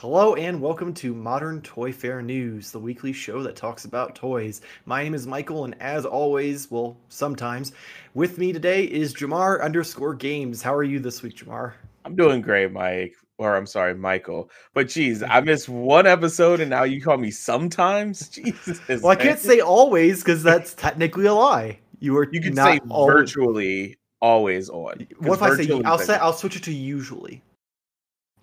Hello 0.00 0.36
and 0.36 0.60
welcome 0.60 0.94
to 0.94 1.12
Modern 1.12 1.60
Toy 1.60 1.90
Fair 1.90 2.22
News, 2.22 2.70
the 2.70 2.78
weekly 2.78 3.12
show 3.12 3.42
that 3.42 3.56
talks 3.56 3.84
about 3.84 4.14
toys. 4.14 4.60
My 4.86 5.02
name 5.02 5.12
is 5.12 5.26
Michael, 5.26 5.64
and 5.64 5.74
as 5.82 6.06
always, 6.06 6.70
well, 6.70 6.96
sometimes, 7.08 7.72
with 8.14 8.38
me 8.38 8.52
today 8.52 8.84
is 8.84 9.12
Jamar 9.12 9.60
underscore 9.60 10.14
games. 10.14 10.62
How 10.62 10.72
are 10.72 10.84
you 10.84 11.00
this 11.00 11.20
week, 11.24 11.34
Jamar? 11.34 11.72
I'm 12.04 12.14
doing 12.14 12.42
great, 12.42 12.70
Mike. 12.70 13.16
Or 13.38 13.56
I'm 13.56 13.66
sorry, 13.66 13.92
Michael. 13.92 14.52
But 14.72 14.86
geez, 14.86 15.24
I 15.24 15.40
missed 15.40 15.68
one 15.68 16.06
episode 16.06 16.60
and 16.60 16.70
now 16.70 16.84
you 16.84 17.02
call 17.02 17.16
me 17.16 17.32
sometimes. 17.32 18.28
Jesus. 18.28 19.02
Well, 19.02 19.08
I 19.08 19.16
can't 19.16 19.40
say 19.40 19.58
always 19.58 20.20
because 20.20 20.44
that's 20.44 20.74
technically 20.74 21.26
a 21.26 21.34
lie. 21.34 21.80
You 21.98 22.16
are 22.18 22.28
you 22.30 22.40
can 22.40 22.54
say 22.54 22.78
always- 22.88 23.14
virtually 23.14 23.98
always 24.20 24.70
on. 24.70 25.08
What 25.18 25.34
if 25.34 25.42
I 25.42 25.56
say? 25.56 25.82
I'll 25.84 25.98
say. 25.98 26.14
I'll 26.14 26.32
switch 26.32 26.54
it 26.54 26.62
to 26.62 26.72
usually. 26.72 27.42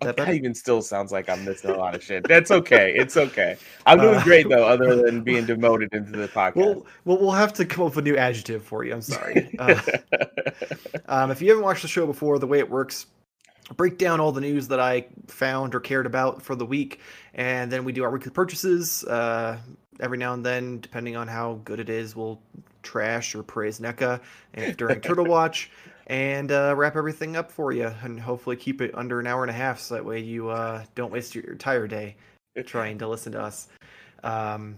That 0.01 0.17
that 0.17 0.33
even 0.33 0.53
still 0.53 0.81
sounds 0.81 1.11
like 1.11 1.29
I'm 1.29 1.45
missing 1.45 1.71
a 1.71 1.77
lot 1.77 1.95
of 1.95 2.03
shit. 2.03 2.27
That's 2.27 2.51
okay. 2.51 2.93
It's 2.95 3.15
okay. 3.17 3.55
I'm 3.85 3.99
doing 3.99 4.15
Uh, 4.15 4.23
great 4.23 4.49
though, 4.49 4.65
other 4.65 4.95
than 5.01 5.21
being 5.21 5.45
demoted 5.45 5.93
into 5.93 6.11
the 6.11 6.27
podcast. 6.27 6.55
Well, 6.55 6.85
well, 7.05 7.17
we'll 7.17 7.31
have 7.31 7.53
to 7.53 7.65
come 7.65 7.85
up 7.85 7.95
with 7.95 8.05
a 8.05 8.09
new 8.09 8.17
adjective 8.17 8.63
for 8.63 8.83
you. 8.83 8.93
I'm 8.93 9.01
sorry. 9.01 9.49
Uh, 9.59 9.79
Um, 11.07 11.31
if 11.31 11.41
you 11.41 11.49
haven't 11.49 11.63
watched 11.63 11.81
the 11.83 11.87
show 11.87 12.05
before, 12.05 12.39
the 12.39 12.47
way 12.47 12.59
it 12.59 12.69
works, 12.69 13.05
I 13.69 13.73
break 13.73 13.97
down 13.97 14.19
all 14.19 14.31
the 14.31 14.41
news 14.41 14.67
that 14.69 14.79
I 14.79 15.07
found 15.27 15.73
or 15.75 15.79
cared 15.79 16.05
about 16.05 16.41
for 16.41 16.55
the 16.55 16.65
week, 16.65 16.99
and 17.33 17.71
then 17.71 17.83
we 17.83 17.91
do 17.91 18.03
our 18.03 18.09
weekly 18.11 18.31
purchases. 18.31 19.03
Uh, 19.05 19.57
every 19.99 20.17
now 20.17 20.33
and 20.33 20.45
then, 20.45 20.79
depending 20.81 21.15
on 21.15 21.27
how 21.27 21.59
good 21.63 21.79
it 21.79 21.89
is, 21.89 22.15
we'll 22.15 22.41
trash 22.83 23.33
or 23.33 23.43
praise 23.43 23.79
NECA 23.79 24.19
and 24.55 24.75
during 24.77 24.99
Turtle 25.01 25.25
Watch, 25.25 25.71
and 26.07 26.51
uh, 26.51 26.73
wrap 26.75 26.95
everything 26.95 27.35
up 27.35 27.51
for 27.51 27.71
you, 27.71 27.91
and 28.03 28.19
hopefully 28.19 28.55
keep 28.55 28.81
it 28.81 28.91
under 28.93 29.19
an 29.19 29.27
hour 29.27 29.43
and 29.43 29.49
a 29.49 29.53
half, 29.53 29.79
so 29.79 29.95
that 29.95 30.05
way 30.05 30.19
you 30.19 30.49
uh, 30.49 30.83
don't 30.95 31.11
waste 31.11 31.35
your 31.35 31.45
entire 31.45 31.87
day 31.87 32.15
trying 32.65 32.97
to 32.97 33.07
listen 33.07 33.31
to 33.33 33.41
us. 33.41 33.67
Um, 34.23 34.77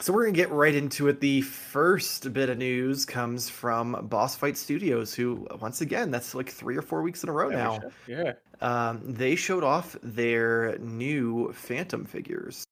so 0.00 0.12
we're 0.12 0.24
gonna 0.24 0.36
get 0.36 0.50
right 0.50 0.74
into 0.74 1.08
it. 1.08 1.20
The 1.20 1.42
first 1.42 2.32
bit 2.32 2.50
of 2.50 2.58
news 2.58 3.04
comes 3.04 3.48
from 3.48 4.06
Boss 4.08 4.34
Fight 4.34 4.56
Studios, 4.56 5.14
who 5.14 5.46
once 5.60 5.80
again, 5.82 6.10
that's 6.10 6.34
like 6.34 6.50
three 6.50 6.76
or 6.76 6.82
four 6.82 7.02
weeks 7.02 7.22
in 7.22 7.28
a 7.28 7.32
row 7.32 7.48
now. 7.48 7.80
Yeah. 8.06 8.32
Um, 8.60 9.00
they 9.04 9.36
showed 9.36 9.62
off 9.62 9.96
their 10.02 10.78
new 10.78 11.52
Phantom 11.52 12.04
figures. 12.04 12.64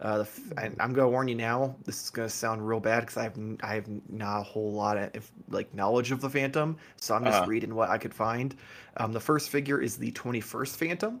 Uh, 0.00 0.18
the, 0.18 0.22
f- 0.24 0.40
and 0.58 0.76
I'm 0.78 0.92
gonna 0.92 1.08
warn 1.08 1.26
you 1.28 1.34
now. 1.34 1.74
This 1.84 2.02
is 2.04 2.10
gonna 2.10 2.28
sound 2.28 2.66
real 2.66 2.80
bad 2.80 3.00
because 3.00 3.16
I 3.16 3.22
have 3.22 3.38
n- 3.38 3.58
I 3.62 3.74
have 3.74 3.88
not 4.10 4.40
a 4.40 4.42
whole 4.42 4.72
lot 4.72 4.98
of 4.98 5.30
like 5.48 5.72
knowledge 5.74 6.10
of 6.10 6.20
the 6.20 6.28
Phantom, 6.28 6.76
so 6.96 7.14
I'm 7.14 7.24
just 7.24 7.38
Uh-huh. 7.38 7.46
reading 7.48 7.74
what 7.74 7.88
I 7.88 7.96
could 7.96 8.12
find. 8.12 8.54
Um, 8.98 9.12
the 9.12 9.20
first 9.20 9.48
figure 9.48 9.80
is 9.80 9.96
the 9.96 10.10
21st 10.12 10.76
Phantom, 10.76 11.20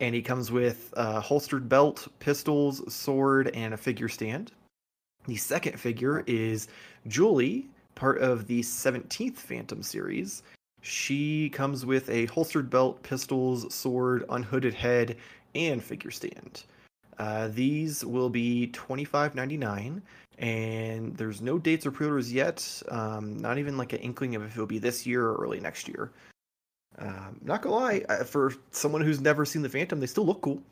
and 0.00 0.14
he 0.16 0.22
comes 0.22 0.50
with 0.50 0.92
a 0.96 1.20
holstered 1.20 1.68
belt, 1.68 2.08
pistols, 2.18 2.92
sword, 2.92 3.48
and 3.54 3.72
a 3.72 3.76
figure 3.76 4.08
stand. 4.08 4.50
The 5.26 5.36
second 5.36 5.78
figure 5.78 6.24
is 6.26 6.66
Julie, 7.06 7.68
part 7.94 8.18
of 8.18 8.46
the 8.48 8.62
17th 8.62 9.36
Phantom 9.36 9.82
series. 9.82 10.42
She 10.80 11.50
comes 11.50 11.84
with 11.86 12.08
a 12.10 12.26
holstered 12.26 12.68
belt, 12.70 13.02
pistols, 13.02 13.72
sword, 13.72 14.24
unhooded 14.28 14.74
head, 14.74 15.16
and 15.54 15.82
figure 15.82 16.10
stand. 16.10 16.64
Uh, 17.18 17.48
these 17.48 18.04
will 18.04 18.30
be 18.30 18.68
twenty 18.68 19.04
five 19.04 19.34
ninety 19.34 19.56
nine, 19.56 20.00
and 20.38 21.16
there's 21.16 21.40
no 21.40 21.58
dates 21.58 21.84
or 21.84 21.90
pre-orders 21.90 22.32
yet. 22.32 22.82
Um, 22.88 23.36
not 23.38 23.58
even 23.58 23.76
like 23.76 23.92
an 23.92 23.98
inkling 24.00 24.36
of 24.36 24.44
if 24.44 24.52
it'll 24.52 24.66
be 24.66 24.78
this 24.78 25.06
year 25.06 25.26
or 25.26 25.34
early 25.42 25.60
next 25.60 25.88
year. 25.88 26.12
Um, 26.98 27.38
not 27.42 27.62
gonna 27.62 27.74
lie, 27.74 28.00
for 28.24 28.52
someone 28.70 29.02
who's 29.02 29.20
never 29.20 29.44
seen 29.44 29.62
the 29.62 29.68
Phantom, 29.68 30.00
they 30.00 30.06
still 30.06 30.26
look 30.26 30.40
cool, 30.40 30.62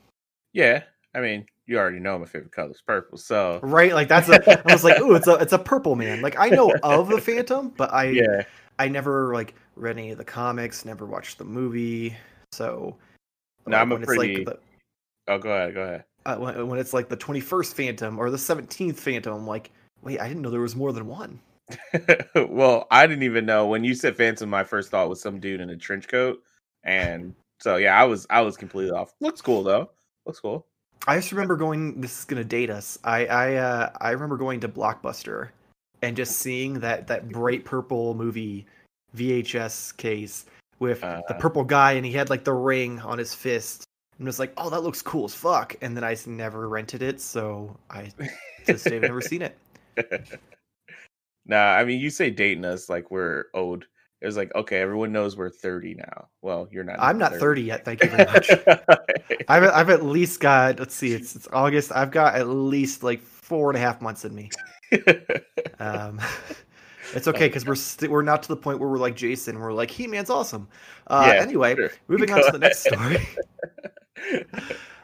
Yeah. 0.53 0.83
I 1.15 1.21
mean, 1.21 1.45
you 1.65 1.79
already 1.79 1.99
know 1.99 2.19
my 2.19 2.25
favorite 2.25 2.51
color 2.51 2.71
is 2.71 2.81
purple. 2.85 3.17
So 3.17 3.59
right? 3.63 3.93
Like 3.93 4.07
that's 4.07 4.29
a, 4.29 4.69
I 4.69 4.73
was 4.73 4.83
like, 4.83 4.99
ooh, 4.99 5.15
it's 5.15 5.27
a 5.27 5.35
it's 5.35 5.53
a 5.53 5.57
purple 5.57 5.95
man. 5.95 6.21
Like 6.21 6.37
I 6.37 6.49
know 6.49 6.73
of 6.83 7.09
the 7.09 7.19
Phantom, 7.19 7.73
but 7.75 7.91
I 7.93 8.09
yeah. 8.09 8.43
I 8.77 8.87
never 8.87 9.33
like 9.33 9.55
read 9.75 9.97
any 9.97 10.11
of 10.11 10.17
the 10.17 10.25
comics, 10.25 10.85
never 10.85 11.05
watched 11.05 11.37
the 11.39 11.45
movie, 11.45 12.15
so. 12.51 12.95
No, 13.65 13.77
I'm 13.77 13.91
a 13.91 13.99
pretty- 13.99 14.37
like 14.37 14.45
the, 14.45 14.59
Oh 15.29 15.37
go 15.39 15.51
ahead, 15.51 15.73
go 15.73 15.81
ahead. 15.81 16.03
Uh, 16.27 16.35
when, 16.37 16.67
when 16.67 16.79
it's 16.79 16.93
like 16.93 17.09
the 17.09 17.17
21st 17.17 17.73
Phantom 17.73 18.19
or 18.19 18.29
the 18.29 18.37
17th 18.37 18.97
Phantom, 18.97 19.33
I'm 19.33 19.47
like, 19.47 19.71
wait, 20.03 20.19
I 20.19 20.27
didn't 20.27 20.43
know 20.43 20.49
there 20.49 20.61
was 20.61 20.75
more 20.75 20.91
than 20.91 21.07
one. 21.07 21.39
well, 22.35 22.87
I 22.91 23.07
didn't 23.07 23.23
even 23.23 23.45
know 23.45 23.67
when 23.67 23.83
you 23.83 23.93
said 23.95 24.15
Phantom. 24.15 24.49
My 24.49 24.63
first 24.63 24.89
thought 24.91 25.09
was 25.09 25.21
some 25.21 25.39
dude 25.39 25.61
in 25.61 25.69
a 25.71 25.77
trench 25.77 26.07
coat, 26.07 26.41
and 26.83 27.33
so 27.59 27.75
yeah, 27.77 27.99
I 27.99 28.05
was 28.05 28.25
I 28.29 28.41
was 28.41 28.55
completely 28.55 28.91
off. 28.91 29.13
Looks 29.19 29.41
cool 29.41 29.63
though. 29.63 29.89
Looks 30.25 30.39
cool. 30.39 30.65
I 31.07 31.17
just 31.17 31.31
remember 31.31 31.57
going. 31.57 31.99
This 31.99 32.19
is 32.19 32.25
gonna 32.25 32.43
date 32.45 32.69
us. 32.69 32.97
I 33.03 33.25
I 33.25 33.55
uh, 33.55 33.89
I 33.99 34.11
remember 34.11 34.37
going 34.37 34.61
to 34.61 34.69
Blockbuster 34.69 35.49
and 36.01 36.15
just 36.15 36.37
seeing 36.37 36.79
that 36.79 37.07
that 37.07 37.27
bright 37.29 37.65
purple 37.65 38.13
movie 38.13 38.65
VHS 39.15 39.97
case 39.97 40.45
with 40.79 41.01
the 41.01 41.07
Uh. 41.07 41.37
purple 41.39 41.63
guy, 41.65 41.93
and 41.93 42.05
he 42.05 42.13
had 42.13 42.29
like 42.29 42.45
the 42.45 42.53
ring 42.53 43.01
on 43.01 43.17
his 43.17 43.33
fist. 43.33 43.83
And 44.17 44.25
was 44.25 44.39
like, 44.39 44.53
oh, 44.57 44.69
that 44.69 44.81
looks 44.81 45.01
cool 45.01 45.25
as 45.25 45.35
fuck. 45.35 45.75
And 45.81 45.95
then 45.95 46.03
I 46.03 46.15
never 46.25 46.67
rented 46.67 47.01
it, 47.03 47.21
so 47.21 47.77
I 47.89 48.09
just 48.65 48.85
have 48.85 49.01
never 49.01 49.21
seen 49.21 49.43
it. 49.43 49.57
nah, 51.45 51.73
I 51.73 51.85
mean 51.85 51.99
you 51.99 52.09
say 52.09 52.29
dating 52.29 52.65
us 52.65 52.89
like 52.89 53.11
we're 53.11 53.45
old. 53.53 53.85
It 54.21 54.25
was 54.25 54.35
like 54.37 54.53
okay, 54.55 54.79
everyone 54.79 55.11
knows 55.11 55.37
we're 55.37 55.49
thirty 55.51 55.93
now. 55.93 56.27
Well, 56.41 56.67
you're 56.71 56.83
not. 56.83 56.95
I'm 56.99 57.19
not 57.19 57.33
30 57.35 57.61
yet. 57.61 57.85
Thank 57.85 58.03
you 58.03 58.09
very 58.09 58.25
much. 58.31 58.49
I've 59.47 59.63
I've 59.63 59.89
at 59.91 60.03
least 60.03 60.39
got 60.39 60.79
let's 60.79 60.95
see, 60.95 61.13
it's 61.13 61.35
it's 61.35 61.47
August. 61.53 61.91
I've 61.93 62.11
got 62.11 62.33
at 62.35 62.47
least 62.47 63.03
like 63.03 63.21
four 63.21 63.69
and 63.69 63.77
a 63.77 63.79
half 63.79 64.01
months 64.01 64.25
in 64.25 64.33
me. 64.33 64.49
Um, 65.79 66.19
it's 67.13 67.27
okay 67.27 67.47
because 67.47 67.65
we're 67.67 67.75
st- 67.75 68.09
we're 68.11 68.23
not 68.23 68.41
to 68.43 68.49
the 68.49 68.55
point 68.57 68.79
where 68.79 68.89
we're 68.89 68.97
like 68.97 69.15
Jason. 69.15 69.59
We're 69.59 69.71
like 69.73 69.91
He 69.91 70.07
Man's 70.07 70.31
awesome. 70.31 70.67
Uh, 71.05 71.31
Yeah, 71.35 71.41
anyway, 71.41 71.75
sure. 71.75 71.91
moving 72.07 72.31
on 72.31 72.43
to 72.43 72.51
the 72.51 72.57
next 72.57 72.79
story. 72.79 73.17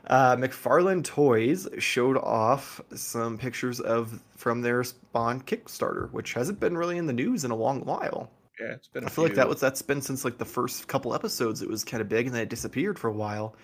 Uh, 0.07 0.35
McFarlane 0.35 1.03
Toys 1.03 1.67
showed 1.79 2.17
off 2.17 2.81
some 2.93 3.37
pictures 3.37 3.79
of 3.79 4.21
from 4.35 4.61
their 4.61 4.83
Spawn 4.83 5.41
Kickstarter, 5.41 6.11
which 6.11 6.33
hasn't 6.33 6.59
been 6.59 6.77
really 6.77 6.97
in 6.97 7.07
the 7.07 7.13
news 7.13 7.45
in 7.45 7.51
a 7.51 7.55
long 7.55 7.85
while. 7.85 8.29
yeah, 8.59 8.73
it's 8.73 8.89
been. 8.89 9.05
I 9.05 9.09
feel 9.09 9.23
like 9.23 9.35
that 9.35 9.47
was 9.47 9.61
that's 9.61 9.81
been 9.81 10.01
since 10.01 10.25
like 10.25 10.37
the 10.37 10.45
first 10.45 10.87
couple 10.89 11.13
episodes. 11.13 11.61
It 11.61 11.69
was 11.69 11.85
kind 11.85 12.01
of 12.01 12.09
big, 12.09 12.25
and 12.25 12.35
then 12.35 12.41
it 12.41 12.49
disappeared 12.49 12.99
for 12.99 13.07
a 13.07 13.13
while. 13.13 13.55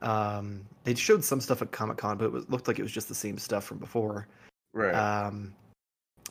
Um, 0.00 0.60
they 0.84 0.94
showed 0.94 1.24
some 1.24 1.40
stuff 1.40 1.60
at 1.60 1.72
Comic 1.72 1.96
Con, 1.96 2.18
but 2.18 2.26
it 2.26 2.32
was, 2.32 2.48
looked 2.48 2.68
like 2.68 2.78
it 2.78 2.82
was 2.82 2.92
just 2.92 3.08
the 3.08 3.14
same 3.14 3.38
stuff 3.38 3.64
from 3.64 3.78
before. 3.78 4.28
right. 4.72 4.94
Um, 4.94 5.54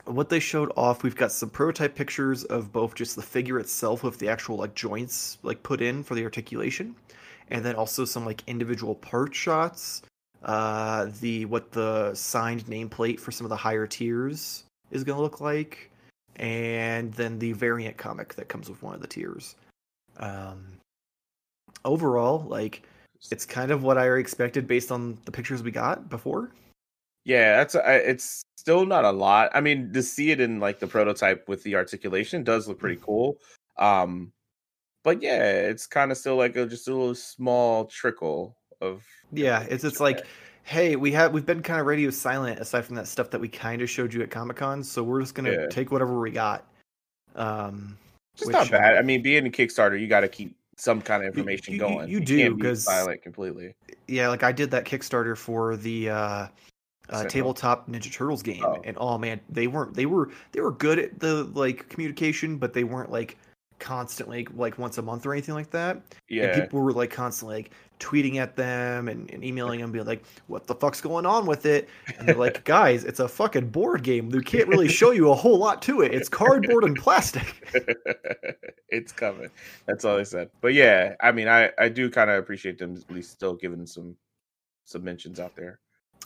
what 0.06 0.30
they 0.30 0.40
showed 0.40 0.72
off, 0.76 1.04
we've 1.04 1.16
got 1.16 1.32
some 1.32 1.50
prototype 1.50 1.96
pictures 1.96 2.44
of 2.46 2.72
both 2.72 2.96
just 2.96 3.16
the 3.16 3.22
figure 3.22 3.60
itself 3.60 4.04
with 4.04 4.18
the 4.20 4.28
actual 4.28 4.58
like 4.58 4.76
joints 4.76 5.38
like 5.44 5.64
put 5.64 5.82
in 5.82 6.04
for 6.04 6.16
the 6.16 6.24
articulation, 6.24 6.96
and 7.50 7.64
then 7.64 7.76
also 7.76 8.06
some 8.06 8.26
like 8.26 8.44
individual 8.48 8.96
part 8.96 9.34
shots. 9.34 10.02
Uh, 10.44 11.10
the 11.22 11.46
what 11.46 11.72
the 11.72 12.14
signed 12.14 12.66
nameplate 12.66 13.20
for 13.20 13.32
some 13.32 13.46
of 13.46 13.50
the 13.50 13.56
higher 13.56 13.88
tiers 13.88 14.66
is 14.92 15.04
going 15.04 15.16
to 15.16 15.22
look 15.22 15.40
like, 15.40 15.90
and 16.36 17.14
then 17.14 17.40
the 17.40 17.54
variant 17.54 17.96
comic 17.98 18.34
that 18.36 18.50
comes 18.50 18.70
with 18.70 18.82
one 18.84 18.94
of 18.94 19.02
the 19.02 19.08
tiers. 19.08 19.56
Um, 20.18 20.66
overall, 21.86 22.46
like 22.48 22.84
it's 23.32 23.46
kind 23.46 23.72
of 23.72 23.84
what 23.84 23.98
I 23.98 24.10
expected 24.18 24.68
based 24.68 24.92
on 24.92 25.18
the 25.26 25.32
pictures 25.32 25.64
we 25.64 25.72
got 25.72 26.10
before. 26.10 26.52
Yeah, 27.26 27.58
that's 27.58 27.76
I- 27.76 27.96
it's 27.96 28.44
still 28.58 28.86
not 28.86 29.06
a 29.06 29.12
lot. 29.12 29.50
I 29.54 29.62
mean, 29.62 29.94
to 29.94 30.04
see 30.04 30.32
it 30.32 30.40
in 30.42 30.60
like 30.60 30.80
the 30.80 30.88
prototype 30.88 31.48
with 31.48 31.64
the 31.64 31.76
articulation 31.76 32.44
does 32.44 32.68
look 32.68 32.80
pretty 32.80 33.00
cool. 33.02 33.38
Um, 33.78 34.32
but 35.04 35.22
yeah, 35.22 35.44
it's 35.44 35.86
kind 35.86 36.12
of 36.12 36.18
still 36.18 36.36
like 36.36 36.56
a, 36.56 36.66
just 36.66 36.88
a 36.88 36.92
little 36.92 37.14
small 37.16 37.86
trickle 37.86 38.56
of 38.82 39.04
Yeah, 39.32 39.62
it's 39.70 39.84
it's 39.84 40.00
like, 40.00 40.26
hey, 40.64 40.96
we 40.96 41.12
have 41.12 41.34
we've 41.34 41.46
been 41.46 41.62
kind 41.62 41.80
of 41.80 41.86
radio 41.86 42.10
silent 42.10 42.60
aside 42.60 42.86
from 42.86 42.96
that 42.96 43.08
stuff 43.08 43.30
that 43.32 43.40
we 43.42 43.48
kind 43.50 43.82
of 43.82 43.90
showed 43.90 44.14
you 44.14 44.22
at 44.22 44.32
Comic 44.32 44.58
Con, 44.58 44.84
so 44.84 45.04
we're 45.04 45.22
just 45.22 45.36
gonna 45.36 45.52
Yeah. 45.52 45.68
take 45.68 45.92
whatever 45.92 46.20
we 46.20 46.32
got. 46.32 46.66
Um, 47.36 47.98
It's 48.36 48.46
which, 48.46 48.54
not 48.54 48.70
bad. 48.72 48.98
I 48.98 49.02
mean, 49.02 49.22
being 49.22 49.46
a 49.46 49.50
Kickstarter, 49.50 50.00
you 50.00 50.08
got 50.08 50.22
to 50.22 50.28
keep 50.28 50.56
some 50.78 51.02
kind 51.02 51.24
of 51.24 51.28
information 51.30 51.74
you- 51.76 51.80
going. 51.80 52.10
you 52.10 52.20
do, 52.20 52.38
can't 52.38 52.56
be 52.58 52.62
'cause- 52.64 52.84
silent 52.84 53.22
completely. 53.22 53.76
yeah, 54.08 54.28
like 54.30 54.44
I 54.44 54.52
did 54.52 54.72
that 54.72 54.86
Kickstarter 54.86 55.38
for 55.38 55.76
the 55.78 56.10
uh, 56.10 56.48
uh, 57.10 57.24
tabletop 57.26 57.88
Ninja 57.90 58.12
Turtles 58.12 58.42
game, 58.42 58.64
Oh. 58.66 58.82
and 58.84 58.98
oh 59.00 59.18
man, 59.18 59.40
they 59.50 59.68
weren't 59.68 59.94
they 59.94 60.06
were 60.06 60.30
they 60.52 60.62
were 60.62 60.72
good 60.72 60.98
at 61.00 61.20
the 61.20 61.44
like 61.54 61.90
communication, 61.90 62.58
but 62.58 62.74
they 62.74 62.84
weren't 62.84 63.12
like 63.12 63.38
constantly 63.84 64.48
like 64.56 64.80
once 64.80 64.98
a 64.98 65.02
month 65.02 65.26
or 65.26 65.34
anything 65.34 65.54
like 65.54 65.70
that. 65.72 65.98
And 65.98 66.04
Yeah, 66.30 66.60
people 66.62 66.80
were 66.80 66.94
like 66.94 67.12
constantly 67.12 67.58
like 67.58 67.72
tweeting 68.00 68.38
at 68.38 68.56
them 68.56 69.10
and, 69.10 69.30
and 69.30 69.44
emailing 69.44 69.82
them, 69.82 69.92
being 69.92 70.06
like, 70.06 70.24
"What 70.48 70.68
the 70.68 70.76
fuck's 70.76 71.02
going 71.02 71.26
on 71.26 71.46
with 71.46 71.66
it?" 71.66 71.90
And 72.18 72.28
they're 72.28 72.36
like, 72.36 72.64
"Guys, 72.66 73.04
it's 73.04 73.20
a 73.20 73.28
fucking 73.28 73.70
board 73.70 74.02
game. 74.02 74.30
They 74.30 74.40
can't 74.40 74.70
really 74.70 74.88
show 74.88 75.12
you 75.12 75.32
a 75.32 75.36
whole 75.36 75.58
lot 75.58 75.82
to 75.84 76.02
it. 76.02 76.14
It's 76.14 76.30
cardboard 76.30 76.86
and 76.86 76.98
plastic." 76.98 77.68
it's 78.90 79.12
coming. 79.12 79.50
That's 79.86 80.06
all 80.06 80.18
I 80.18 80.24
said. 80.24 80.50
But 80.62 80.74
yeah, 80.74 81.16
I 81.22 81.34
mean, 81.34 81.50
I 81.50 81.72
I 81.78 81.90
do 81.90 82.10
kind 82.10 82.30
of 82.30 82.38
appreciate 82.38 82.78
them 82.78 82.96
at 82.96 83.14
least 83.14 83.32
still 83.32 83.54
giving 83.54 83.86
some 83.86 84.16
some 84.86 85.04
mentions 85.04 85.42
out 85.42 85.56
there. 85.58 85.80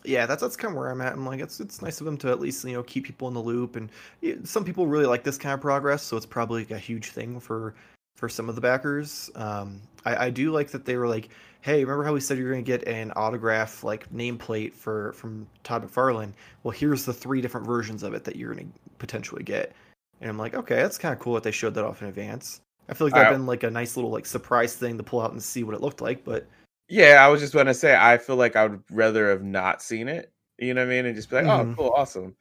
Yeah, 0.03 0.25
that's 0.25 0.41
that's 0.41 0.55
kind 0.55 0.71
of 0.71 0.77
where 0.77 0.89
I'm 0.89 1.01
at. 1.01 1.13
I'm 1.13 1.25
like, 1.25 1.39
it's 1.39 1.59
it's 1.59 1.81
nice 1.81 1.99
of 1.99 2.05
them 2.05 2.17
to 2.17 2.29
at 2.29 2.39
least 2.39 2.63
you 2.63 2.73
know 2.73 2.83
keep 2.83 3.05
people 3.05 3.27
in 3.27 3.33
the 3.33 3.41
loop, 3.41 3.75
and 3.75 3.89
yeah, 4.21 4.35
some 4.43 4.63
people 4.63 4.87
really 4.87 5.05
like 5.05 5.23
this 5.23 5.37
kind 5.37 5.53
of 5.53 5.61
progress, 5.61 6.03
so 6.03 6.15
it's 6.15 6.25
probably 6.25 6.61
like 6.61 6.71
a 6.71 6.79
huge 6.79 7.09
thing 7.09 7.39
for 7.39 7.73
for 8.15 8.27
some 8.27 8.49
of 8.49 8.55
the 8.55 8.61
backers. 8.61 9.29
Um, 9.35 9.81
I, 10.05 10.25
I 10.25 10.29
do 10.29 10.51
like 10.51 10.71
that 10.71 10.85
they 10.85 10.97
were 10.97 11.07
like, 11.07 11.29
hey, 11.61 11.83
remember 11.83 12.03
how 12.03 12.13
we 12.13 12.19
said 12.19 12.37
you're 12.37 12.51
going 12.51 12.63
to 12.63 12.67
get 12.67 12.87
an 12.87 13.11
autograph 13.15 13.83
like 13.83 14.11
nameplate 14.11 14.73
for 14.73 15.13
from 15.13 15.47
Todd 15.63 15.87
McFarlane? 15.87 16.33
Well, 16.63 16.71
here's 16.71 17.05
the 17.05 17.13
three 17.13 17.41
different 17.41 17.67
versions 17.67 18.03
of 18.03 18.13
it 18.13 18.23
that 18.23 18.35
you're 18.35 18.53
going 18.53 18.71
to 18.71 18.79
potentially 18.97 19.43
get. 19.43 19.73
And 20.19 20.29
I'm 20.29 20.37
like, 20.37 20.55
okay, 20.55 20.77
that's 20.77 20.97
kind 20.97 21.13
of 21.13 21.19
cool 21.19 21.35
that 21.35 21.43
they 21.43 21.51
showed 21.51 21.75
that 21.75 21.85
off 21.85 22.01
in 22.01 22.07
advance. 22.07 22.61
I 22.89 22.93
feel 22.93 23.07
like 23.07 23.13
that'd 23.13 23.33
been 23.37 23.45
like 23.45 23.63
a 23.63 23.69
nice 23.69 23.97
little 23.97 24.11
like 24.11 24.25
surprise 24.25 24.75
thing 24.75 24.97
to 24.97 25.03
pull 25.03 25.21
out 25.21 25.31
and 25.31 25.43
see 25.43 25.63
what 25.63 25.75
it 25.75 25.81
looked 25.81 26.01
like, 26.01 26.23
but 26.23 26.47
yeah, 26.89 27.25
I 27.25 27.27
was 27.29 27.41
just 27.41 27.53
going 27.53 27.65
to 27.67 27.73
say 27.73 27.95
I 27.95 28.17
feel 28.17 28.35
like 28.35 28.55
I 28.55 28.67
would 28.67 28.83
rather 28.91 29.29
have 29.29 29.43
not 29.43 29.81
seen 29.81 30.07
it. 30.07 30.31
You 30.57 30.73
know 30.73 30.81
what 30.81 30.91
I 30.91 30.95
mean? 30.95 31.05
And 31.05 31.15
just 31.15 31.29
be 31.29 31.35
like, 31.35 31.45
mm-hmm. 31.45 31.71
oh, 31.71 31.75
cool, 31.75 31.93
awesome. 31.95 32.35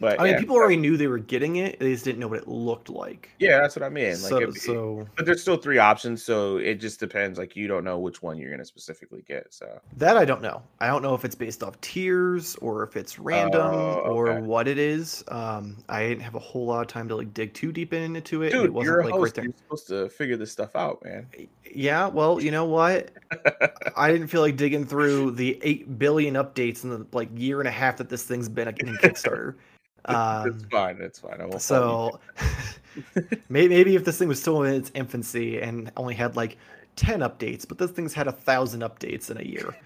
But 0.00 0.20
I 0.20 0.24
mean, 0.24 0.38
people 0.38 0.56
already 0.56 0.76
knew 0.76 0.96
they 0.96 1.06
were 1.06 1.18
getting 1.18 1.56
it; 1.56 1.78
they 1.78 1.92
just 1.92 2.04
didn't 2.04 2.18
know 2.18 2.26
what 2.26 2.40
it 2.40 2.48
looked 2.48 2.90
like. 2.90 3.30
Yeah, 3.38 3.60
that's 3.60 3.76
what 3.76 3.84
I 3.84 3.88
mean. 3.88 4.10
Like, 4.10 4.16
so, 4.16 4.38
it, 4.38 4.54
so, 4.56 5.08
but 5.16 5.24
there's 5.24 5.40
still 5.40 5.56
three 5.56 5.78
options, 5.78 6.24
so 6.24 6.56
it 6.56 6.76
just 6.76 6.98
depends. 6.98 7.38
Like, 7.38 7.54
you 7.54 7.68
don't 7.68 7.84
know 7.84 7.98
which 7.98 8.20
one 8.20 8.36
you're 8.36 8.50
gonna 8.50 8.64
specifically 8.64 9.24
get. 9.26 9.54
So 9.54 9.80
that 9.96 10.16
I 10.16 10.24
don't 10.24 10.42
know. 10.42 10.62
I 10.80 10.88
don't 10.88 11.02
know 11.02 11.14
if 11.14 11.24
it's 11.24 11.36
based 11.36 11.62
off 11.62 11.80
tiers 11.80 12.56
or 12.56 12.82
if 12.82 12.96
it's 12.96 13.20
random 13.20 13.60
uh, 13.60 13.68
okay. 13.68 14.08
or 14.10 14.40
what 14.40 14.66
it 14.66 14.78
is. 14.78 15.22
Um, 15.28 15.76
I 15.88 16.08
didn't 16.08 16.22
have 16.22 16.34
a 16.34 16.40
whole 16.40 16.66
lot 16.66 16.80
of 16.80 16.88
time 16.88 17.08
to 17.08 17.16
like 17.16 17.32
dig 17.32 17.54
too 17.54 17.70
deep 17.70 17.92
into 17.92 18.42
it. 18.42 18.50
Dude, 18.50 18.64
it 18.64 18.72
wasn't 18.72 18.86
you're 18.86 19.00
a 19.00 19.04
like 19.04 19.14
host. 19.14 19.22
right 19.22 19.34
there. 19.34 19.44
You're 19.44 19.54
supposed 19.56 19.88
to 19.88 20.08
figure 20.08 20.36
this 20.36 20.50
stuff 20.50 20.74
out, 20.74 21.04
man. 21.04 21.28
Yeah, 21.72 22.08
well, 22.08 22.40
you 22.40 22.50
know 22.50 22.64
what? 22.64 23.10
I 23.96 24.10
didn't 24.10 24.26
feel 24.26 24.40
like 24.40 24.56
digging 24.56 24.84
through 24.84 25.32
the 25.32 25.58
eight 25.62 25.98
billion 25.98 26.34
updates 26.34 26.82
in 26.82 26.90
the 26.90 27.06
like 27.12 27.28
year 27.36 27.60
and 27.60 27.68
a 27.68 27.72
half 27.72 27.96
that 27.98 28.08
this 28.08 28.24
thing's 28.24 28.48
been 28.48 28.68
in 28.68 28.96
Kickstarter. 28.96 29.54
Um, 30.06 30.48
it's 30.48 30.64
fine. 30.64 30.98
It's 31.00 31.18
fine. 31.18 31.40
I 31.40 31.46
won't 31.46 31.62
so 31.62 32.20
maybe, 33.48 33.74
maybe 33.74 33.96
if 33.96 34.04
this 34.04 34.18
thing 34.18 34.28
was 34.28 34.40
still 34.40 34.62
in 34.62 34.74
its 34.74 34.90
infancy 34.94 35.60
and 35.60 35.90
only 35.96 36.14
had 36.14 36.36
like 36.36 36.58
10 36.96 37.20
updates, 37.20 37.66
but 37.66 37.78
this 37.78 37.90
thing's 37.90 38.14
had 38.14 38.28
a 38.28 38.32
thousand 38.32 38.82
updates 38.82 39.30
in 39.30 39.38
a 39.38 39.42
year. 39.42 39.76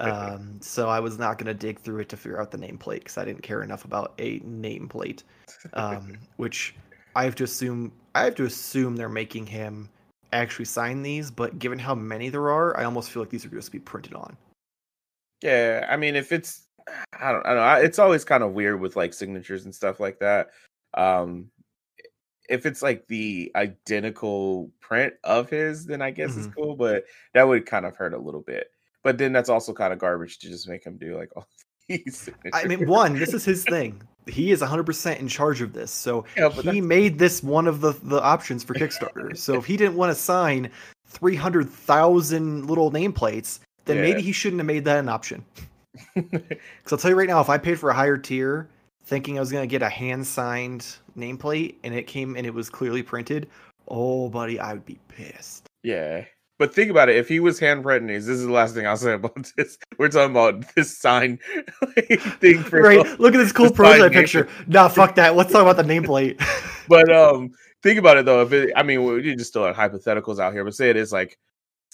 um, 0.00 0.58
so 0.60 0.88
I 0.88 1.00
was 1.00 1.18
not 1.18 1.38
going 1.38 1.46
to 1.46 1.54
dig 1.54 1.78
through 1.80 2.00
it 2.00 2.08
to 2.10 2.16
figure 2.16 2.40
out 2.40 2.50
the 2.50 2.58
nameplate 2.58 3.00
because 3.00 3.18
I 3.18 3.24
didn't 3.24 3.42
care 3.42 3.62
enough 3.62 3.84
about 3.84 4.14
a 4.18 4.40
nameplate, 4.40 5.22
um, 5.74 6.18
which 6.36 6.74
I 7.16 7.24
have 7.24 7.34
to 7.36 7.44
assume 7.44 7.92
I 8.14 8.24
have 8.24 8.34
to 8.36 8.44
assume 8.44 8.96
they're 8.96 9.08
making 9.08 9.46
him 9.46 9.88
actually 10.32 10.64
sign 10.66 11.02
these. 11.02 11.30
But 11.30 11.58
given 11.58 11.78
how 11.78 11.94
many 11.94 12.28
there 12.28 12.50
are, 12.50 12.76
I 12.76 12.84
almost 12.84 13.10
feel 13.10 13.22
like 13.22 13.30
these 13.30 13.44
are 13.44 13.48
just 13.48 13.72
be 13.72 13.78
printed 13.80 14.14
on. 14.14 14.36
Yeah, 15.42 15.86
I 15.90 15.96
mean, 15.96 16.16
if 16.16 16.32
it's 16.32 16.63
I 17.20 17.32
don't, 17.32 17.46
I 17.46 17.54
don't 17.54 17.56
know. 17.56 17.86
It's 17.86 17.98
always 17.98 18.24
kind 18.24 18.42
of 18.42 18.52
weird 18.52 18.80
with 18.80 18.96
like 18.96 19.14
signatures 19.14 19.64
and 19.64 19.74
stuff 19.74 20.00
like 20.00 20.18
that. 20.20 20.48
Um, 20.94 21.50
if 22.48 22.66
it's 22.66 22.82
like 22.82 23.06
the 23.08 23.50
identical 23.56 24.70
print 24.80 25.14
of 25.24 25.48
his, 25.48 25.86
then 25.86 26.02
I 26.02 26.10
guess 26.10 26.32
mm-hmm. 26.32 26.40
it's 26.40 26.54
cool, 26.54 26.76
but 26.76 27.04
that 27.32 27.46
would 27.48 27.66
kind 27.66 27.86
of 27.86 27.96
hurt 27.96 28.14
a 28.14 28.18
little 28.18 28.42
bit. 28.42 28.70
But 29.02 29.18
then 29.18 29.32
that's 29.32 29.48
also 29.48 29.72
kind 29.72 29.92
of 29.92 29.98
garbage 29.98 30.38
to 30.40 30.48
just 30.48 30.68
make 30.68 30.84
him 30.84 30.96
do 30.96 31.16
like 31.16 31.30
all 31.36 31.46
these. 31.88 32.28
I 32.52 32.66
mean, 32.66 32.86
one, 32.86 33.18
this 33.18 33.34
is 33.34 33.44
his 33.44 33.64
thing. 33.64 34.02
He 34.26 34.52
is 34.52 34.62
100% 34.62 35.18
in 35.18 35.28
charge 35.28 35.60
of 35.60 35.72
this. 35.72 35.90
So 35.90 36.24
yeah, 36.36 36.50
he 36.50 36.80
made 36.80 37.18
this 37.18 37.42
one 37.42 37.66
of 37.66 37.80
the, 37.80 37.92
the 38.02 38.22
options 38.22 38.64
for 38.64 38.74
Kickstarter. 38.74 39.36
so 39.36 39.54
if 39.54 39.66
he 39.66 39.76
didn't 39.76 39.96
want 39.96 40.10
to 40.10 40.14
sign 40.14 40.70
300,000 41.06 42.66
little 42.66 42.90
nameplates, 42.90 43.60
then 43.84 43.96
yeah. 43.96 44.02
maybe 44.02 44.22
he 44.22 44.32
shouldn't 44.32 44.60
have 44.60 44.66
made 44.66 44.84
that 44.84 44.98
an 44.98 45.08
option. 45.08 45.44
Because 46.14 46.92
I'll 46.92 46.98
tell 46.98 47.10
you 47.10 47.16
right 47.16 47.28
now, 47.28 47.40
if 47.40 47.48
I 47.48 47.58
paid 47.58 47.78
for 47.78 47.90
a 47.90 47.94
higher 47.94 48.16
tier, 48.16 48.68
thinking 49.04 49.36
I 49.36 49.40
was 49.40 49.52
gonna 49.52 49.66
get 49.66 49.82
a 49.82 49.88
hand 49.88 50.26
signed 50.26 50.86
nameplate, 51.16 51.76
and 51.84 51.94
it 51.94 52.06
came 52.06 52.36
and 52.36 52.46
it 52.46 52.54
was 52.54 52.70
clearly 52.70 53.02
printed, 53.02 53.48
oh, 53.88 54.28
buddy, 54.28 54.58
I 54.58 54.72
would 54.72 54.86
be 54.86 54.98
pissed. 55.08 55.68
Yeah. 55.82 56.24
But 56.58 56.72
think 56.72 56.90
about 56.90 57.08
it. 57.08 57.16
If 57.16 57.28
he 57.28 57.40
was 57.40 57.58
hand 57.58 57.82
printing 57.82 58.16
this 58.16 58.28
is 58.28 58.44
the 58.44 58.52
last 58.52 58.74
thing 58.74 58.86
I'll 58.86 58.96
say 58.96 59.12
about 59.14 59.50
this. 59.56 59.76
We're 59.98 60.08
talking 60.08 60.30
about 60.30 60.64
this 60.74 60.98
sign 60.98 61.38
thing 62.40 62.62
for 62.62 62.80
right. 62.80 63.20
Look 63.20 63.34
at 63.34 63.38
this 63.38 63.52
cool 63.52 63.70
prototype 63.70 64.12
picture. 64.12 64.48
Nah, 64.66 64.88
fuck 64.88 65.14
that. 65.16 65.36
Let's 65.36 65.52
talk 65.52 65.62
about 65.62 65.76
the 65.76 65.82
nameplate. 65.82 66.42
but 66.88 67.10
um, 67.12 67.50
think 67.82 67.98
about 67.98 68.18
it 68.18 68.24
though. 68.24 68.42
If 68.42 68.52
it, 68.52 68.72
I 68.76 68.82
mean, 68.82 69.04
we're 69.04 69.20
just 69.20 69.50
still 69.50 69.66
at 69.66 69.74
hypotheticals 69.74 70.38
out 70.38 70.52
here, 70.52 70.64
but 70.64 70.74
say 70.74 70.90
it 70.90 70.96
is 70.96 71.12
like 71.12 71.36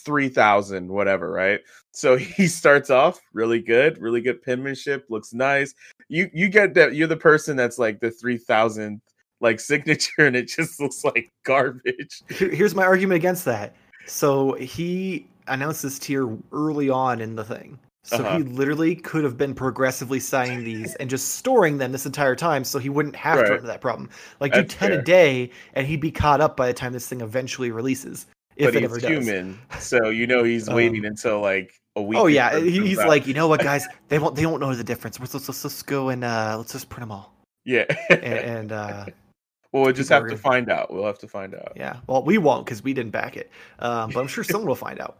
3000 0.05 0.89
whatever 0.89 1.31
right 1.31 1.61
so 1.93 2.17
he 2.17 2.47
starts 2.47 2.91
off 2.91 3.21
really 3.33 3.61
good 3.61 3.99
really 3.99 4.21
good 4.21 4.43
penmanship 4.43 5.07
looks 5.09 5.33
nice 5.33 5.75
you 6.09 6.31
you 6.33 6.49
get 6.49 6.75
that 6.75 6.95
you're 6.95 7.09
the 7.09 7.17
person 7.17 7.57
that's 7.57 7.79
like 7.79 8.01
the 8.01 8.11
3000 8.11 9.01
like 9.41 9.61
signature 9.73 10.27
and 10.27 10.37
it 10.37 10.49
just 10.49 10.81
looks 10.81 11.05
like 11.05 11.33
garbage 11.45 12.23
here's 12.29 12.75
my 12.75 12.85
argument 12.85 13.17
against 13.17 13.45
that 13.45 13.75
so 14.07 14.55
he 14.55 15.27
announced 15.47 15.83
this 15.83 15.99
tier 15.99 16.29
early 16.53 16.91
on 16.91 17.21
in 17.21 17.37
the 17.37 17.45
thing 17.45 17.79
so 18.03 18.17
uh-huh. 18.17 18.39
he 18.39 18.45
literally 18.45 18.97
could 18.97 19.25
have 19.25 19.37
been 19.37 19.55
progressively 19.55 20.21
signing 20.21 20.65
these 20.65 20.95
and 20.97 21.11
just 21.11 21.35
storing 21.35 21.77
them 21.79 21.93
this 21.93 22.07
entire 22.07 22.35
time 22.35 22.65
so 22.65 22.79
he 22.79 22.89
wouldn't 22.89 23.15
have 23.15 23.37
right. 23.37 23.45
to 23.45 23.49
run 23.51 23.59
into 23.59 23.67
that 23.67 23.83
problem. 23.83 24.09
Like 24.41 24.53
That's 24.53 24.73
do 24.73 24.79
10 24.79 24.89
fair. 24.89 24.99
a 24.99 25.03
day 25.03 25.51
and 25.75 25.87
he'd 25.87 26.01
be 26.01 26.11
caught 26.11 26.41
up 26.41 26.57
by 26.57 26.67
the 26.67 26.73
time 26.73 26.93
this 26.93 27.07
thing 27.07 27.21
eventually 27.21 27.71
releases 27.71 28.27
but 28.59 28.75
he's 28.75 29.05
human, 29.05 29.59
so 29.79 30.09
you 30.11 30.27
know 30.27 30.43
he's 30.45 30.69
waiting 30.71 31.01
um, 31.01 31.07
until 31.07 31.41
like 31.41 31.81
a 31.97 32.03
week. 32.03 32.19
Oh 32.19 32.27
yeah, 32.27 32.59
he's 32.59 32.99
like, 32.99 33.27
you 33.27 33.35
know 33.35 33.49
what, 33.49 33.61
guys, 33.65 33.87
they 34.09 34.19
won't 34.19 34.37
they 34.37 34.47
won't 34.47 34.61
know 34.61 34.75
the 34.75 34.85
difference. 34.85 35.19
Let's 35.19 35.35
let's, 35.35 35.65
let's, 35.65 35.83
go 35.83 36.09
and 36.09 36.25
uh, 36.25 36.57
let's 36.59 36.73
just 36.73 36.89
print 36.89 37.03
them 37.03 37.13
all. 37.13 37.35
Yeah, 37.65 37.85
and, 38.11 38.23
and 38.23 38.73
uh, 38.73 39.07
well, 39.73 39.85
we'll 39.85 39.93
just 39.93 40.11
have 40.11 40.29
to 40.29 40.37
find 40.37 40.71
out. 40.71 40.93
We'll 40.93 41.07
have 41.07 41.19
to 41.19 41.29
find 41.29 41.55
out. 41.55 41.73
Yeah, 41.77 41.97
well, 42.07 42.23
we 42.23 42.39
won't 42.39 42.65
because 42.65 42.83
we 42.83 42.95
didn't 42.95 43.13
back 43.13 43.37
it, 43.37 43.51
um, 43.79 44.11
but 44.11 44.21
I'm 44.21 44.29
sure 44.29 44.45
someone 44.45 44.69
will 44.69 44.75
find 44.75 45.01
out. 45.01 45.19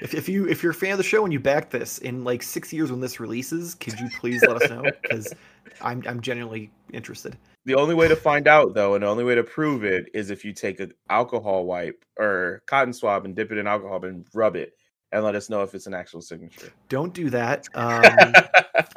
If, 0.00 0.14
if 0.14 0.28
you 0.28 0.46
if 0.46 0.62
you're 0.62 0.72
a 0.72 0.74
fan 0.74 0.92
of 0.92 0.98
the 0.98 1.04
show 1.04 1.24
and 1.24 1.32
you 1.32 1.40
back 1.40 1.70
this 1.70 1.98
in 1.98 2.22
like 2.22 2.42
six 2.42 2.72
years 2.72 2.90
when 2.90 3.00
this 3.00 3.18
releases, 3.18 3.74
could 3.74 3.98
you 3.98 4.08
please 4.20 4.42
let 4.42 4.62
us 4.62 4.68
know? 4.68 4.82
Because 4.82 5.32
I'm 5.80 6.02
I'm 6.06 6.20
genuinely 6.20 6.70
interested. 6.92 7.36
The 7.66 7.74
only 7.74 7.96
way 7.96 8.06
to 8.06 8.14
find 8.14 8.46
out, 8.46 8.74
though, 8.74 8.94
and 8.94 9.02
the 9.02 9.08
only 9.08 9.24
way 9.24 9.34
to 9.34 9.42
prove 9.42 9.82
it 9.82 10.06
is 10.14 10.30
if 10.30 10.44
you 10.44 10.52
take 10.52 10.78
an 10.78 10.92
alcohol 11.10 11.66
wipe 11.66 12.04
or 12.16 12.62
cotton 12.66 12.92
swab 12.92 13.24
and 13.24 13.34
dip 13.34 13.50
it 13.50 13.58
in 13.58 13.66
alcohol 13.66 14.04
and 14.04 14.24
rub 14.32 14.54
it 14.54 14.72
and 15.10 15.24
let 15.24 15.34
us 15.34 15.50
know 15.50 15.62
if 15.62 15.74
it's 15.74 15.88
an 15.88 15.94
actual 15.94 16.20
signature. 16.22 16.72
Don't 16.88 17.12
do 17.12 17.28
that. 17.30 17.66
Um, 17.76 18.32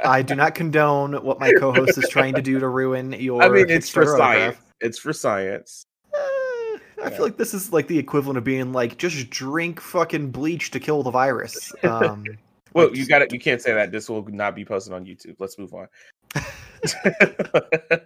I 0.03 0.21
do 0.21 0.35
not 0.35 0.55
condone 0.55 1.13
what 1.23 1.39
my 1.39 1.51
co-host 1.53 1.97
is 1.97 2.07
trying 2.09 2.33
to 2.35 2.41
do 2.41 2.59
to 2.59 2.67
ruin 2.67 3.13
your. 3.13 3.41
I 3.41 3.49
mean, 3.49 3.69
it's 3.69 3.89
for 3.89 4.05
science. 4.05 4.57
It's 4.81 4.99
for 4.99 5.13
science. 5.13 5.85
Uh, 6.13 6.77
I 7.03 7.09
feel 7.09 7.23
like 7.23 7.37
this 7.37 7.53
is 7.53 7.71
like 7.71 7.87
the 7.87 7.97
equivalent 7.97 8.37
of 8.37 8.43
being 8.43 8.73
like 8.73 8.97
just 8.97 9.29
drink 9.29 9.79
fucking 9.79 10.31
bleach 10.31 10.71
to 10.71 10.79
kill 10.79 11.03
the 11.03 11.11
virus. 11.11 11.71
Um, 11.83 12.25
well, 12.73 12.87
like, 12.87 12.97
you 12.97 13.05
got 13.05 13.21
it. 13.21 13.31
You 13.33 13.39
can't 13.39 13.61
say 13.61 13.73
that. 13.73 13.91
This 13.91 14.09
will 14.09 14.23
not 14.29 14.55
be 14.55 14.65
posted 14.65 14.93
on 14.93 15.05
YouTube. 15.05 15.35
Let's 15.39 15.57
move 15.57 15.73
on. 15.73 15.87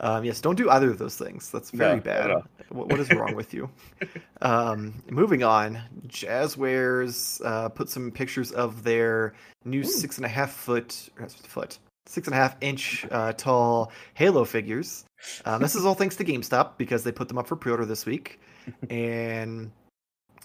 um, 0.00 0.24
yes, 0.24 0.40
don't 0.40 0.56
do 0.56 0.70
either 0.70 0.90
of 0.90 0.98
those 0.98 1.16
things. 1.16 1.50
That's 1.50 1.70
very 1.70 1.96
no, 1.96 2.02
bad. 2.02 2.30
What, 2.68 2.88
what 2.88 3.00
is 3.00 3.10
wrong 3.12 3.34
with 3.34 3.54
you? 3.54 3.70
Um, 4.42 5.02
moving 5.10 5.42
on, 5.42 5.80
Jazwares 6.08 7.40
uh, 7.42 7.70
put 7.70 7.88
some 7.88 8.10
pictures 8.10 8.52
of 8.52 8.84
their 8.84 9.32
new 9.64 9.80
Ooh. 9.80 9.84
six 9.84 10.18
and 10.18 10.26
a 10.26 10.28
half 10.28 10.52
foot 10.52 11.08
foot 11.48 11.78
six 12.06 12.28
and 12.28 12.34
a 12.34 12.36
half 12.36 12.56
inch 12.60 13.06
uh, 13.10 13.32
tall 13.32 13.92
Halo 14.14 14.44
figures. 14.44 15.04
Um, 15.44 15.60
this 15.62 15.74
is 15.74 15.84
all 15.84 15.94
thanks 15.94 16.16
to 16.16 16.24
GameStop 16.24 16.72
because 16.76 17.02
they 17.02 17.12
put 17.12 17.28
them 17.28 17.38
up 17.38 17.46
for 17.46 17.56
pre-order 17.56 17.84
this 17.84 18.06
week, 18.06 18.40
and 18.90 19.70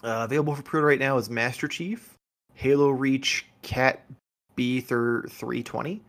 uh, 0.02 0.24
available 0.24 0.54
for 0.54 0.62
pre-order 0.62 0.88
right 0.88 0.98
now 0.98 1.16
is 1.16 1.30
Master 1.30 1.68
Chief, 1.68 2.11
Halo 2.62 2.90
Reach 2.90 3.44
Kat 3.62 4.04
B 4.54 4.80
three 4.80 5.64
twenty, 5.64 6.00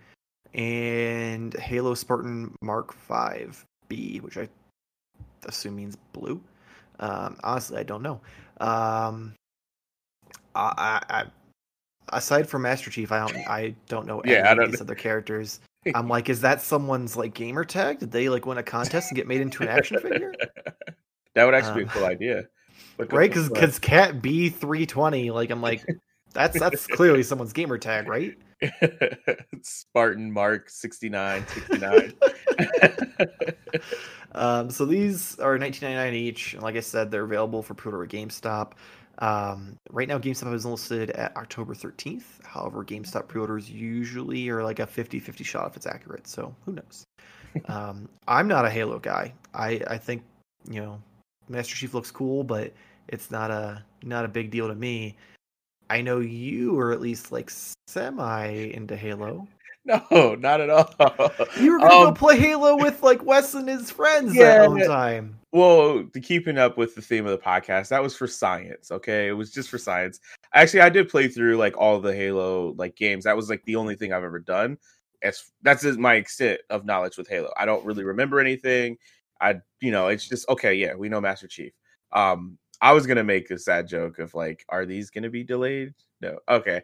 and 0.53 1.51
Halo 1.55 1.95
Spartan 1.95 2.53
Mark 2.61 2.93
Five 2.93 3.65
B, 3.87 4.19
which 4.19 4.37
I 4.37 4.47
assume 5.47 5.77
means 5.77 5.97
blue. 6.11 6.39
Um, 6.99 7.37
honestly, 7.43 7.79
I 7.79 7.83
don't 7.83 8.03
know. 8.03 8.21
Um, 8.61 9.33
I, 10.53 11.01
I, 11.09 11.23
aside 12.09 12.47
from 12.47 12.61
Master 12.61 12.91
Chief, 12.91 13.11
I 13.11 13.27
don't 13.27 13.47
I 13.47 13.75
don't 13.87 14.05
know 14.05 14.19
any 14.23 14.33
yeah, 14.33 14.53
of 14.53 14.69
these 14.69 14.79
other 14.79 14.93
characters. 14.93 15.59
I'm 15.95 16.07
like, 16.07 16.29
is 16.29 16.41
that 16.41 16.61
someone's 16.61 17.17
like 17.17 17.33
gamer 17.33 17.65
tag? 17.65 17.97
Did 17.97 18.11
they 18.11 18.29
like 18.29 18.45
win 18.45 18.59
a 18.59 18.63
contest 18.63 19.09
and 19.09 19.15
get 19.15 19.25
made 19.25 19.41
into 19.41 19.63
an 19.63 19.69
action 19.69 19.97
figure? 19.97 20.35
that 21.33 21.45
would 21.45 21.55
actually 21.55 21.85
be 21.85 21.89
a 21.89 21.93
cool 21.93 22.05
idea. 22.05 22.43
right? 22.99 23.27
Because 23.27 23.49
because 23.49 23.79
Kat 23.79 24.21
B 24.21 24.49
three 24.49 24.85
twenty, 24.85 25.31
like 25.31 25.49
I'm 25.49 25.59
like, 25.59 25.83
that's 26.33 26.59
that's 26.59 26.87
clearly 26.87 27.23
someone's 27.23 27.53
gamer 27.53 27.77
tag, 27.77 28.07
right? 28.07 28.37
Spartan 29.61 30.31
Mark 30.31 30.69
69, 30.69 31.45
69. 31.47 32.13
um, 34.33 34.69
so 34.69 34.85
these 34.85 35.37
are 35.39 35.57
19.99 35.57 36.13
each, 36.13 36.53
and 36.53 36.63
like 36.63 36.75
I 36.75 36.79
said, 36.79 37.11
they're 37.11 37.23
available 37.23 37.61
for 37.61 37.73
pre-order 37.73 38.03
at 38.03 38.09
GameStop. 38.09 38.73
Um, 39.19 39.77
right 39.91 40.07
now, 40.07 40.17
GameStop 40.17 40.53
is 40.53 40.65
listed 40.65 41.11
at 41.11 41.35
October 41.37 41.73
13th. 41.73 42.43
However, 42.43 42.83
GameStop 42.83 43.27
pre-orders 43.27 43.69
usually 43.69 44.49
are 44.49 44.63
like 44.63 44.79
a 44.79 44.87
50-50 44.87 45.45
shot 45.45 45.67
if 45.69 45.75
it's 45.75 45.85
accurate. 45.85 46.27
So 46.27 46.55
who 46.65 46.73
knows? 46.73 47.03
um, 47.67 48.09
I'm 48.27 48.47
not 48.47 48.65
a 48.65 48.69
Halo 48.69 48.99
guy. 48.99 49.33
I 49.53 49.81
I 49.87 49.97
think 49.97 50.23
you 50.69 50.81
know 50.81 51.01
Master 51.49 51.75
Chief 51.75 51.93
looks 51.93 52.11
cool, 52.11 52.43
but 52.43 52.73
it's 53.09 53.29
not 53.29 53.51
a 53.51 53.83
not 54.03 54.25
a 54.25 54.27
big 54.27 54.49
deal 54.49 54.67
to 54.67 54.75
me. 54.75 55.15
I 55.89 56.01
know 56.01 56.19
you 56.19 56.77
are 56.79 56.91
at 56.91 57.01
least 57.01 57.31
like 57.31 57.51
semi 57.87 58.47
into 58.47 58.95
Halo. 58.95 59.47
No, 59.85 60.35
not 60.35 60.61
at 60.61 60.69
all. 60.69 60.89
You 61.59 61.73
were 61.73 61.79
gonna 61.79 61.93
um, 61.93 62.03
go 62.05 62.11
play 62.13 62.39
Halo 62.39 62.77
with 62.77 63.03
like 63.03 63.21
Wes 63.25 63.53
and 63.53 63.67
his 63.67 63.91
friends 63.91 64.33
yeah, 64.33 64.59
that 64.59 64.69
one 64.69 64.87
time. 64.87 65.37
Well, 65.51 66.05
the 66.13 66.21
keeping 66.21 66.57
up 66.57 66.77
with 66.77 66.95
the 66.95 67.01
theme 67.01 67.25
of 67.25 67.31
the 67.31 67.37
podcast, 67.37 67.89
that 67.89 68.01
was 68.01 68.15
for 68.15 68.25
science. 68.25 68.91
Okay, 68.91 69.27
it 69.27 69.33
was 69.33 69.51
just 69.51 69.69
for 69.69 69.77
science. 69.77 70.21
Actually, 70.53 70.83
I 70.83 70.89
did 70.89 71.09
play 71.09 71.27
through 71.27 71.57
like 71.57 71.75
all 71.77 71.99
the 71.99 72.15
Halo 72.15 72.73
like 72.77 72.95
games. 72.95 73.25
That 73.25 73.35
was 73.35 73.49
like 73.49 73.61
the 73.65 73.75
only 73.75 73.95
thing 73.95 74.13
I've 74.13 74.23
ever 74.23 74.39
done. 74.39 74.77
As 75.21 75.51
that's 75.63 75.83
my 75.83 76.13
extent 76.15 76.61
of 76.69 76.85
knowledge 76.85 77.17
with 77.17 77.27
Halo. 77.27 77.51
I 77.57 77.65
don't 77.65 77.83
really 77.83 78.05
remember 78.05 78.39
anything. 78.39 78.97
I, 79.41 79.55
you 79.81 79.91
know, 79.91 80.07
it's 80.07 80.29
just 80.29 80.47
okay. 80.47 80.75
Yeah, 80.75 80.95
we 80.95 81.09
know 81.09 81.19
Master 81.19 81.47
Chief. 81.47 81.73
Um, 82.13 82.57
I 82.83 82.91
was 82.91 83.07
gonna 83.07 83.23
make 83.23 83.49
a 83.49 83.57
sad 83.57 83.87
joke 83.87 84.19
of 84.19 84.35
like, 84.35 84.65
are 84.67 84.85
these 84.85 85.09
gonna 85.09 85.29
be 85.29 85.41
delayed? 85.41 85.93
No. 86.21 86.37
Okay. 86.49 86.81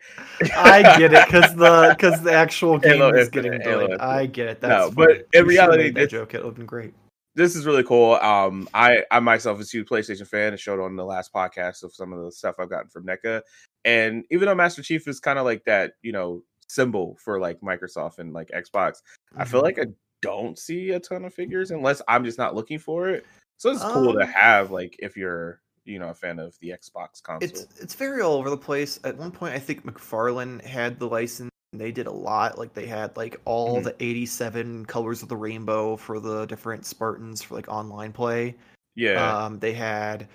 I 0.56 0.82
get 0.98 1.14
it 1.14 1.26
because 1.26 1.54
the 1.56 1.94
because 1.98 2.22
the 2.22 2.32
actual 2.32 2.78
game 2.78 3.00
Halo 3.00 3.14
is 3.14 3.28
getting 3.28 3.52
delayed. 3.60 3.90
Halo 3.90 3.98
I 4.00 4.26
get 4.26 4.48
it. 4.48 4.62
That's 4.62 4.86
no, 4.86 4.92
but 4.92 5.28
in 5.34 5.46
reality, 5.46 5.92
that 5.92 6.10
joke 6.10 6.34
it 6.34 6.38
would 6.38 6.46
have 6.46 6.56
been 6.56 6.66
great. 6.66 6.94
This 7.36 7.54
is 7.54 7.66
really 7.66 7.84
cool. 7.84 8.14
Um, 8.14 8.70
I 8.74 9.04
I 9.12 9.20
myself 9.20 9.60
is 9.60 9.74
a 9.74 9.78
huge 9.78 9.90
PlayStation 9.90 10.26
fan. 10.26 10.54
and 10.54 10.60
showed 10.60 10.80
on 10.80 10.96
the 10.96 11.04
last 11.04 11.34
podcast 11.34 11.84
of 11.84 11.94
some 11.94 12.14
of 12.14 12.24
the 12.24 12.32
stuff 12.32 12.56
I've 12.60 12.70
gotten 12.70 12.90
from 12.90 13.06
NECA, 13.06 13.42
and 13.84 14.24
even 14.32 14.46
though 14.46 14.56
Master 14.56 14.82
Chief 14.82 15.06
is 15.06 15.20
kind 15.20 15.38
of 15.38 15.44
like 15.44 15.66
that, 15.66 15.96
you 16.02 16.14
know, 16.14 16.44
symbol 16.70 17.18
for 17.22 17.42
like 17.42 17.60
Microsoft 17.60 18.20
and 18.20 18.32
like 18.32 18.52
Xbox, 18.52 18.92
mm-hmm. 19.00 19.42
I 19.42 19.44
feel 19.44 19.60
mm-hmm. 19.60 19.66
like 19.66 19.80
I 19.80 19.92
don't 20.22 20.58
see 20.58 20.92
a 20.92 21.00
ton 21.00 21.26
of 21.26 21.34
figures 21.34 21.72
unless 21.72 22.02
I'm 22.08 22.24
just 22.24 22.38
not 22.38 22.56
looking 22.56 22.80
for 22.80 23.10
it. 23.10 23.26
So 23.58 23.70
it's 23.70 23.84
um, 23.84 23.92
cool 23.92 24.14
to 24.14 24.22
um 24.22 24.30
have 24.30 24.72
like 24.72 24.96
if 25.00 25.18
you're 25.18 25.60
you 25.86 26.00
know 26.00 26.10
a 26.10 26.14
fan 26.14 26.40
of 26.40 26.58
the 26.60 26.70
Xbox 26.70 27.22
console. 27.22 27.50
It's 27.50 27.68
it's 27.80 27.96
very 27.96 28.22
all 28.22 28.34
over 28.34 28.50
the 28.50 28.58
place. 28.58 29.00
At 29.04 29.18
one 29.18 29.32
point, 29.32 29.54
I 29.54 29.60
think 29.60 29.86
McFarlane 29.86 30.64
had 30.64 31.00
the 31.00 31.08
license. 31.08 31.50
They 31.74 31.92
did 31.92 32.08
a 32.08 32.12
lot. 32.12 32.58
Like 32.58 32.74
they 32.74 32.88
had 32.88 33.16
like 33.16 33.40
all 33.46 33.76
mm-hmm. 33.76 33.84
the 33.84 33.96
87 34.00 34.86
colors 34.86 35.22
of 35.22 35.30
the 35.30 35.38
rainbow 35.38 35.96
for 35.98 36.20
the 36.20 36.46
different 36.46 36.86
Spartans 36.86 37.42
for 37.44 37.56
like 37.56 37.68
online 37.68 38.12
play. 38.12 38.56
Yeah. 38.96 39.46
Um, 39.46 39.60
they 39.60 39.74
had 39.74 40.28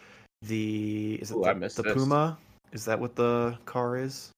the 0.43 1.19
is 1.21 1.31
it 1.31 1.37
Ooh, 1.37 1.43
the, 1.43 1.83
the 1.83 1.95
Puma? 1.95 2.39
Is 2.73 2.85
that 2.85 2.99
what 2.99 3.17
the 3.17 3.59
car 3.65 3.97
is? 3.97 4.31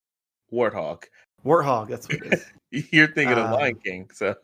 Warthog. 0.53 1.05
Warthog. 1.45 1.89
That's 1.89 2.09
what 2.09 2.19
it 2.19 2.35
is. 2.35 2.47
You're 2.93 3.09
thinking 3.09 3.39
of 3.39 3.51
Lion 3.53 3.75
um, 3.75 3.81
King, 3.81 4.11
so 4.13 4.35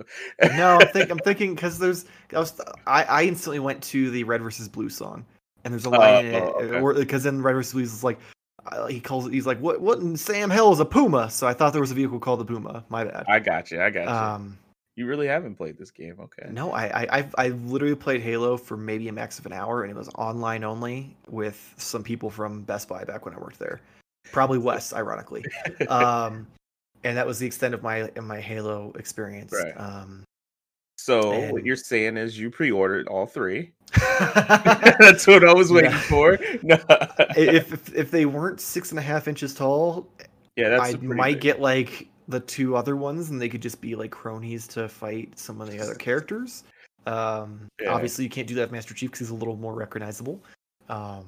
no, 0.56 0.78
I'm, 0.80 0.88
think, 0.88 1.10
I'm 1.10 1.18
thinking 1.24 1.54
because 1.54 1.78
there's 1.78 2.06
I 2.32 2.38
was 2.38 2.58
I, 2.86 3.02
I 3.04 3.22
instantly 3.24 3.58
went 3.58 3.82
to 3.84 4.10
the 4.10 4.24
Red 4.24 4.42
versus 4.42 4.68
Blue 4.68 4.88
song 4.88 5.26
and 5.64 5.72
there's 5.72 5.84
a 5.84 5.90
line 5.90 6.32
because 6.32 6.72
oh, 6.72 6.88
okay. 6.88 7.18
then 7.18 7.42
Red 7.42 7.54
vs. 7.54 7.74
Is 7.74 8.04
like 8.04 8.18
uh, 8.66 8.86
he 8.86 9.00
calls 9.00 9.26
it. 9.26 9.32
He's 9.32 9.46
like, 9.46 9.58
"What? 9.60 9.80
What 9.80 9.98
in 9.98 10.16
Sam 10.16 10.50
Hell 10.50 10.72
is 10.72 10.80
a 10.80 10.84
Puma?" 10.84 11.30
So 11.30 11.46
I 11.46 11.54
thought 11.54 11.72
there 11.72 11.80
was 11.80 11.90
a 11.90 11.94
vehicle 11.94 12.18
called 12.18 12.40
the 12.40 12.44
Puma. 12.44 12.84
My 12.88 13.04
bad. 13.04 13.24
I 13.28 13.38
got 13.40 13.70
you. 13.70 13.82
I 13.82 13.90
got 13.90 14.04
you. 14.04 14.08
Um, 14.08 14.58
you 14.94 15.06
really 15.06 15.26
haven't 15.26 15.54
played 15.54 15.78
this 15.78 15.90
game, 15.90 16.16
okay? 16.20 16.50
No, 16.50 16.70
I, 16.70 17.18
I, 17.18 17.28
I 17.38 17.48
literally 17.48 17.94
played 17.94 18.20
Halo 18.20 18.58
for 18.58 18.76
maybe 18.76 19.08
a 19.08 19.12
max 19.12 19.38
of 19.38 19.46
an 19.46 19.52
hour, 19.54 19.82
and 19.82 19.90
it 19.90 19.96
was 19.96 20.10
online 20.16 20.64
only 20.64 21.16
with 21.28 21.74
some 21.78 22.02
people 22.02 22.28
from 22.28 22.62
Best 22.62 22.88
Buy 22.88 23.02
back 23.04 23.24
when 23.24 23.34
I 23.34 23.38
worked 23.38 23.58
there. 23.58 23.80
Probably 24.32 24.58
Wes, 24.58 24.92
ironically. 24.94 25.44
um, 25.88 26.46
and 27.04 27.16
that 27.16 27.26
was 27.26 27.38
the 27.38 27.46
extent 27.46 27.72
of 27.72 27.82
my 27.82 28.10
my 28.20 28.40
Halo 28.40 28.92
experience. 28.96 29.52
Right. 29.52 29.72
Um, 29.72 30.24
so 31.02 31.32
and... 31.32 31.52
what 31.52 31.64
you're 31.64 31.76
saying 31.76 32.16
is 32.16 32.38
you 32.38 32.50
pre-ordered 32.50 33.08
all 33.08 33.26
three. 33.26 33.72
That's 33.98 35.26
what 35.26 35.46
I 35.46 35.52
was 35.52 35.72
waiting 35.72 35.90
yeah. 35.90 36.00
for. 36.00 36.38
No. 36.62 36.78
if, 37.36 37.72
if, 37.72 37.94
if 37.94 38.10
they 38.10 38.24
weren't 38.24 38.60
six 38.60 38.90
and 38.90 38.98
a 38.98 39.02
half 39.02 39.26
inches 39.26 39.54
tall, 39.54 40.08
yeah, 40.56 40.78
I 40.80 40.94
might 40.96 41.34
big. 41.34 41.40
get 41.40 41.60
like 41.60 42.08
the 42.28 42.40
two 42.40 42.76
other 42.76 42.96
ones, 42.96 43.30
and 43.30 43.40
they 43.40 43.48
could 43.48 43.62
just 43.62 43.80
be 43.80 43.96
like 43.96 44.10
cronies 44.10 44.66
to 44.68 44.88
fight 44.88 45.36
some 45.38 45.60
of 45.60 45.70
the 45.70 45.80
other 45.80 45.94
characters. 45.94 46.64
Um, 47.06 47.68
yeah. 47.80 47.92
Obviously, 47.92 48.24
you 48.24 48.30
can't 48.30 48.46
do 48.46 48.54
that 48.54 48.62
with 48.62 48.72
Master 48.72 48.94
Chief 48.94 49.10
because 49.10 49.26
he's 49.26 49.30
a 49.30 49.34
little 49.34 49.56
more 49.56 49.74
recognizable. 49.74 50.40
Um, 50.88 51.24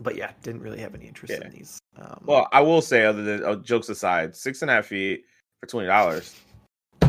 but 0.00 0.16
yeah, 0.16 0.30
didn't 0.42 0.62
really 0.62 0.80
have 0.80 0.94
any 0.94 1.06
interest 1.06 1.34
yeah. 1.38 1.46
in 1.46 1.52
these. 1.52 1.78
Um, 1.98 2.22
well, 2.24 2.48
I 2.52 2.60
will 2.60 2.80
say, 2.80 3.04
other 3.04 3.22
than 3.22 3.44
uh, 3.44 3.56
jokes 3.56 3.88
aside, 3.88 4.34
six 4.34 4.62
and 4.62 4.70
a 4.70 4.74
half 4.74 4.86
feet 4.86 5.24
for 5.60 5.66
twenty 5.66 5.88
dollars 5.88 6.34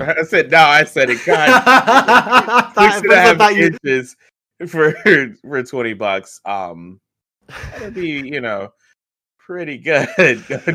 I 0.02 0.24
said 0.24 0.52
no. 0.52 0.60
I 0.60 0.84
said 0.84 1.10
it. 1.10 1.26
God, 1.26 2.74
six 2.74 3.02
and 3.02 3.12
a 3.12 3.16
half 3.16 3.52
inches 3.52 4.16
for 4.68 4.92
for 5.42 5.64
twenty 5.64 5.94
bucks. 5.94 6.42
Um, 6.46 7.00
that'd 7.48 7.94
be 7.94 8.28
you 8.28 8.42
know 8.42 8.72
pretty 9.38 9.78
good. 9.78 10.10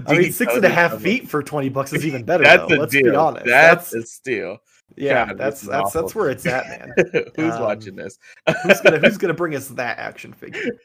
I 0.06 0.16
mean, 0.16 0.32
six 0.32 0.54
and 0.54 0.64
a 0.64 0.68
half 0.68 1.00
feet 1.00 1.28
for 1.28 1.42
twenty 1.42 1.68
bucks 1.68 1.92
is 1.92 2.06
even 2.06 2.24
better. 2.26 2.44
That's 2.44 2.68
though. 2.68 2.76
a 2.76 2.80
Let's 2.80 2.92
deal. 2.92 3.10
Be 3.10 3.16
honest. 3.16 3.46
That's, 3.46 3.90
that's 3.90 4.04
a 4.04 4.06
steal. 4.06 4.58
Yeah, 4.96 5.26
God, 5.26 5.38
that's 5.38 5.60
that's 5.62 5.86
awful. 5.86 6.02
that's 6.02 6.14
where 6.14 6.30
it's 6.30 6.46
at, 6.46 6.66
man. 6.68 6.92
who's 7.36 7.54
um, 7.54 7.62
watching 7.62 7.96
this? 7.96 8.18
who's 8.64 8.80
gonna 8.80 8.98
Who's 9.02 9.18
gonna 9.18 9.34
bring 9.34 9.54
us 9.54 9.68
that 9.82 9.98
action 9.98 10.32
figure? 10.32 10.78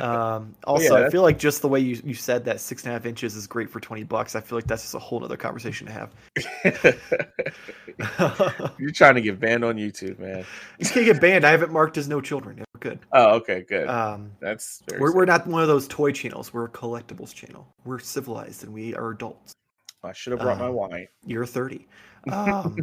Um, 0.00 0.54
also, 0.64 0.98
yeah, 0.98 1.06
I 1.06 1.10
feel 1.10 1.22
like 1.22 1.38
just 1.38 1.62
the 1.62 1.68
way 1.68 1.80
you, 1.80 2.00
you 2.04 2.14
said 2.14 2.44
that 2.44 2.60
six 2.60 2.84
and 2.84 2.90
a 2.90 2.92
half 2.94 3.06
inches 3.06 3.36
is 3.36 3.46
great 3.46 3.68
for 3.70 3.80
twenty 3.80 4.04
bucks. 4.04 4.34
I 4.34 4.40
feel 4.40 4.56
like 4.56 4.66
that's 4.66 4.82
just 4.82 4.94
a 4.94 4.98
whole 4.98 5.22
other 5.24 5.36
conversation 5.36 5.86
to 5.86 5.92
have. 5.92 6.14
You're 8.78 8.90
trying 8.92 9.16
to 9.16 9.20
get 9.20 9.40
banned 9.40 9.64
on 9.64 9.76
YouTube, 9.76 10.18
man. 10.18 10.44
You 10.78 10.86
can't 10.86 11.06
get 11.06 11.20
banned. 11.20 11.44
I 11.44 11.50
have 11.50 11.62
it 11.62 11.70
marked 11.70 11.98
as 11.98 12.08
no 12.08 12.20
children. 12.20 12.58
We're 12.58 12.80
good. 12.80 13.00
Oh, 13.12 13.36
okay, 13.36 13.64
good. 13.68 13.88
Um, 13.88 14.32
that's 14.40 14.82
we're 14.98 15.14
we're 15.14 15.24
not 15.24 15.46
one 15.46 15.62
of 15.62 15.68
those 15.68 15.88
toy 15.88 16.12
channels. 16.12 16.52
We're 16.52 16.66
a 16.66 16.70
collectibles 16.70 17.34
channel. 17.34 17.66
We're 17.84 17.98
civilized 17.98 18.64
and 18.64 18.72
we 18.72 18.94
are 18.94 19.10
adults. 19.10 19.54
I 20.04 20.12
should 20.12 20.32
have 20.32 20.40
brought 20.40 20.60
um, 20.60 20.60
my 20.60 20.70
wine. 20.70 21.08
You're 21.24 21.46
thirty. 21.46 21.88
Um, 22.32 22.76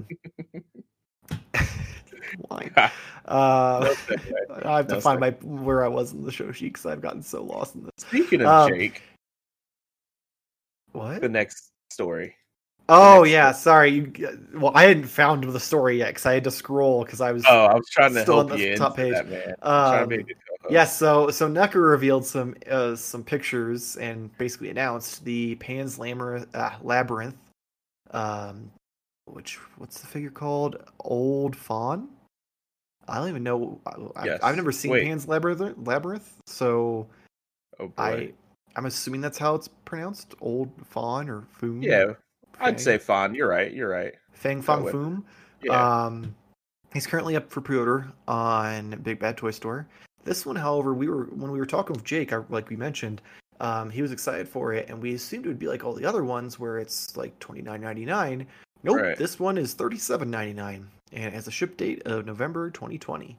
wine. 2.50 2.74
Uh, 3.26 3.96
I 4.66 4.76
have 4.76 4.88
to 4.88 4.96
no, 4.96 5.00
find 5.00 5.18
my 5.18 5.30
where 5.44 5.86
I 5.86 5.88
was 5.88 6.12
in 6.12 6.26
the 6.26 6.32
show 6.32 6.52
sheet 6.52 6.74
because 6.74 6.86
I've 6.86 7.00
gotten 7.00 7.24
so 7.24 7.42
lost 7.42 7.74
in 7.74 7.86
this. 7.86 7.94
Speaking 8.00 8.42
of 8.42 8.48
um, 8.48 8.70
Jake, 8.70 9.02
what 10.92 11.22
the 11.22 11.30
next 11.30 11.72
story? 11.90 12.36
Oh 12.90 13.24
yeah, 13.24 13.54
sorry. 13.54 13.92
You, 13.92 14.46
well, 14.56 14.74
I 14.76 14.84
hadn't 14.84 15.06
found 15.06 15.46
the 15.46 15.60
story 15.60 16.00
yet 16.00 16.10
because 16.10 16.26
I 16.26 16.34
had 16.34 16.44
to 16.44 16.52
scroll 16.52 17.06
because 17.06 17.22
I 17.22 17.32
was. 17.32 17.46
Oh, 17.50 17.64
I 17.64 17.76
was 17.76 17.88
trying 17.90 18.14
to 18.14 18.26
help 18.26 18.52
on 18.52 18.58
the 18.58 18.60
you 18.60 18.76
top 18.76 18.98
page. 18.98 19.14
That, 19.14 19.30
man. 19.30 19.56
Um, 19.62 20.12
yes, 20.12 20.26
yeah, 20.70 20.84
so 20.84 21.30
so 21.30 21.48
NECA 21.48 21.76
revealed 21.76 22.26
some 22.26 22.56
uh, 22.70 22.98
some 22.98 23.24
pictures 23.24 23.96
and 23.96 24.38
basically 24.38 24.70
announced 24.70 25.24
the 25.24 25.56
Pan's 25.56 25.98
Labyrinth, 25.98 26.54
uh, 26.54 26.72
Labyrinth 26.82 27.38
um, 28.12 28.70
which 29.26 29.58
what's 29.78 30.00
the 30.00 30.08
figure 30.08 30.30
called? 30.30 30.78
Old 31.00 31.56
Faun. 31.56 32.10
I 33.08 33.18
don't 33.18 33.30
even 33.30 33.44
know. 33.44 33.80
Yes. 34.24 34.40
I've, 34.42 34.56
never 34.56 34.72
seen 34.72 34.92
Wait. 34.92 35.04
Pan's 35.04 35.28
Labyrinth, 35.28 35.78
Labyrinth, 35.86 36.38
so 36.46 37.08
oh 37.80 37.92
I 37.98 38.32
I'm 38.76 38.86
assuming 38.86 39.22
that's 39.22 39.38
how 39.38 39.56
it's 39.56 39.68
pronounced. 39.68 40.36
Old 40.42 40.72
Faun 40.90 41.30
or 41.30 41.44
Foom. 41.62 41.84
Yeah, 41.84 42.06
Fang. 42.06 42.16
I'd 42.60 42.80
say 42.80 42.98
Faun. 42.98 43.36
You're 43.36 43.50
right. 43.50 43.74
You're 43.74 43.90
right. 43.90 44.14
Fang 44.32 44.62
Fong 44.62 44.86
Foom. 44.86 45.24
Yeah. 45.62 46.06
Um, 46.06 46.34
he's 46.94 47.08
currently 47.08 47.36
up 47.36 47.50
for 47.50 47.62
pre-order 47.62 48.12
on 48.28 48.92
Big 49.04 49.20
Bad 49.20 49.38
Toy 49.38 49.52
Store. 49.52 49.88
This 50.24 50.46
one, 50.46 50.56
however, 50.56 50.94
we 50.94 51.10
were 51.10 51.26
when 51.26 51.52
we 51.52 51.60
were 51.60 51.66
talking 51.66 51.94
with 51.94 52.06
Jake, 52.06 52.32
like 52.50 52.70
we 52.70 52.78
mentioned, 52.78 53.22
um, 53.60 53.90
he 53.90 54.02
was 54.02 54.12
excited 54.12 54.48
for 54.48 54.74
it, 54.74 54.90
and 54.90 55.02
we 55.02 55.14
assumed 55.14 55.46
it 55.46 55.50
would 55.50 55.60
be 55.60 55.68
like 55.68 55.84
all 55.84 55.94
the 55.94 56.06
other 56.06 56.24
ones 56.24 56.60
where 56.60 56.80
it's 56.80 57.18
like 57.18 57.38
twenty 57.40 57.62
nine 57.62 57.82
ninety 57.82 58.06
nine. 58.06 58.48
Nope, 58.84 58.98
right. 58.98 59.18
this 59.18 59.40
one 59.40 59.58
is 59.58 59.74
thirty 59.74 59.98
seven 59.98 60.30
ninety 60.30 60.54
nine, 60.54 60.88
and 61.12 61.34
has 61.34 61.48
a 61.48 61.52
ship 61.52 61.78
date 61.78 62.02
of 62.06 62.26
November 62.26 62.70
twenty 62.70 62.98
twenty. 62.98 63.38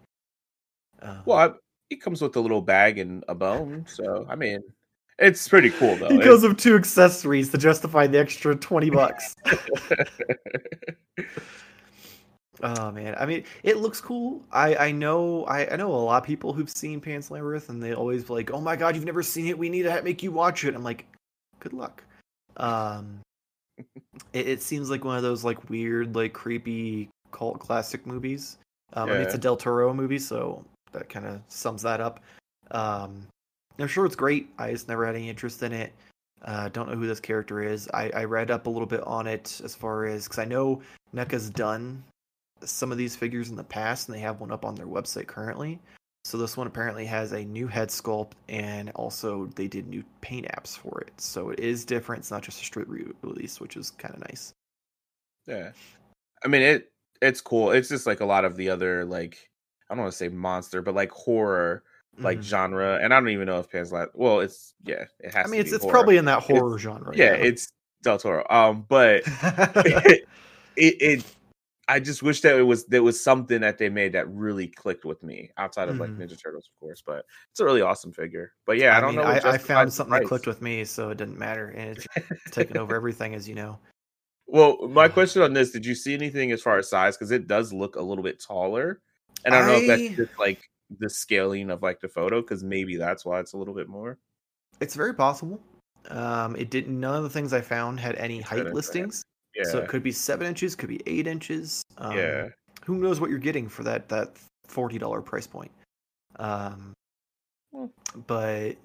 Uh, 1.03 1.19
well, 1.27 1.39
I, 1.39 1.51
it 1.91 2.01
comes 2.01 2.23
with 2.23 2.35
a 2.37 2.41
little 2.41 2.63
bag 2.63 2.99
and 2.99 3.25
a 3.29 3.35
bone, 3.35 3.85
so 3.87 4.27
I 4.29 4.37
mean, 4.37 4.63
it's 5.19 5.47
pretty 5.47 5.71
cool 5.71 5.97
though. 5.97 6.09
Because 6.09 6.43
with 6.43 6.59
two 6.59 6.77
accessories 6.77 7.51
to 7.51 7.59
justify 7.59 8.07
the 8.07 8.19
extra 8.19 8.57
twenty 8.57 8.91
bucks. 8.91 9.37
Oh 12.63 12.91
man, 12.93 13.15
I 13.19 13.27
mean, 13.27 13.45
it 13.63 13.77
looks 13.77 14.01
cool. 14.01 14.43
I 14.51 14.77
I 14.77 14.91
know 14.91 15.45
I, 15.45 15.73
I 15.73 15.77
know 15.77 15.93
a 15.93 15.97
lot 15.97 16.23
of 16.23 16.27
people 16.27 16.55
who've 16.55 16.71
seen 16.71 16.99
Pan's 16.99 17.31
Labyrinth, 17.31 17.69
and 17.69 17.83
they 17.83 17.93
always 17.95 18.31
like, 18.31 18.51
"Oh 18.53 18.61
my 18.61 18.75
god, 18.75 18.95
you've 18.95 19.05
never 19.05 19.23
seen 19.23 19.49
it? 19.49 19.59
We 19.59 19.69
need 19.69 19.83
to 19.83 20.03
make 20.03 20.23
you 20.23 20.31
watch 20.31 20.65
it." 20.65 20.75
I'm 20.75 20.83
like, 20.83 21.05
"Good 21.61 21.75
luck." 21.75 22.03
Um, 22.57 23.21
it, 24.33 24.49
it, 24.49 24.63
seems 24.63 24.91
like 24.91 25.05
one 25.05 25.17
of 25.17 25.23
those 25.23 25.45
like 25.45 25.69
weird, 25.71 26.15
like 26.15 26.33
creepy 26.33 27.09
cult 27.31 27.59
classic 27.59 28.07
movies. 28.07 28.59
Um, 28.95 29.09
I 29.09 29.13
mean, 29.13 29.23
it's 29.23 29.35
a 29.35 29.39
Del 29.39 29.57
Toro 29.57 29.93
movie, 29.93 30.19
so 30.19 30.65
that 30.93 31.09
kind 31.09 31.27
of 31.27 31.41
sums 31.49 31.83
that 31.83 32.01
up. 32.01 32.21
Um, 32.71 33.27
I'm 33.79 33.89
sure 33.89 34.07
it's 34.07 34.17
great. 34.17 34.51
I 34.59 34.71
just 34.71 34.89
never 34.89 35.05
had 35.05 35.17
any 35.17 35.29
interest 35.29 35.63
in 35.63 35.73
it. 35.73 35.93
Uh, 36.45 36.69
don't 36.69 36.89
know 36.89 36.95
who 36.95 37.07
this 37.07 37.21
character 37.21 37.63
is. 37.63 37.89
I, 37.95 38.11
I 38.11 38.25
read 38.25 38.51
up 38.51 38.67
a 38.67 38.71
little 38.71 38.87
bit 38.87 39.03
on 39.05 39.27
it 39.27 39.61
as 39.65 39.75
far 39.75 40.07
as 40.07 40.25
because 40.25 40.39
I 40.39 40.45
know 40.45 40.83
NECA's 41.15 41.51
done 41.51 42.05
some 42.63 42.93
of 42.93 42.99
these 42.99 43.17
figures 43.17 43.49
in 43.49 43.57
the 43.57 43.65
past, 43.65 44.09
and 44.09 44.17
they 44.17 44.21
have 44.21 44.41
one 44.41 44.53
up 44.53 44.65
on 44.65 44.75
their 44.75 44.87
website 44.87 45.27
currently. 45.27 45.79
So 46.25 46.39
this 46.39 46.57
one 46.57 46.67
apparently 46.67 47.05
has 47.05 47.33
a 47.33 47.45
new 47.45 47.67
head 47.67 47.91
sculpt, 47.91 48.33
and 48.49 48.91
also 48.95 49.47
they 49.57 49.69
did 49.69 49.87
new 49.87 50.03
paint 50.23 50.47
apps 50.49 50.77
for 50.77 51.01
it. 51.03 51.13
So 51.21 51.51
it 51.51 51.61
is 51.61 51.85
different. 51.85 52.21
It's 52.21 52.31
not 52.31 52.43
just 52.43 52.63
a 52.63 52.65
straight 52.65 52.89
re-release, 52.89 53.61
which 53.61 53.77
is 53.77 53.91
kind 53.91 54.15
of 54.15 54.21
nice. 54.21 54.53
Yeah. 55.47 55.73
I 56.45 56.49
mean 56.49 56.63
it 56.63 56.91
it's 57.21 57.41
cool. 57.43 57.71
It's 57.73 57.89
just 57.89 58.07
like 58.07 58.21
a 58.21 58.25
lot 58.25 58.45
of 58.47 58.57
the 58.57 58.71
other 58.71 59.05
like 59.05 59.51
I 59.91 59.95
don't 59.95 60.03
want 60.03 60.13
to 60.13 60.17
say 60.19 60.29
monster, 60.29 60.81
but 60.81 60.95
like 60.95 61.11
horror 61.11 61.83
like 62.19 62.39
Mhm. 62.39 62.43
genre. 62.43 62.99
And 63.03 63.13
I 63.13 63.21
don't 63.21 63.29
even 63.29 63.47
know 63.47 63.59
if 63.59 63.71
Pan's 63.71 63.93
Labyrinth 63.93 64.15
well, 64.15 64.41
it's 64.41 64.75
yeah, 64.85 65.05
it 65.21 65.35
has 65.35 65.47
I 65.47 65.49
mean, 65.51 65.57
to 65.57 65.61
it's 65.61 65.71
be 65.71 65.77
it's 65.77 65.85
horror. 65.85 65.93
probably 65.93 66.17
in 66.17 66.25
that 66.25 66.43
horror 66.43 66.79
genre. 66.79 67.15
yeah, 67.15 67.35
it's 67.35 67.69
Del 68.03 68.19
Toro. 68.19 68.47
Um, 68.49 68.87
but 68.89 69.23
it, 69.85 70.25
it 70.77 71.25
I 71.89 72.01
just 72.01 72.23
wish 72.23 72.41
that 72.43 72.57
it 72.57 72.63
was 72.63 72.87
there 72.87 73.03
was 73.03 73.23
something 73.23 73.61
that 73.61 73.79
they 73.79 73.89
made 73.89 74.13
that 74.13 74.29
really 74.29 74.69
clicked 74.69 75.05
with 75.05 75.23
me 75.23 75.51
outside 75.59 75.89
of 75.89 75.99
like 75.99 76.11
Mhm. 76.11 76.19
Ninja 76.19 76.41
Turtles, 76.43 76.69
of 76.73 76.81
course. 76.81 77.03
But 77.05 77.25
it's 77.51 77.61
a 77.61 77.65
really 77.65 77.83
awesome 77.83 78.13
figure. 78.13 78.53
But 78.67 78.79
yeah, 78.79 78.97
I, 78.97 79.01
don't 79.01 79.17
mean, 79.17 79.25
know. 79.25 79.31
I, 79.31 79.53
I 79.53 79.59
found 79.59 79.93
something 79.93 80.19
that 80.19 80.27
clicked 80.27 80.47
with 80.47 80.63
me, 80.63 80.85
so 80.85 81.11
it 81.11 81.19
didn't 81.19 81.39
matter, 81.39 81.69
and 81.69 81.97
it's 81.97 82.07
taken 82.53 82.79
over 82.79 82.95
everything, 82.95 83.35
as 83.35 83.49
you 83.49 83.55
know. 83.55 83.79
Well, 84.47 84.89
my 84.89 85.09
question 85.09 85.43
on 85.43 85.53
this: 85.53 85.71
Did 85.71 85.85
you 85.85 85.95
see 85.95 86.15
anything 86.15 86.53
as 86.53 86.63
far 86.63 86.79
as 86.79 86.89
size? 86.89 87.17
Because 87.17 87.31
it 87.31 87.47
does 87.47 87.73
look 87.73 87.97
a 87.97 88.03
little 88.03 88.25
bit 88.25 88.43
taller, 88.43 89.01
and 89.45 89.55
I 89.55 89.59
don't 89.59 89.69
know 89.69 89.79
if 89.79 89.87
that's 89.87 90.17
just 90.17 90.39
like 90.39 90.61
the 90.99 91.11
scaling 91.11 91.71
of 91.71 91.83
like 91.83 92.01
the 92.01 92.09
photo, 92.09 92.41
because 92.41 92.63
maybe 92.63 92.97
that's 92.97 93.25
why 93.25 93.41
it's 93.41 93.53
a 93.53 93.59
little 93.59 93.75
bit 93.75 93.89
more. 93.89 94.19
It's 94.81 94.95
very 94.95 95.15
possible. 95.15 95.61
Um, 96.09 96.57
it 96.57 96.71
didn't. 96.71 96.99
None 96.99 97.17
of 97.17 97.23
the 97.23 97.31
things 97.31 97.53
I 97.53 97.61
found 97.61 98.01
had 98.01 98.17
any 98.17 98.41
It's 98.41 98.49
height 98.49 98.73
listings, 98.73 99.25
Yeah, 99.55 99.65
so 99.65 99.79
it 99.79 99.89
could 99.89 100.03
be 100.03 100.13
seven 100.13 100.47
inches, 100.47 100.75
could 100.75 100.89
be 100.89 101.01
eight 101.07 101.27
inches. 101.27 101.85
Um, 101.99 102.17
yeah, 102.17 102.49
Who 102.85 102.97
knows 102.99 103.21
what 103.21 103.31
you're 103.31 103.39
getting 103.39 103.69
for 103.69 103.83
that 103.85 104.09
that 104.09 104.37
forty 104.67 104.99
dollar 104.99 105.21
price 105.23 105.47
point? 105.47 105.71
Um, 106.37 106.93
Hmm. 107.75 107.87
but 108.27 108.77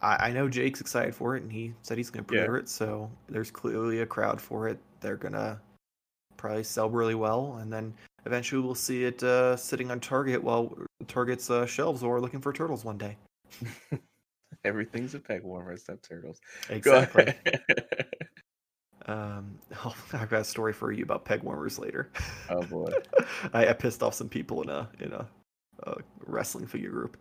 I, 0.00 0.28
I 0.28 0.32
know 0.32 0.48
Jake's 0.48 0.80
excited 0.80 1.14
for 1.14 1.36
it, 1.36 1.42
and 1.42 1.50
he 1.52 1.74
said 1.82 1.96
he's 1.98 2.10
going 2.10 2.24
to 2.24 2.34
Yeah. 2.34 2.40
pre-order 2.42 2.58
it. 2.58 2.68
So 2.68 3.10
there's 3.28 3.50
clearly 3.50 4.00
a 4.00 4.06
crowd 4.06 4.40
for 4.40 4.68
it. 4.68 4.78
They're 5.00 5.16
gonna 5.16 5.60
probably 6.36 6.64
sell 6.64 6.90
really 6.90 7.14
well, 7.14 7.58
and 7.60 7.72
then 7.72 7.94
eventually 8.26 8.60
we'll 8.62 8.74
see 8.74 9.04
it 9.04 9.22
uh, 9.22 9.56
sitting 9.56 9.90
on 9.90 10.00
Target 10.00 10.42
while 10.42 10.76
Target's 11.08 11.50
uh, 11.50 11.66
shelves, 11.66 12.02
or 12.02 12.20
looking 12.20 12.40
for 12.40 12.52
turtles 12.52 12.84
one 12.84 12.98
day. 12.98 13.16
everything's 14.64 15.14
a 15.14 15.18
peg 15.20 15.42
warmer 15.42 15.72
except 15.72 16.08
turtles. 16.08 16.40
Exactly. 16.70 17.32
Um, 19.06 19.58
oh, 19.84 19.94
I've 20.12 20.30
got 20.30 20.40
a 20.40 20.44
story 20.44 20.72
for 20.72 20.92
you 20.92 21.04
about 21.04 21.24
peg 21.24 21.42
warmers 21.42 21.78
later. 21.78 22.10
oh 22.50 22.62
boy. 22.70 22.92
I, 23.52 23.68
I 23.68 23.72
pissed 23.72 24.02
off 24.02 24.14
some 24.14 24.28
people 24.28 24.62
in 24.62 24.68
a 24.68 24.88
in 25.00 25.12
a, 25.12 25.26
a 25.84 25.96
wrestling 26.26 26.66
figure 26.66 26.90
group. 26.90 27.16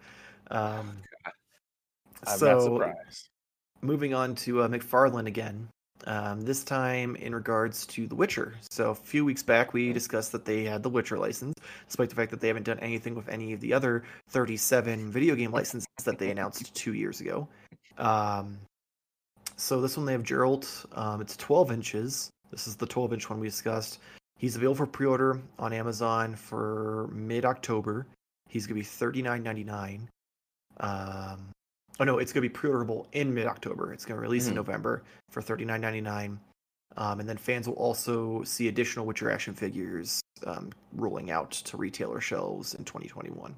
Um, 0.49 0.97
I'm 2.27 2.37
so 2.37 2.53
not 2.53 2.61
surprised. 2.61 3.29
moving 3.81 4.13
on 4.13 4.35
to 4.35 4.61
uh, 4.61 4.67
McFarlane 4.67 5.27
again. 5.27 5.69
Um, 6.07 6.41
this 6.41 6.63
time 6.63 7.15
in 7.17 7.35
regards 7.35 7.85
to 7.87 8.07
The 8.07 8.15
Witcher. 8.15 8.55
So 8.71 8.89
a 8.89 8.95
few 8.95 9.23
weeks 9.23 9.43
back 9.43 9.71
we 9.71 9.93
discussed 9.93 10.31
that 10.31 10.45
they 10.45 10.63
had 10.63 10.81
the 10.81 10.89
Witcher 10.89 11.19
license, 11.19 11.53
despite 11.87 12.09
the 12.09 12.15
fact 12.15 12.31
that 12.31 12.41
they 12.41 12.47
haven't 12.47 12.63
done 12.63 12.79
anything 12.79 13.13
with 13.13 13.29
any 13.29 13.53
of 13.53 13.59
the 13.59 13.71
other 13.71 14.03
37 14.29 15.11
video 15.11 15.35
game 15.35 15.51
licenses 15.59 15.87
that 16.03 16.17
they 16.17 16.31
announced 16.31 16.73
two 16.73 16.93
years 16.93 17.21
ago. 17.21 17.47
Um, 17.99 18.57
so 19.61 19.79
this 19.79 19.95
one 19.95 20.05
they 20.05 20.11
have 20.13 20.23
Geralt. 20.23 20.85
Um, 20.97 21.21
it's 21.21 21.37
12 21.37 21.71
inches. 21.71 22.29
This 22.49 22.67
is 22.67 22.75
the 22.75 22.87
12 22.87 23.13
inch 23.13 23.29
one 23.29 23.39
we 23.39 23.47
discussed. 23.47 23.99
He's 24.37 24.55
available 24.55 24.75
for 24.77 24.87
pre-order 24.87 25.39
on 25.59 25.71
Amazon 25.71 26.35
for 26.35 27.09
mid-October. 27.13 28.07
He's 28.49 28.65
gonna 28.65 28.79
be 28.79 28.85
39.99. 28.85 30.07
Um, 30.79 31.51
oh 31.99 32.03
no, 32.03 32.17
it's 32.17 32.33
gonna 32.33 32.41
be 32.41 32.49
pre-orderable 32.49 33.05
in 33.11 33.33
mid-October. 33.33 33.93
It's 33.93 34.03
gonna 34.03 34.19
release 34.19 34.47
in 34.47 34.53
Mhm. 34.53 34.57
November 34.57 35.03
for 35.29 35.41
39.99. 35.41 36.39
Um, 36.97 37.19
and 37.19 37.29
then 37.29 37.37
fans 37.37 37.67
will 37.67 37.75
also 37.75 38.43
see 38.43 38.67
additional 38.67 39.05
Witcher 39.05 39.31
action 39.31 39.53
figures 39.53 40.19
um, 40.45 40.71
rolling 40.93 41.29
out 41.29 41.51
to 41.51 41.77
retailer 41.77 42.19
shelves 42.19 42.73
in 42.73 42.83
2021. 42.83 43.55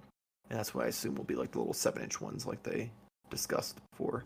And 0.50 0.60
that's 0.60 0.76
what 0.76 0.86
I 0.86 0.89
assume 0.89 1.16
will 1.16 1.24
be 1.24 1.36
like 1.36 1.52
the 1.52 1.60
little 1.60 1.74
seven-inch 1.74 2.20
ones, 2.20 2.46
like 2.46 2.62
they 2.62 2.92
discussed 3.30 3.80
before. 3.92 4.26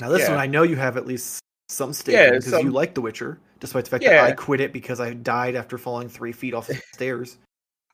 Now 0.00 0.08
this 0.08 0.22
Yeah. 0.22 0.30
one, 0.30 0.38
I 0.38 0.46
know 0.46 0.62
you 0.62 0.76
have 0.76 0.96
at 0.96 1.06
least 1.06 1.40
some 1.68 1.92
stake 1.92 2.14
Yeah, 2.14 2.30
because 2.30 2.46
you 2.46 2.50
some- 2.52 2.70
like 2.72 2.94
The 2.94 3.00
Witcher, 3.00 3.38
despite 3.60 3.84
the 3.84 3.90
fact 3.90 4.04
Yeah. 4.04 4.22
that 4.22 4.24
I 4.24 4.32
quit 4.32 4.60
it 4.60 4.72
because 4.72 5.00
I 5.00 5.14
died 5.14 5.54
after 5.54 5.78
falling 5.78 6.08
three 6.08 6.32
feet 6.32 6.54
off 6.54 6.66
the 6.66 6.74
stairs. 6.94 7.38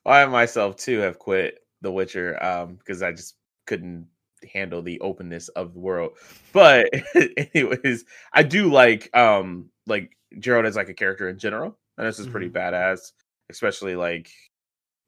I 0.05 0.25
myself 0.25 0.75
too 0.77 0.99
have 0.99 1.19
quit 1.19 1.59
The 1.81 1.91
Witcher 1.91 2.41
um 2.43 2.75
because 2.75 3.01
I 3.03 3.11
just 3.11 3.35
couldn't 3.67 4.07
handle 4.53 4.81
the 4.81 4.99
openness 5.01 5.49
of 5.49 5.73
the 5.73 5.79
world. 5.79 6.17
But 6.53 6.89
anyways, 7.53 8.05
I 8.33 8.43
do 8.43 8.71
like 8.71 9.15
um 9.15 9.69
like 9.85 10.15
Gerald 10.39 10.65
as 10.65 10.75
like 10.75 10.89
a 10.89 10.93
character 10.93 11.29
in 11.29 11.37
general, 11.37 11.77
and 11.97 12.07
this 12.07 12.19
is 12.19 12.27
pretty 12.27 12.49
badass, 12.49 13.11
especially 13.49 13.95
like 13.95 14.31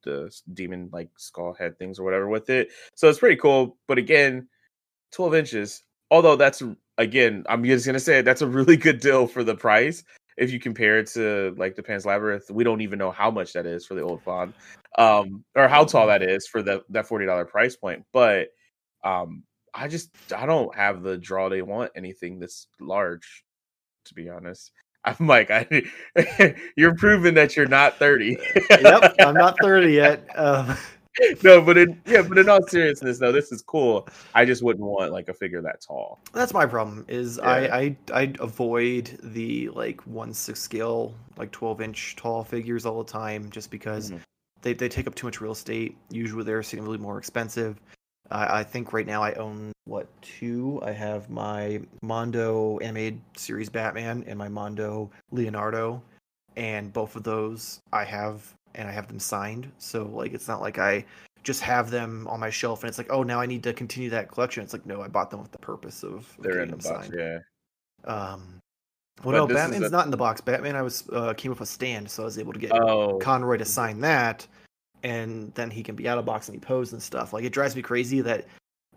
the 0.04 0.36
demon 0.54 0.90
like 0.92 1.10
skull 1.18 1.54
head 1.54 1.78
things 1.78 2.00
or 2.00 2.04
whatever 2.04 2.28
with 2.28 2.50
it. 2.50 2.70
So 2.96 3.08
it's 3.10 3.20
pretty 3.20 3.36
cool. 3.38 3.78
But 3.88 3.98
again, 4.00 4.48
12 5.12 5.36
inches. 5.36 5.84
Although 6.12 6.36
that's 6.36 6.62
again, 6.98 7.46
I'm 7.50 7.64
just 7.64 7.86
gonna 7.86 8.00
say 8.00 8.22
that's 8.22 8.42
a 8.42 8.48
really 8.48 8.78
good 8.78 9.00
deal 9.00 9.26
for 9.26 9.44
the 9.44 9.56
price. 9.56 10.04
If 10.38 10.52
you 10.52 10.60
compare 10.60 11.00
it 11.00 11.08
to 11.14 11.56
like 11.58 11.76
the 11.76 11.84
Pan's 11.84 12.06
Labyrinth, 12.06 12.52
we 12.52 12.64
don't 12.64 12.82
even 12.82 13.00
know 13.00 13.12
how 13.12 13.32
much 13.32 13.54
that 13.54 13.66
is 13.66 13.86
for 13.86 13.96
the 13.96 14.02
old 14.02 14.22
Faun, 14.22 14.54
um, 14.98 15.44
or 15.56 15.68
how 15.68 15.86
tall 15.86 16.08
that 16.08 16.22
is 16.22 16.48
for 16.48 16.62
the 16.62 16.84
that 16.90 17.08
forty 17.08 17.26
dollar 17.26 17.46
price 17.46 17.76
point. 17.76 18.04
But 18.12 18.50
um, 19.04 19.44
I 19.74 19.88
just 19.88 20.10
I 20.36 20.46
don't 20.46 20.76
have 20.76 21.02
the 21.02 21.18
draw 21.18 21.50
they 21.50 21.62
want 21.62 21.92
anything 21.96 22.40
this 22.40 22.68
large, 22.80 23.44
to 24.06 24.14
be 24.14 24.30
honest. 24.30 24.72
I'm 25.04 25.26
like, 25.26 25.50
I, 25.50 25.66
you're 26.76 26.94
proving 26.94 27.34
that 27.34 27.56
you're 27.58 27.66
not 27.66 27.98
30. 27.98 28.38
yep, 28.70 29.16
I'm 29.20 29.34
not 29.34 29.58
30 29.60 29.92
yet. 29.94 30.28
Um, 30.38 30.78
no, 31.44 31.62
but 31.62 31.78
in 31.78 32.02
yeah, 32.06 32.22
but 32.22 32.38
in 32.38 32.48
all 32.50 32.62
seriousness, 32.68 33.20
though, 33.20 33.32
this 33.32 33.52
is 33.52 33.62
cool. 33.62 34.08
I 34.34 34.46
just 34.46 34.64
wouldn't 34.64 34.86
want 34.86 35.12
like 35.12 35.28
a 35.30 35.34
figure 35.34 35.62
that 35.62 35.82
tall. 35.82 36.20
that's 36.34 36.54
my 36.54 36.66
problem. 36.66 37.06
Is 37.08 37.38
Yeah. 37.42 37.50
I, 37.50 37.60
I 37.78 37.98
I 38.14 38.34
avoid 38.40 39.20
the 39.24 39.70
like 39.70 40.02
one 40.08 40.34
six 40.34 40.60
scale, 40.62 41.14
like 41.38 41.52
12 41.52 41.82
inch 41.82 42.16
tall 42.16 42.44
figures 42.44 42.86
all 42.86 43.04
the 43.04 43.12
time, 43.12 43.50
just 43.50 43.72
because 43.72 44.12
Mhm. 44.12 44.20
they 44.62 44.74
they 44.74 44.88
take 44.90 45.08
up 45.08 45.16
too 45.16 45.28
much 45.28 45.42
real 45.42 45.52
estate. 45.52 45.98
Usually 46.10 46.44
they're 46.44 46.64
significantly 46.64 47.00
more 47.04 47.18
expensive. 47.18 47.80
I 48.30 48.60
I 48.60 48.64
think 48.64 48.94
right 48.94 49.06
now 49.08 49.22
I 49.22 49.34
own 49.34 49.74
what 49.86 50.08
two? 50.22 50.80
I 50.84 50.92
have 50.92 51.30
my 51.30 51.82
Mondo 52.02 52.78
animated 52.80 53.20
series 53.36 53.68
Batman 53.70 54.24
and 54.28 54.40
my 54.40 54.48
Mondo 54.48 55.12
Leonardo, 55.32 56.02
and 56.56 56.94
both 56.94 57.18
of 57.18 57.24
those 57.24 57.82
I 57.92 58.06
have 58.06 58.54
and 58.76 58.88
I 58.88 58.92
have 58.92 59.08
them 59.08 59.20
signed. 59.20 59.72
So 59.78 60.04
like 60.06 60.34
it's 60.34 60.48
not 60.48 60.62
like 60.62 60.78
I 60.80 61.06
just 61.44 61.62
have 61.62 61.90
them 61.90 62.28
on 62.28 62.40
my 62.40 62.50
shelf 62.52 62.84
and 62.84 62.90
it's 62.90 62.98
like 62.98 63.12
oh 63.12 63.24
now 63.24 63.40
I 63.42 63.46
need 63.46 63.64
to 63.64 63.74
continue 63.74 64.10
that 64.12 64.30
collection. 64.32 64.64
It's 64.64 64.74
like 64.74 64.86
no, 64.86 65.02
I 65.02 65.08
bought 65.08 65.32
them 65.32 65.42
with 65.42 65.52
the 65.52 65.58
purpose 65.60 66.04
of, 66.04 66.28
They're 66.40 66.62
in 66.62 66.70
the 66.70 66.78
box, 66.78 66.86
signed. 66.86 67.16
yeah. 67.18 67.40
Um, 68.06 68.60
well, 69.24 69.46
But 69.46 69.54
no, 69.54 69.56
Batman's 69.56 69.86
a- 69.86 69.90
not 69.90 70.06
in 70.06 70.12
the 70.12 70.18
box. 70.18 70.42
Batman, 70.42 70.76
I 70.76 70.82
was 70.82 71.08
uh, 71.12 71.34
came 71.34 71.52
with 71.52 71.62
a 71.62 71.66
stand, 71.66 72.10
so 72.10 72.24
I 72.24 72.26
was 72.26 72.40
able 72.40 72.54
to 72.54 72.60
get 72.60 72.72
Oh, 72.74 73.18
Conroy 73.20 73.58
to 73.58 73.66
sign 73.66 74.00
that, 74.02 74.48
and 75.04 75.54
then 75.56 75.70
he 75.70 75.84
can 75.84 75.96
be 75.96 76.08
out 76.08 76.18
of 76.18 76.26
box 76.26 76.48
and 76.48 76.56
he 76.56 76.60
pose 76.60 76.94
and 76.94 77.02
stuff. 77.02 77.34
Like 77.34 77.44
it 77.44 77.52
drives 77.54 77.76
me 77.76 77.82
crazy 77.82 78.22
that 78.22 78.46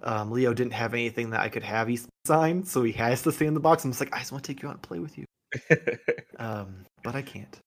um, 0.02 0.30
Leo 0.30 0.52
didn't 0.54 0.72
have 0.72 0.92
anything 0.94 1.30
that 1.30 1.40
I 1.40 1.48
could 1.48 1.62
have 1.62 1.88
he 1.88 1.98
signed, 2.26 2.66
so 2.68 2.82
he 2.82 2.92
has 2.92 3.22
to 3.22 3.32
stay 3.32 3.46
in 3.46 3.54
the 3.54 3.60
box. 3.60 3.84
I'm 3.84 3.90
just 3.90 4.00
like, 4.00 4.14
I 4.14 4.18
just 4.20 4.32
want 4.32 4.44
to 4.44 4.52
take 4.52 4.62
you 4.62 4.68
out 4.68 4.74
and 4.74 4.82
play 4.82 4.98
with 4.98 5.16
you, 5.18 5.24
um, 6.38 6.84
but 7.02 7.14
I 7.14 7.22
can't. 7.22 7.58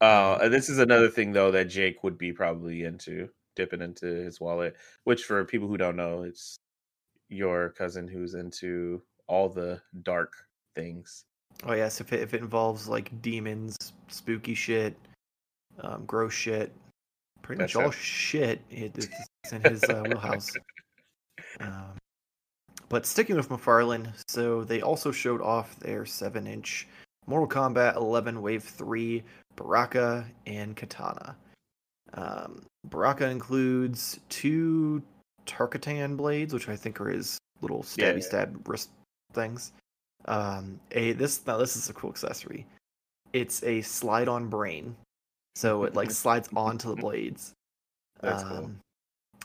Uh, 0.00 0.48
this 0.48 0.68
is 0.68 0.78
another 0.78 1.08
thing 1.08 1.32
though 1.32 1.50
that 1.50 1.68
Jake 1.68 2.02
would 2.02 2.18
be 2.18 2.32
probably 2.32 2.84
into 2.84 3.28
dipping 3.56 3.82
into 3.82 4.06
his 4.06 4.40
wallet. 4.40 4.76
Which, 5.04 5.24
for 5.24 5.44
people 5.44 5.68
who 5.68 5.76
don't 5.76 5.96
know, 5.96 6.22
it's 6.22 6.56
your 7.28 7.70
cousin 7.70 8.08
who's 8.08 8.34
into 8.34 9.02
all 9.26 9.48
the 9.48 9.80
dark 10.02 10.32
things. 10.74 11.24
Oh 11.64 11.72
yes, 11.72 12.00
if 12.00 12.12
it, 12.12 12.20
if 12.20 12.34
it 12.34 12.42
involves 12.42 12.88
like 12.88 13.22
demons, 13.22 13.76
spooky 14.08 14.54
shit, 14.54 14.96
um, 15.80 16.04
gross 16.04 16.32
shit, 16.32 16.72
pretty 17.42 17.60
That's 17.60 17.74
much 17.74 17.84
all 17.84 17.90
shit, 17.90 18.60
it, 18.70 18.92
it's 18.96 19.52
in 19.52 19.62
his 19.62 19.84
uh, 19.84 20.02
wheelhouse. 20.06 20.50
Um, 21.60 21.94
but 22.88 23.06
sticking 23.06 23.36
with 23.36 23.48
McFarlane, 23.48 24.12
so 24.28 24.64
they 24.64 24.82
also 24.82 25.12
showed 25.12 25.40
off 25.40 25.78
their 25.78 26.04
seven-inch 26.04 26.88
Mortal 27.26 27.48
Kombat 27.48 27.96
11 27.96 28.42
Wave 28.42 28.64
3 28.64 29.22
Baraka 29.56 30.26
and 30.46 30.76
Katana. 30.76 31.36
Um, 32.14 32.64
Baraka 32.86 33.28
includes 33.28 34.20
two 34.28 35.02
Tarkatan 35.46 36.16
blades, 36.16 36.52
which 36.54 36.68
I 36.68 36.76
think 36.76 37.00
are 37.00 37.08
his 37.08 37.38
little 37.60 37.82
stabby 37.82 38.14
Yeah. 38.16 38.20
stab 38.20 38.68
wrist 38.68 38.90
things. 39.32 39.72
Um, 40.26 40.80
a 40.92 41.12
this 41.12 41.46
now 41.46 41.56
this 41.58 41.76
is 41.76 41.90
a 41.90 41.92
cool 41.92 42.10
accessory. 42.10 42.66
It's 43.32 43.62
a 43.64 43.82
slide 43.82 44.28
on 44.28 44.48
brain, 44.48 44.96
so 45.56 45.84
it 45.84 45.94
like 45.94 46.10
slides 46.22 46.48
onto 46.56 46.88
the 46.88 46.96
blades. 46.96 47.52
That's 48.20 48.42
cool. 48.42 48.56
Um, 48.58 48.80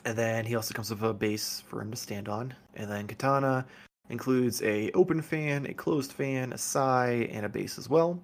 And 0.06 0.17
then 0.17 0.45
he 0.45 0.56
also 0.56 0.74
comes 0.74 0.89
with 0.89 1.04
a 1.04 1.13
base 1.13 1.62
for 1.67 1.82
him 1.82 1.91
to 1.91 1.98
stand 1.98 2.30
on. 2.30 2.54
And 2.76 2.89
then 2.89 3.06
Katana 3.08 3.65
includes 4.10 4.62
a 4.62 4.91
open 4.91 5.22
fan, 5.22 5.65
a 5.65 5.74
closed 5.74 6.13
fan, 6.13 6.54
a 6.54 6.58
sai, 6.58 7.28
and 7.32 7.45
a 7.45 7.50
base 7.50 7.78
as 7.78 7.89
well. 7.89 8.17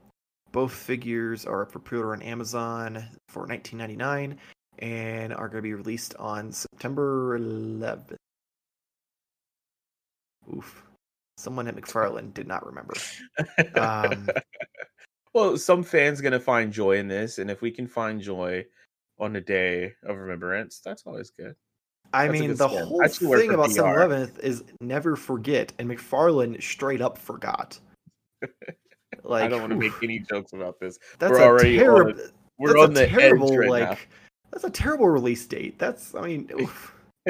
Both 0.55 0.71
figures 0.71 1.45
are 1.45 1.63
up 1.63 1.71
for 1.73 1.79
pre-order 1.79 2.13
on 2.13 2.21
Amazon 2.21 3.03
for 3.27 3.45
19.99 3.45 4.37
and 4.79 5.33
are 5.33 5.49
going 5.49 5.57
to 5.57 5.61
be 5.61 5.73
released 5.73 6.15
on 6.15 6.53
September 6.53 7.37
11th. 7.37 8.15
Oof. 10.55 10.85
Someone 11.35 11.67
at 11.67 11.75
McFarlane 11.75 12.33
did 12.33 12.47
not 12.47 12.65
remember. 12.65 12.93
Um, 13.75 14.29
well, 15.33 15.57
some 15.57 15.83
fans 15.83 16.21
gonna 16.21 16.39
find 16.39 16.71
joy 16.71 16.99
in 16.99 17.09
this, 17.09 17.39
and 17.39 17.51
if 17.51 17.61
we 17.61 17.69
can 17.69 17.85
find 17.85 18.21
joy 18.21 18.63
on 19.19 19.33
the 19.33 19.41
day 19.41 19.91
of 20.03 20.15
remembrance, 20.15 20.79
that's 20.79 21.03
always 21.05 21.31
good. 21.31 21.53
I 22.13 22.27
That's 22.27 22.39
mean, 22.39 22.49
good 22.51 22.59
the 22.59 22.69
spin. 22.69 22.87
whole 22.87 23.03
I 23.03 23.07
should 23.09 23.27
work 23.27 23.41
thing 23.41 23.53
about. 23.53 23.71
7 23.71 23.91
11th 23.91 24.39
is 24.39 24.63
never 24.79 25.17
forget, 25.17 25.73
and 25.79 25.89
McFarlane 25.89 26.63
straight 26.63 27.01
up 27.01 27.17
forgot. 27.17 27.77
Like, 29.23 29.43
I 29.43 29.47
don't 29.47 29.61
want 29.61 29.71
to 29.71 29.77
make 29.79 29.93
any 30.03 30.19
jokes 30.19 30.53
about 30.53 30.79
this. 30.79 30.97
that's 31.19 31.31
we're 31.31 31.41
already 31.43 31.77
terrible. 31.77 32.19
on- 32.21 32.29
We're 32.57 32.77
on 32.77 32.91
a 32.91 32.93
the 32.93 33.07
terrible 33.07 33.51
edge 33.51 33.57
right 33.59 33.69
like. 33.89 34.07
That's 34.51 34.63
a 34.63 34.69
terrible 34.69 35.09
release 35.09 35.45
date. 35.45 35.77
That's 35.79 36.15
I 36.15 36.21
mean, 36.21 36.49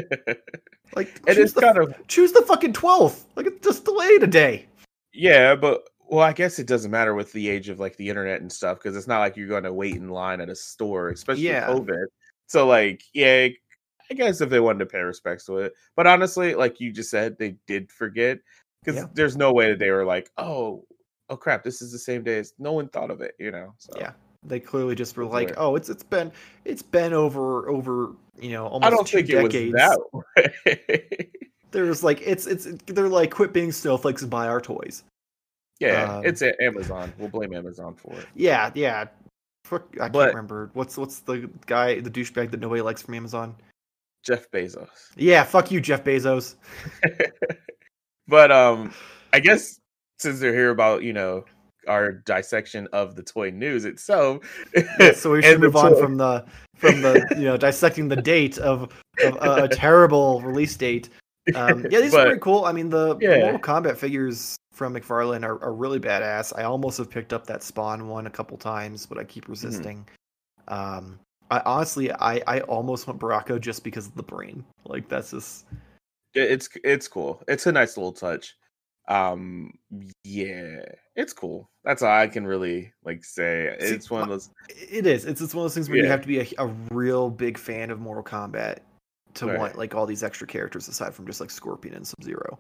like 0.95 1.07
and 1.27 1.35
choose 1.35 1.37
it's 1.37 1.53
the, 1.53 1.61
kind 1.61 1.77
of 1.77 1.93
choose 2.07 2.31
the 2.31 2.41
fucking 2.41 2.73
twelfth. 2.73 3.25
Like 3.35 3.47
it's 3.47 3.63
just 3.65 3.85
delayed 3.85 4.23
a 4.23 4.27
day. 4.27 4.67
yeah, 5.13 5.55
but 5.55 5.87
well, 6.07 6.21
I 6.23 6.33
guess 6.33 6.59
it 6.59 6.67
doesn't 6.67 6.91
matter 6.91 7.15
with 7.15 7.31
the 7.33 7.49
age 7.49 7.69
of 7.69 7.79
like 7.79 7.97
the 7.97 8.07
internet 8.09 8.41
and 8.41 8.51
stuff 8.51 8.77
because 8.77 8.95
it's 8.95 9.07
not 9.07 9.19
like 9.19 9.35
you're 9.35 9.47
going 9.47 9.63
to 9.63 9.73
wait 9.73 9.95
in 9.95 10.09
line 10.09 10.39
at 10.39 10.49
a 10.49 10.55
store, 10.55 11.09
especially 11.09 11.43
Yeah. 11.47 11.67
COVID. 11.67 12.05
So 12.45 12.67
like, 12.67 13.01
yeah, 13.15 13.47
I 14.11 14.13
guess 14.13 14.39
if 14.39 14.51
they 14.51 14.59
wanted 14.59 14.79
to 14.79 14.85
pay 14.85 14.99
respects 14.99 15.45
to 15.47 15.57
it, 15.57 15.73
but 15.95 16.05
honestly, 16.05 16.53
like 16.53 16.79
you 16.79 16.91
just 16.91 17.09
said, 17.09 17.37
they 17.39 17.55
did 17.65 17.91
forget 17.91 18.37
because 18.83 19.01
Yeah. 19.01 19.07
there's 19.15 19.35
no 19.35 19.51
way 19.51 19.71
that 19.71 19.79
they 19.79 19.89
were 19.89 20.05
like, 20.05 20.29
oh, 20.37 20.85
oh 21.29 21.37
crap, 21.37 21.63
this 21.63 21.81
is 21.81 21.91
the 21.91 21.99
same 21.99 22.23
day 22.23 22.37
as 22.39 22.53
no 22.59 22.71
one 22.73 22.87
thought 22.89 23.11
of 23.11 23.21
it, 23.21 23.35
you 23.39 23.51
know? 23.51 23.73
So 23.77 23.99
Yeah. 23.99 24.11
They 24.47 24.59
clearly 24.59 24.93
just 24.93 25.17
were 25.17 25.25
like, 25.25 25.53
oh, 25.57 25.75
it's 25.75 25.89
it's 25.89 26.03
been 26.03 26.31
it's 26.65 26.83
been 26.83 27.13
over 27.13 27.67
over 27.67 28.11
you 28.39 28.51
know 28.51 28.67
almost 28.67 28.85
I 28.85 28.89
don't 28.95 29.07
two 29.07 29.23
think 29.23 29.49
decades. 29.51 29.73
it 29.75 29.99
was 30.13 30.23
that. 30.35 31.27
There's 31.71 32.03
like 32.03 32.21
it's 32.21 32.45
it's 32.45 32.65
they're 32.85 33.09
like 33.09 33.31
quit 33.31 33.53
being 33.53 33.71
snowflakes 33.71 34.21
and 34.21 34.29
buy 34.29 34.47
our 34.47 34.61
toys. 34.61 35.03
yeah, 35.79 36.17
Um, 36.17 36.25
it's 36.25 36.43
Amazon. 36.61 37.11
We'll 37.17 37.29
blame 37.29 37.55
Amazon 37.55 37.95
for 37.95 38.13
it. 38.19 38.27
Yeah, 38.35 38.69
yeah. 38.75 39.05
Fuck, 39.63 39.87
I 39.95 40.01
can't 40.01 40.13
But- 40.13 40.29
remember 40.29 40.69
what's 40.73 40.95
what's 40.95 41.21
the 41.21 41.49
guy 41.65 41.99
the 41.99 42.11
douchebag 42.11 42.51
that 42.51 42.59
nobody 42.59 42.83
likes 42.83 43.01
from 43.01 43.15
Amazon. 43.15 43.55
Jeff 44.23 44.49
Bezos. 44.51 44.87
Yeah, 45.15 45.43
fuck 45.43 45.71
you, 45.71 45.81
Jeff 45.81 46.03
Bezos. 46.03 46.53
but 48.27 48.51
um 48.51 48.93
I 49.33 49.39
guess 49.39 49.79
since 50.19 50.39
they're 50.39 50.53
here 50.53 50.69
about, 50.71 51.03
you 51.03 51.13
know, 51.13 51.45
our 51.87 52.11
dissection 52.11 52.87
of 52.93 53.15
the 53.15 53.21
toy 53.23 53.51
news 53.51 53.85
itself. 53.85 54.39
Yeah, 54.99 55.11
so 55.13 55.31
we 55.31 55.41
should 55.43 55.59
move 55.59 55.75
on 55.75 55.95
from 55.99 56.17
the 56.17 56.43
from 56.75 57.01
the 57.01 57.25
you 57.37 57.43
know 57.43 57.57
dissecting 57.67 58.07
the 58.07 58.15
date 58.15 58.57
of, 58.57 58.91
of 59.23 59.35
a, 59.41 59.63
a 59.63 59.67
terrible 59.67 60.41
release 60.41 60.75
date. 60.75 61.09
Um, 61.53 61.85
yeah, 61.91 62.01
these 62.01 62.11
But- 62.11 62.21
are 62.21 62.25
pretty 62.29 62.39
cool. 62.41 62.65
I 62.65 62.71
mean, 62.71 62.89
the 62.89 63.17
Yeah. 63.21 63.39
Mortal 63.51 63.59
Kombat 63.59 63.97
figures 63.97 64.55
from 64.73 64.95
McFarlane 64.95 65.43
are, 65.45 65.61
are 65.63 65.73
really 65.73 65.99
badass. 65.99 66.51
I 66.57 66.63
almost 66.63 66.97
have 66.97 67.09
picked 67.09 67.31
up 67.33 67.45
that 67.47 67.61
Spawn 67.61 68.07
one 68.07 68.25
a 68.25 68.31
couple 68.31 68.57
times, 68.57 69.05
but 69.05 69.17
I 69.19 69.21
Mm-hmm. 69.21 69.27
keep 69.29 69.47
resisting. 69.47 70.07
Um, 70.67 71.19
I 71.51 71.61
honestly, 71.65 72.11
I 72.13 72.41
I 72.47 72.61
almost 72.61 73.05
want 73.07 73.19
Baraka 73.19 73.59
just 73.59 73.83
because 73.83 74.07
of 74.07 74.15
the 74.15 74.23
brain. 74.23 74.65
Like 74.85 75.07
that's 75.07 75.29
just 75.31 75.65
it's 76.33 76.67
it's 76.83 77.07
cool. 77.07 77.43
It's 77.47 77.67
a 77.67 77.71
nice 77.71 77.95
little 77.95 78.11
touch. 78.11 78.57
Um 79.07 79.73
yeah, 80.23 80.79
it's 81.15 81.33
cool. 81.33 81.69
That's 81.83 82.01
all 82.01 82.11
I 82.11 82.27
can 82.27 82.45
really 82.47 82.91
like 83.03 83.23
say. 83.23 83.75
See, 83.79 83.87
It's 83.93 84.09
one 84.09 84.23
of 84.23 84.29
those 84.29 84.49
it 84.69 85.05
is. 85.05 85.25
It's 85.25 85.41
it's 85.41 85.53
one 85.53 85.61
of 85.61 85.65
those 85.65 85.75
things 85.75 85.89
where 85.89 85.97
you 85.99 86.07
have 86.07 86.21
to 86.21 86.27
be 86.27 86.39
a, 86.39 86.47
a 86.57 86.67
real 86.91 87.29
big 87.29 87.57
fan 87.57 87.91
of 87.91 87.99
Mortal 87.99 88.23
Kombat 88.23 88.79
to 89.35 89.45
Right. 89.47 89.59
want 89.59 89.77
like 89.77 89.93
all 89.93 90.05
these 90.05 90.23
extra 90.23 90.47
characters 90.47 90.87
aside 90.87 91.13
from 91.13 91.25
just 91.27 91.39
like 91.41 91.51
Scorpion 91.51 91.93
and 91.95 92.07
Sub 92.07 92.23
Zero. 92.23 92.57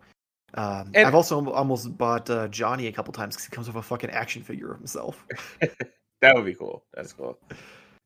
Um, 0.53 0.91
And- 0.93 1.07
I've 1.07 1.15
also 1.15 1.49
almost 1.51 1.97
bought 1.97 2.29
uh, 2.29 2.47
Johnny 2.49 2.87
a 2.87 2.91
couple 2.91 3.11
times 3.11 3.35
because 3.35 3.45
he 3.45 3.51
comes 3.51 3.67
with 3.67 3.75
a 3.77 3.81
fucking 3.81 4.09
action 4.11 4.41
figure 4.43 4.71
of 4.71 4.77
himself. 4.77 5.25
that 6.21 6.35
would 6.35 6.45
be 6.45 6.53
cool. 6.55 6.85
That's 6.93 7.11
cool. 7.13 7.39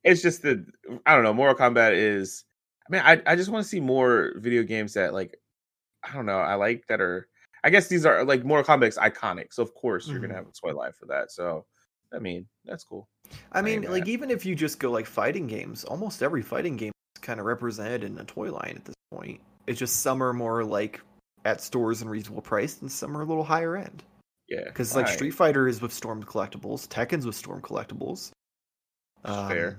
It's 0.03 0.21
just 0.21 0.41
that 0.43 0.65
I 1.05 1.13
don't 1.13 1.23
know. 1.23 1.33
Mortal 1.33 1.55
Kombat 1.55 1.93
is. 1.93 2.45
I 2.87 2.91
mean, 2.91 3.01
I 3.05 3.21
I 3.31 3.35
just 3.35 3.49
want 3.49 3.63
to 3.63 3.69
see 3.69 3.79
more 3.81 4.33
video 4.37 4.63
games 4.63 4.93
that 4.93 5.13
like. 5.13 5.37
I 6.03 6.13
don't 6.13 6.25
know. 6.25 6.39
I 6.39 6.55
like 6.55 6.87
that 6.87 7.01
are. 7.01 7.27
I 7.63 7.69
guess 7.69 7.87
these 7.87 8.05
are 8.05 8.23
like 8.23 8.43
Mortal 8.45 8.63
Kombat's 8.75 8.97
iconic, 8.97 9.47
so 9.53 9.61
of 9.63 9.73
course 9.75 10.07
you're 10.07 10.19
Mhm. 10.19 10.23
gonna 10.23 10.33
have 10.35 10.47
a 10.47 10.51
toy 10.51 10.73
line 10.73 10.93
for 10.93 11.05
that. 11.07 11.31
So, 11.31 11.65
I 12.13 12.19
mean, 12.19 12.47
that's 12.65 12.83
cool. 12.83 13.07
I 13.51 13.61
mean, 13.61 13.83
ain't 13.83 13.91
like 13.91 14.01
mad. 14.01 14.07
even 14.09 14.31
if 14.31 14.45
you 14.45 14.55
just 14.55 14.79
go 14.79 14.91
like 14.91 15.05
fighting 15.05 15.47
games, 15.47 15.83
almost 15.83 16.23
every 16.23 16.41
fighting 16.41 16.77
game 16.77 16.91
is 17.15 17.21
kind 17.21 17.39
of 17.39 17.45
represented 17.45 18.03
in 18.03 18.17
a 18.17 18.23
toy 18.25 18.51
line 18.51 18.75
at 18.77 18.85
this 18.85 18.95
point. 19.11 19.41
It's 19.67 19.77
just 19.79 20.01
some 20.01 20.23
are 20.23 20.33
more 20.33 20.63
like 20.63 21.01
at 21.45 21.61
stores 21.61 22.01
and 22.01 22.09
reasonable 22.09 22.41
price, 22.41 22.81
and 22.81 22.91
some 22.91 23.15
are 23.17 23.21
a 23.21 23.25
little 23.25 23.43
higher 23.43 23.75
end. 23.77 24.03
Yeah, 24.47 24.63
Because 24.65 24.95
like 24.95 25.05
alright, 25.05 25.15
Street 25.15 25.31
Fighter 25.31 25.67
is 25.67 25.79
with 25.81 25.93
Storm 25.93 26.23
collectibles, 26.23 26.87
Tekken's 26.87 27.25
with 27.25 27.35
Storm 27.35 27.61
collectibles. 27.61 28.31
Um, 29.23 29.47
fair. 29.47 29.77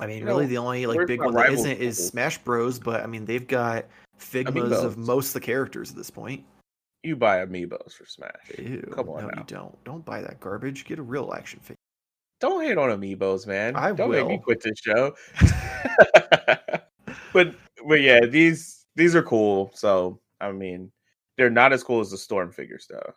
I 0.00 0.06
mean, 0.06 0.20
You 0.20 0.26
really, 0.26 0.44
know, 0.44 0.48
the 0.48 0.58
only 0.58 0.86
like 0.86 1.06
big 1.06 1.20
one 1.20 1.34
that 1.34 1.52
isn't 1.52 1.78
is? 1.78 2.08
Smash 2.08 2.38
Bros. 2.38 2.78
But 2.78 3.02
I 3.02 3.06
mean, 3.06 3.24
they've 3.24 3.46
got 3.46 3.84
figmas 4.18 4.72
of 4.84 4.96
most 4.96 5.28
of 5.28 5.32
the 5.34 5.40
characters 5.40 5.90
at 5.90 5.96
this 5.96 6.08
point. 6.10 6.44
You 7.02 7.16
buy 7.16 7.44
amiibos 7.44 7.92
for 7.92 8.06
Smash. 8.06 8.32
Ew, 8.58 8.90
Come 8.94 9.08
on 9.08 9.22
no, 9.22 9.28
now. 9.28 9.38
you 9.38 9.44
don't. 9.46 9.84
Don't 9.84 10.04
buy 10.04 10.20
that 10.20 10.40
garbage. 10.40 10.84
Get 10.84 10.98
a 10.98 11.02
real 11.02 11.32
action 11.32 11.60
figure. 11.60 11.76
Don't 12.40 12.64
hate 12.64 12.76
on 12.78 12.90
amiibos, 12.90 13.46
man. 13.46 13.76
I 13.76 13.92
Don't 13.92 14.10
make 14.10 14.26
me 14.26 14.38
quit 14.38 14.60
this 14.62 14.78
show. 14.78 15.14
but 17.32 17.54
but 17.86 18.00
yeah, 18.00 18.26
these 18.26 18.84
these 18.96 19.14
are 19.14 19.22
cool. 19.22 19.70
So 19.74 20.20
I 20.40 20.52
mean, 20.52 20.90
they're 21.36 21.50
not 21.50 21.72
as 21.72 21.82
cool 21.82 22.00
as 22.00 22.10
the 22.10 22.18
Storm 22.18 22.52
figures 22.52 22.86
though. 22.90 23.12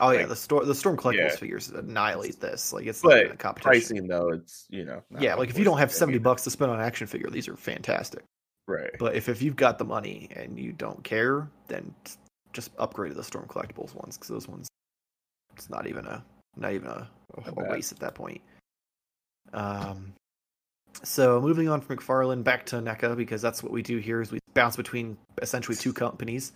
Oh 0.00 0.10
yeah, 0.10 0.26
the 0.26 0.36
storm 0.36 0.66
the 0.66 0.74
Storm 0.74 0.96
collectibles 0.96 1.14
Yeah. 1.30 1.36
figures 1.36 1.70
annihilate 1.70 2.40
this. 2.40 2.72
Like 2.72 2.86
it's 2.86 3.02
not 3.02 3.18
even 3.18 3.32
a 3.32 3.36
competition. 3.36 3.70
pricing 3.70 4.06
though, 4.06 4.28
it's 4.30 4.66
you 4.68 4.84
know. 4.84 5.02
yeah, 5.18 5.34
like 5.34 5.50
if 5.50 5.58
you 5.58 5.64
don't 5.64 5.78
have 5.78 5.92
seventy 5.92 6.16
either. 6.16 6.22
bucks 6.24 6.44
to 6.44 6.50
spend 6.50 6.70
on 6.70 6.78
an 6.78 6.84
action 6.84 7.06
figure, 7.06 7.30
these 7.30 7.48
are 7.48 7.56
fantastic. 7.56 8.22
right? 8.68 8.90
But 8.98 9.16
if 9.16 9.28
if 9.28 9.42
you've 9.42 9.56
got 9.56 9.78
the 9.78 9.84
money 9.84 10.28
and 10.36 10.58
you 10.58 10.72
don't 10.72 11.02
care, 11.02 11.48
then 11.68 11.94
just 12.58 12.72
upgrade 12.78 13.12
to 13.12 13.16
the 13.16 13.22
Storm 13.22 13.46
collectibles 13.46 13.94
ones 13.94 14.16
because 14.16 14.28
those 14.28 14.48
ones, 14.48 14.66
it's 15.54 15.70
not 15.70 15.86
even 15.86 16.04
a 16.06 16.24
not 16.56 16.72
even 16.72 16.88
a, 16.88 17.08
a, 17.46 17.70
waste 17.70 17.92
at 17.92 18.00
that 18.00 18.16
point. 18.16 18.40
Um, 19.52 20.12
so 21.04 21.40
moving 21.40 21.68
on 21.68 21.80
from 21.80 21.98
McFarlane 21.98 22.42
back 22.42 22.66
to 22.66 22.76
NECA 22.76 23.16
because 23.16 23.40
that's 23.40 23.62
what 23.62 23.70
we 23.70 23.80
do 23.80 23.98
here 23.98 24.20
is 24.20 24.32
we 24.32 24.40
bounce 24.54 24.76
between 24.76 25.16
essentially 25.40 25.76
two 25.76 25.92
companies. 25.92 26.52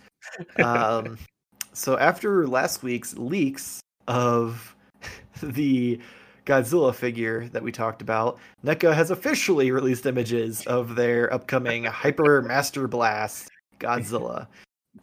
Um, 0.61 1.17
so 1.73 1.97
after 1.97 2.47
last 2.47 2.83
week's 2.83 3.17
leaks 3.17 3.79
of 4.09 4.75
the 5.41 6.01
Godzilla 6.45 6.93
figure 6.93 7.47
that 7.53 7.63
we 7.63 7.71
talked 7.71 8.01
about, 8.01 8.39
NECA 8.65 8.93
has 8.93 9.09
officially 9.09 9.71
released 9.71 10.05
images 10.05 10.67
of 10.67 10.97
their 10.97 11.33
upcoming 11.33 11.83
Hyper 12.01 12.43
Maser 12.43 12.89
Blast 12.89 13.47
Godzilla. 13.79 14.47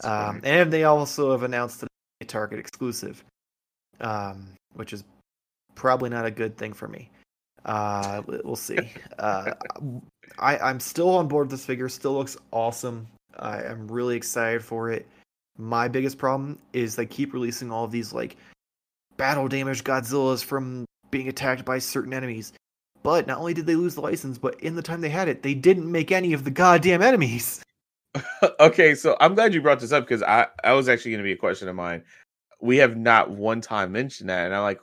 Um, 0.05 0.41
and 0.45 0.73
they 0.73 0.85
also 0.85 1.33
have 1.33 1.43
announced 1.43 1.83
a 1.83 2.25
Target 2.25 2.59
exclusive, 2.59 3.25
um, 4.01 4.49
which 4.75 4.93
is 4.93 5.05
probably 5.75 6.11
not 6.11 6.27
a 6.27 6.31
good 6.31 6.57
thing 6.57 6.73
for 6.73 6.89
me. 6.89 7.11
Uh, 7.65 8.23
we- 8.27 8.41
we'll 8.45 8.57
see. 8.57 8.79
Uh, 9.19 9.53
I, 10.39 10.57
I'm 10.59 10.81
still 10.81 11.11
on 11.11 11.29
board 11.29 11.47
with 11.49 11.51
this 11.51 11.67
figure. 11.67 11.89
Still 11.91 12.15
looks 12.15 12.39
awesome. 12.53 13.07
I 13.39 13.63
am 13.63 13.87
really 13.87 14.17
excited 14.17 14.65
for 14.65 14.91
it. 14.91 15.07
My 15.59 15.89
biggest 15.89 16.17
problem 16.17 16.59
is 16.73 16.97
they 16.97 17.05
keep 17.05 17.35
releasing 17.35 17.71
all 17.71 17.85
of 17.85 17.91
these 17.91 18.15
like 18.15 18.37
battle 19.19 19.47
damaged 19.47 19.85
Godzillas 19.85 20.43
from 20.43 20.87
being 21.11 21.29
attacked 21.29 21.67
by 21.67 21.79
certain 21.81 22.15
enemies. 22.15 22.55
But 23.03 23.27
not 23.27 23.39
only 23.39 23.53
did 23.53 23.67
they 23.67 23.77
lose 23.77 23.95
the 23.95 24.01
license, 24.01 24.39
but 24.39 24.59
in 24.61 24.75
the 24.75 24.83
time 24.83 25.03
they 25.03 25.11
had 25.11 25.29
it, 25.29 25.43
they 25.43 25.53
didn't 25.55 25.91
make 25.91 26.13
any 26.13 26.33
of 26.33 26.45
the 26.45 26.51
goddamn 26.51 27.03
enemies. 27.03 27.63
okay, 28.61 28.95
so 28.95 29.17
I'm 29.21 29.35
glad 29.35 29.55
you 29.55 29.63
brought 29.63 29.81
this 29.81 29.93
up 29.93 30.05
because 30.05 30.23
I 30.23 30.47
I 30.65 30.73
was 30.73 30.89
actually 30.89 31.13
going 31.13 31.23
to 31.23 31.25
be 31.25 31.33
a 31.33 31.37
question 31.37 31.69
of 31.69 31.77
mine. 31.77 32.03
We 32.61 32.77
have 32.79 32.97
not 32.97 33.31
one 33.31 33.61
time 33.61 33.93
mentioned 33.93 34.29
that, 34.29 34.47
and 34.47 34.55
I'm 34.55 34.63
like, 34.63 34.81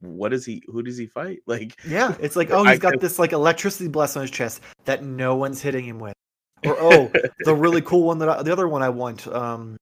what 0.00 0.30
does 0.30 0.44
he? 0.44 0.62
Who 0.66 0.82
does 0.82 0.96
he 0.96 1.06
fight? 1.06 1.40
Like, 1.46 1.76
yeah, 1.86 2.14
it's 2.20 2.36
like, 2.36 2.50
oh, 2.50 2.64
he's 2.64 2.78
got 2.78 3.00
this 3.00 3.18
like 3.18 3.32
electricity 3.32 3.88
blast 3.88 4.16
on 4.16 4.22
his 4.22 4.30
chest 4.30 4.60
that 4.84 5.04
no 5.04 5.36
one's 5.36 5.60
hitting 5.60 5.84
him 5.84 5.98
with. 5.98 6.14
Or 6.64 6.76
oh, 6.80 7.12
the 7.40 7.54
really 7.54 7.82
cool 7.82 8.04
one 8.04 8.18
that 8.20 8.28
I, 8.30 8.42
the 8.42 8.50
other 8.50 8.66
one 8.68 8.82
I 8.82 8.88
want, 8.88 9.26
um, 9.26 9.76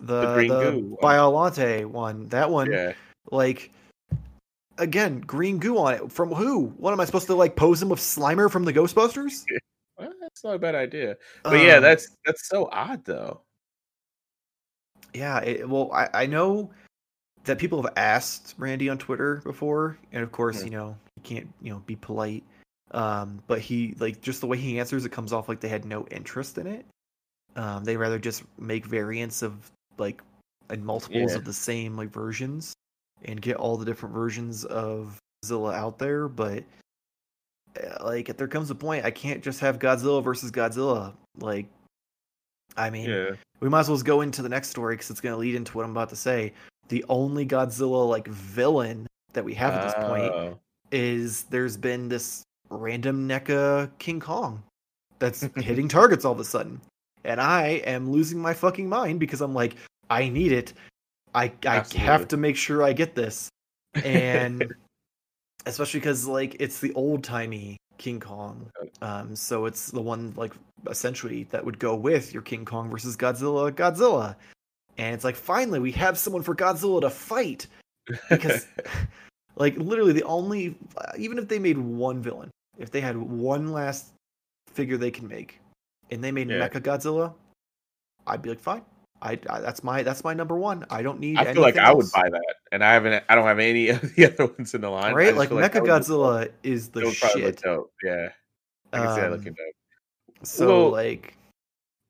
the 0.00 0.20
The 0.20 0.34
green 0.34 0.48
the 0.48 0.70
goo 0.70 0.96
one. 1.00 1.16
Biolante 1.16 1.86
one. 1.86 2.28
That 2.28 2.50
one, 2.50 2.70
yeah, 2.70 2.92
like, 3.30 3.72
again, 4.76 5.20
green 5.20 5.56
goo 5.58 5.78
on 5.78 5.94
it. 5.94 6.12
From 6.12 6.30
who? 6.30 6.66
What 6.76 6.92
am 6.92 7.00
I 7.00 7.06
supposed 7.06 7.26
to 7.28 7.34
like 7.34 7.56
pose 7.56 7.80
him 7.80 7.88
with 7.88 8.00
Slimer 8.00 8.50
from 8.50 8.66
the 8.66 8.72
Ghostbusters? 8.74 9.46
That's 10.36 10.44
not 10.44 10.54
a 10.54 10.58
bad 10.58 10.74
idea. 10.74 11.16
But 11.44 11.62
yeah, 11.62 11.76
Um, 11.76 11.82
that's 11.82 12.08
that's 12.26 12.46
so 12.46 12.68
odd 12.70 13.04
though. 13.04 13.40
Yeah, 15.14 15.38
it, 15.40 15.66
well, 15.68 15.90
I, 15.92 16.08
I 16.12 16.26
know 16.26 16.70
that 17.44 17.58
people 17.58 17.82
have 17.82 17.92
asked 17.96 18.54
Randy 18.58 18.90
on 18.90 18.98
Twitter 18.98 19.36
before, 19.44 19.98
and 20.12 20.22
of 20.22 20.30
course, 20.32 20.60
Mhm. 20.60 20.64
you 20.64 20.70
know, 20.72 20.98
you 21.16 21.22
can't, 21.22 21.48
you 21.62 21.72
know, 21.72 21.78
be 21.86 21.96
polite. 21.96 22.44
Um, 22.90 23.42
but 23.46 23.60
he 23.60 23.94
like 23.98 24.20
just 24.20 24.42
the 24.42 24.46
way 24.46 24.58
he 24.58 24.78
answers, 24.78 25.06
it 25.06 25.12
comes 25.12 25.32
off 25.32 25.48
like 25.48 25.60
they 25.60 25.68
had 25.68 25.86
no 25.86 26.06
interest 26.08 26.58
in 26.58 26.66
it. 26.66 26.84
Um, 27.56 27.84
they 27.84 27.96
rather 27.96 28.18
just 28.18 28.42
make 28.58 28.84
variants 28.84 29.40
of 29.42 29.70
like 29.96 30.22
and 30.68 30.84
multiples 30.84 31.32
Yeah. 31.32 31.38
of 31.38 31.44
the 31.46 31.52
same 31.52 31.96
like 31.96 32.10
versions 32.10 32.74
and 33.24 33.40
get 33.40 33.56
all 33.56 33.78
the 33.78 33.86
different 33.86 34.14
versions 34.14 34.66
of 34.66 35.18
Zilla 35.46 35.72
out 35.72 35.98
there. 35.98 36.28
But 36.28 36.62
like, 38.02 38.28
if 38.28 38.36
there 38.36 38.48
comes 38.48 38.70
a 38.70 38.74
point, 38.74 39.04
I 39.04 39.10
can't 39.10 39.42
just 39.42 39.60
have 39.60 39.78
Godzilla 39.78 40.22
versus 40.22 40.50
Godzilla. 40.50 41.14
Like, 41.38 41.66
I 42.76 42.90
mean, 42.90 43.08
Yeah, 43.08 43.30
we 43.60 43.68
might 43.68 43.80
as 43.80 43.88
well 43.88 43.98
go 44.00 44.20
into 44.20 44.42
the 44.42 44.48
next 44.48 44.68
story 44.68 44.94
because 44.94 45.10
it's 45.10 45.20
going 45.20 45.32
to 45.32 45.38
lead 45.38 45.54
into 45.54 45.76
what 45.76 45.84
I'm 45.84 45.90
about 45.92 46.08
to 46.10 46.16
say. 46.16 46.52
The 46.88 47.04
only 47.08 47.46
Godzilla 47.46 48.08
like 48.08 48.28
villain 48.28 49.06
that 49.32 49.44
we 49.44 49.54
have 49.54 49.74
at 49.74 49.82
this 49.82 49.94
point 50.06 50.32
Oh. 50.32 50.58
is 50.92 51.44
there's 51.44 51.76
been 51.76 52.08
this 52.08 52.42
random 52.70 53.28
NECA 53.28 53.90
King 53.98 54.20
Kong 54.20 54.62
that's 55.18 55.40
hitting 55.56 55.88
targets 55.88 56.24
all 56.24 56.32
of 56.32 56.40
a 56.40 56.44
sudden, 56.44 56.80
and 57.24 57.40
I 57.40 57.82
am 57.86 58.10
losing 58.10 58.38
my 58.38 58.54
fucking 58.54 58.88
mind 58.88 59.20
because 59.20 59.40
I'm 59.40 59.54
like, 59.54 59.76
I 60.10 60.28
need 60.28 60.52
it. 60.52 60.74
I 61.34 61.52
I 61.66 61.84
have 61.96 62.28
to 62.28 62.36
make 62.36 62.56
sure 62.56 62.82
I 62.82 62.92
get 62.92 63.14
this, 63.14 63.48
and 63.94 64.72
especially 65.66 66.00
because 66.00 66.26
like 66.26 66.56
it's 66.60 66.80
the 66.80 66.92
old 66.94 67.22
timey 67.22 67.76
King 67.98 68.20
Kong. 68.20 68.70
Um, 69.02 69.34
so 69.36 69.66
it's 69.66 69.90
the 69.90 70.00
one 70.00 70.32
like 70.36 70.52
essentially 70.88 71.44
that 71.50 71.64
would 71.64 71.78
go 71.78 71.94
with 71.94 72.32
your 72.32 72.42
King 72.42 72.64
Kong 72.64 72.90
versus 72.90 73.16
Godzilla, 73.16 73.70
Godzilla, 73.72 74.36
and 74.98 75.14
it's 75.14 75.24
like 75.24 75.36
finally 75.36 75.80
we 75.80 75.92
have 75.92 76.16
someone 76.18 76.42
for 76.42 76.54
Godzilla 76.54 77.00
to 77.00 77.10
fight 77.10 77.66
because 78.30 78.66
like 79.56 79.76
literally 79.76 80.12
the 80.12 80.24
only 80.24 80.76
even 81.18 81.38
if 81.38 81.48
they 81.48 81.58
made 81.58 81.78
one 81.78 82.22
villain, 82.22 82.50
if 82.78 82.90
they 82.90 83.00
had 83.00 83.16
one 83.16 83.72
last 83.72 84.12
figure 84.72 84.96
they 84.96 85.10
can 85.10 85.28
make, 85.28 85.60
and 86.10 86.22
they 86.22 86.32
made 86.32 86.48
Yeah. 86.48 86.68
Mecha 86.68 86.80
Godzilla, 86.80 87.34
I'd 88.26 88.42
be 88.42 88.50
like 88.50 88.60
fine. 88.60 88.82
I, 89.22 89.38
I 89.48 89.60
that's 89.60 89.82
my 89.82 90.02
that's 90.02 90.22
my 90.24 90.34
number 90.34 90.56
one. 90.56 90.84
I 90.90 91.02
don't 91.02 91.20
need. 91.20 91.38
I 91.38 91.52
feel 91.52 91.62
like 91.62 91.76
anything 91.76 91.90
I 91.90 91.94
would 91.94 92.06
buy 92.12 92.28
that, 92.28 92.54
and 92.72 92.84
I 92.84 92.92
haven't. 92.92 93.24
I 93.28 93.34
don't 93.34 93.46
have 93.46 93.58
any 93.58 93.88
of 93.90 94.14
the 94.14 94.26
other 94.26 94.46
ones 94.46 94.74
in 94.74 94.80
the 94.80 94.90
line. 94.90 95.14
Right. 95.14 95.34
Like 95.34 95.50
Mecha 95.50 95.80
would 95.80 95.90
Godzilla 95.90 96.50
is 96.62 96.90
the 96.90 97.04
would 97.04 97.16
probably 97.16 97.42
look 97.44 97.60
shit. 97.60 97.80
Yeah, 98.04 98.28
I 98.92 98.98
can 98.98 99.14
see 99.14 99.20
that 99.20 99.26
Um, 99.26 99.32
looking 99.32 99.54
dope. 99.54 100.46
So 100.46 100.66
Well, 100.68 100.90
like 100.90 101.36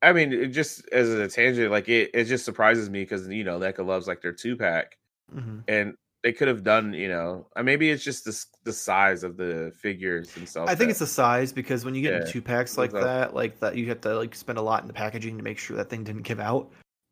I 0.01 0.13
mean, 0.13 0.31
it 0.33 0.47
just 0.47 0.87
as 0.91 1.09
a 1.09 1.27
tangent, 1.27 1.71
like 1.71 1.89
it, 1.89 2.11
it 2.13 2.25
just 2.25 2.45
surprises 2.45 2.89
me 2.89 3.01
because 3.01 3.27
you 3.27 3.43
know 3.43 3.59
NECA 3.59 3.85
loves 3.85 4.07
like 4.07 4.21
their 4.21 4.33
two 4.33 4.55
pack, 4.55 4.97
mhm. 5.33 5.63
and 5.67 5.95
they 6.23 6.33
could 6.33 6.47
have 6.47 6.63
done, 6.63 6.93
you 6.93 7.07
know, 7.07 7.47
uh, 7.55 7.63
maybe 7.63 7.89
it's 7.89 8.03
just 8.03 8.25
the 8.25 8.45
the 8.63 8.73
size 8.73 9.23
of 9.23 9.37
the 9.37 9.71
figures 9.79 10.33
themselves. 10.33 10.69
I 10.69 10.75
think 10.75 10.87
that- 10.87 10.91
it's 10.91 10.99
the 10.99 11.07
size 11.07 11.53
because 11.53 11.85
when 11.85 11.95
you 11.95 12.01
get 12.01 12.13
Yeah, 12.13 12.31
two 12.31 12.41
packs 12.41 12.77
like- 12.77 12.91
that, 12.91 13.33
like 13.33 13.59
that, 13.61 13.77
you 13.77 13.87
have 13.87 14.01
to 14.01 14.15
like 14.15 14.35
spend 14.35 14.57
a 14.57 14.61
lot 14.61 14.81
in 14.81 14.87
the 14.87 14.93
packaging 14.93 15.37
to 15.37 15.43
make 15.43 15.57
sure 15.57 15.77
that 15.77 15.89
thing 15.89 16.03
didn't 16.03 16.23
give 16.23 16.39
out. 16.39 16.69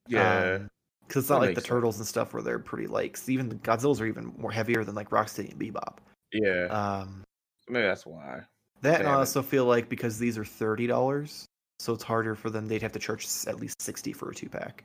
Yeah, 0.08 0.60
because 1.08 1.24
it's 1.24 1.30
not 1.30 1.40
that 1.42 1.48
like 1.48 1.56
the 1.56 1.62
sense. 1.62 1.68
turtles 1.70 1.98
and 1.98 2.08
stuff 2.08 2.34
where 2.34 2.42
they're 2.44 2.60
pretty 2.60 2.88
light. 2.88 3.14
'cause 3.14 3.30
even 3.30 3.50
the 3.50 3.56
Godzillas 3.56 4.00
are 4.02 4.06
even 4.06 4.34
more 4.38 4.52
heavier 4.52 4.84
than 4.84 4.96
like 4.96 5.10
Rocksteady 5.10 5.52
and 5.52 5.60
Bebop. 5.60 5.98
yeah. 6.34 6.66
Um, 6.68 7.24
maybe 7.70 7.86
that's 7.88 8.06
why. 8.06 8.42
that 8.82 9.00
and 9.00 9.08
I 9.08 9.12
Damn 9.12 9.16
it. 9.16 9.20
also 9.20 9.42
feel 9.42 9.66
like 9.66 9.90
because 9.90 10.20
these 10.20 10.38
are 10.38 10.46
thirty 10.46 10.88
dollars, 10.88 11.46
so 11.80 11.94
it's 11.94 12.04
harder 12.04 12.36
for 12.36 12.50
them. 12.50 12.68
They'd 12.68 12.82
have 12.82 12.92
to 12.94 13.00
charge 13.00 13.28
at 13.48 13.60
least 13.60 13.82
sixty 13.82 14.14
for 14.14 14.30
a 14.30 14.36
two 14.36 14.50
pack. 14.50 14.84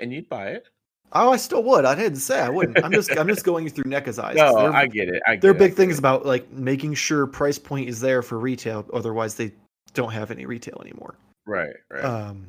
And 0.00 0.12
you'd 0.12 0.28
buy 0.28 0.48
it? 0.52 0.68
Oh, 1.14 1.30
I 1.30 1.36
still 1.36 1.62
would. 1.64 1.84
I 1.84 1.94
didn't 1.94 2.16
say 2.20 2.40
I 2.40 2.48
wouldn't. 2.48 2.82
I'm 2.82 2.90
just 2.92 3.10
I'm 3.18 3.28
just 3.28 3.44
going 3.50 3.68
through 3.68 3.84
NECA's 3.84 4.18
eyes. 4.18 4.36
No, 4.36 4.56
I 4.72 4.86
get 4.86 5.08
it. 5.10 5.22
I 5.26 5.32
get 5.34 5.42
their 5.42 5.52
big 5.52 5.72
get 5.72 5.76
thing 5.76 5.88
it. 5.90 5.92
is 5.92 5.98
about 5.98 6.24
like 6.24 6.50
making 6.50 6.94
sure 6.94 7.26
price 7.26 7.58
point 7.58 7.88
is 7.90 8.00
there 8.00 8.22
for 8.22 8.38
retail. 8.38 8.86
Otherwise, 8.94 9.34
they 9.34 9.52
don't 9.92 10.12
have 10.12 10.30
any 10.30 10.46
retail 10.46 10.78
anymore. 10.80 11.16
right, 11.46 11.74
right. 11.90 12.02
Um, 12.04 12.48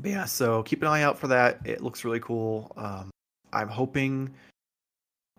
but 0.00 0.10
yeah, 0.10 0.24
so 0.24 0.62
keep 0.62 0.82
an 0.82 0.88
eye 0.88 1.02
out 1.02 1.18
for 1.18 1.26
that. 1.28 1.60
It 1.64 1.82
looks 1.82 2.04
really 2.04 2.20
cool. 2.20 2.72
Um, 2.76 3.10
I'm 3.52 3.68
hoping 3.68 4.32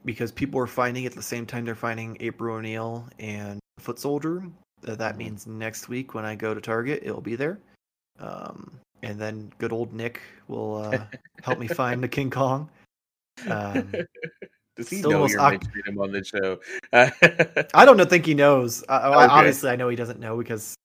because 0.06 0.32
people 0.32 0.60
are 0.60 0.68
finding 0.68 1.04
it 1.04 1.08
at 1.08 1.14
the 1.14 1.22
same 1.22 1.46
time 1.46 1.64
they're 1.66 1.76
finding 1.76 2.18
April 2.20 2.56
O'Neil 2.56 3.08
and 3.20 3.60
Foot 3.80 4.00
Soldier. 4.00 4.44
That 4.82 5.14
Mhm. 5.16 5.18
means 5.18 5.48
next 5.48 5.90
week 5.90 6.14
when 6.16 6.26
I 6.26 6.36
go 6.36 6.54
to 6.54 6.62
Target, 6.62 7.02
it'll 7.04 7.22
be 7.22 7.36
there. 7.36 7.60
Um, 8.20 8.72
and 9.04 9.20
then 9.20 9.52
good 9.60 9.72
old 9.72 9.94
Nick 9.94 10.22
will 10.48 10.78
uh, 10.78 11.06
help 11.44 11.60
me 11.60 11.68
find 11.68 12.04
the 12.04 12.08
King 12.08 12.30
Kong. 12.30 12.70
Um, 13.48 13.92
Does 14.78 14.90
he 14.90 14.98
still 15.00 15.12
know 15.12 15.28
you're 15.28 15.40
awk- 15.40 15.52
mentioning 15.64 15.84
him 15.86 16.00
on 16.00 16.12
the 16.12 16.24
show? 16.24 16.60
I 17.74 17.86
don't 17.86 17.98
know, 17.98 18.06
think 18.06 18.26
he 18.26 18.34
knows. 18.34 18.84
I- 18.90 19.08
Okay. 19.10 19.26
Obviously, 19.34 19.70
I 19.70 19.76
know 19.76 19.90
he 19.90 19.96
doesn't 19.96 20.20
know 20.20 20.38
because 20.38 20.76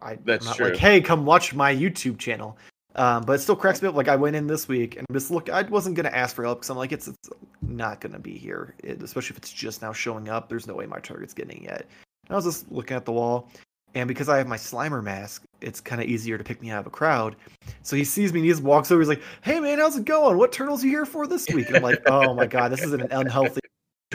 I, 0.00 0.16
That's 0.24 0.44
I'm 0.46 0.50
not 0.50 0.56
true. 0.56 0.66
like, 0.70 0.76
hey, 0.76 1.00
come 1.00 1.24
watch 1.26 1.52
my 1.54 1.74
YouTube 1.74 2.18
channel. 2.18 2.56
Um, 2.96 3.24
but 3.24 3.34
it 3.34 3.38
still 3.40 3.56
cracks 3.56 3.82
me 3.82 3.88
up. 3.88 3.94
Like 3.94 4.08
I 4.08 4.16
went 4.16 4.36
in 4.36 4.46
this 4.46 4.68
week 4.68 4.96
and 4.96 5.06
just 5.12 5.30
look. 5.30 5.50
I 5.50 5.62
wasn't 5.62 5.96
gonna 5.96 6.10
ask 6.10 6.34
for 6.34 6.44
help 6.44 6.58
because 6.60 6.70
I'm 6.70 6.76
like, 6.76 6.92
it's, 6.92 7.08
it's 7.08 7.28
not 7.62 8.00
gonna 8.00 8.18
be 8.18 8.36
here, 8.36 8.74
it, 8.84 9.02
especially 9.02 9.34
if 9.34 9.38
it's 9.38 9.52
just 9.52 9.82
now 9.82 9.92
showing 9.92 10.28
up. 10.28 10.48
There's 10.48 10.66
no 10.66 10.74
way 10.74 10.86
my 10.86 11.00
target's 11.00 11.34
getting 11.34 11.62
it 11.62 11.64
yet. 11.64 11.86
And 12.26 12.30
I 12.30 12.36
was 12.36 12.44
just 12.44 12.70
looking 12.70 12.96
at 12.96 13.04
the 13.04 13.12
wall, 13.12 13.50
and 13.94 14.06
because 14.06 14.28
I 14.28 14.38
have 14.38 14.46
my 14.46 14.56
Slimer 14.56 15.02
mask, 15.02 15.44
it's 15.60 15.80
kind 15.80 16.00
of 16.00 16.08
easier 16.08 16.38
to 16.38 16.44
pick 16.44 16.62
me 16.62 16.70
out 16.70 16.80
of 16.80 16.86
a 16.86 16.90
crowd. 16.90 17.36
So 17.82 17.96
he 17.96 18.04
sees 18.04 18.32
me 18.32 18.40
and 18.40 18.46
he 18.46 18.52
just 18.52 18.62
walks 18.62 18.92
over. 18.92 19.00
He's 19.00 19.08
like, 19.08 19.22
"Hey 19.42 19.58
man, 19.58 19.78
how's 19.78 19.96
it 19.96 20.04
going? 20.04 20.36
What 20.36 20.52
turtles 20.52 20.84
you 20.84 20.90
here 20.90 21.06
for 21.06 21.26
this 21.26 21.48
week?" 21.48 21.66
And 21.68 21.76
I'm 21.78 21.82
like, 21.82 22.02
"Oh 22.06 22.32
my 22.34 22.46
god, 22.46 22.70
this 22.70 22.82
is 22.82 22.92
an 22.92 23.08
unhealthy." 23.10 23.60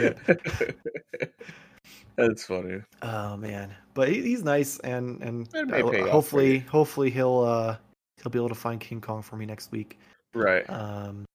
That's 2.15 2.45
funny. 2.45 2.81
Oh 3.01 3.35
man, 3.37 3.73
but 3.93 4.09
he, 4.09 4.21
he's 4.21 4.43
nice 4.43 4.79
and 4.79 5.21
and 5.21 5.49
It 5.53 5.69
pay 5.69 5.81
off 5.81 5.91
for 5.91 6.09
hopefully 6.09 6.59
hopefully 6.59 7.09
he'll 7.09 7.39
uh 7.39 7.77
he'll 8.21 8.32
be 8.32 8.39
able 8.39 8.49
to 8.49 8.55
find 8.55 8.79
King 8.79 9.01
Kong 9.01 9.21
for 9.21 9.36
me 9.36 9.45
next 9.45 9.71
week. 9.71 9.99
Right. 10.34 10.69
Um, 10.69 11.25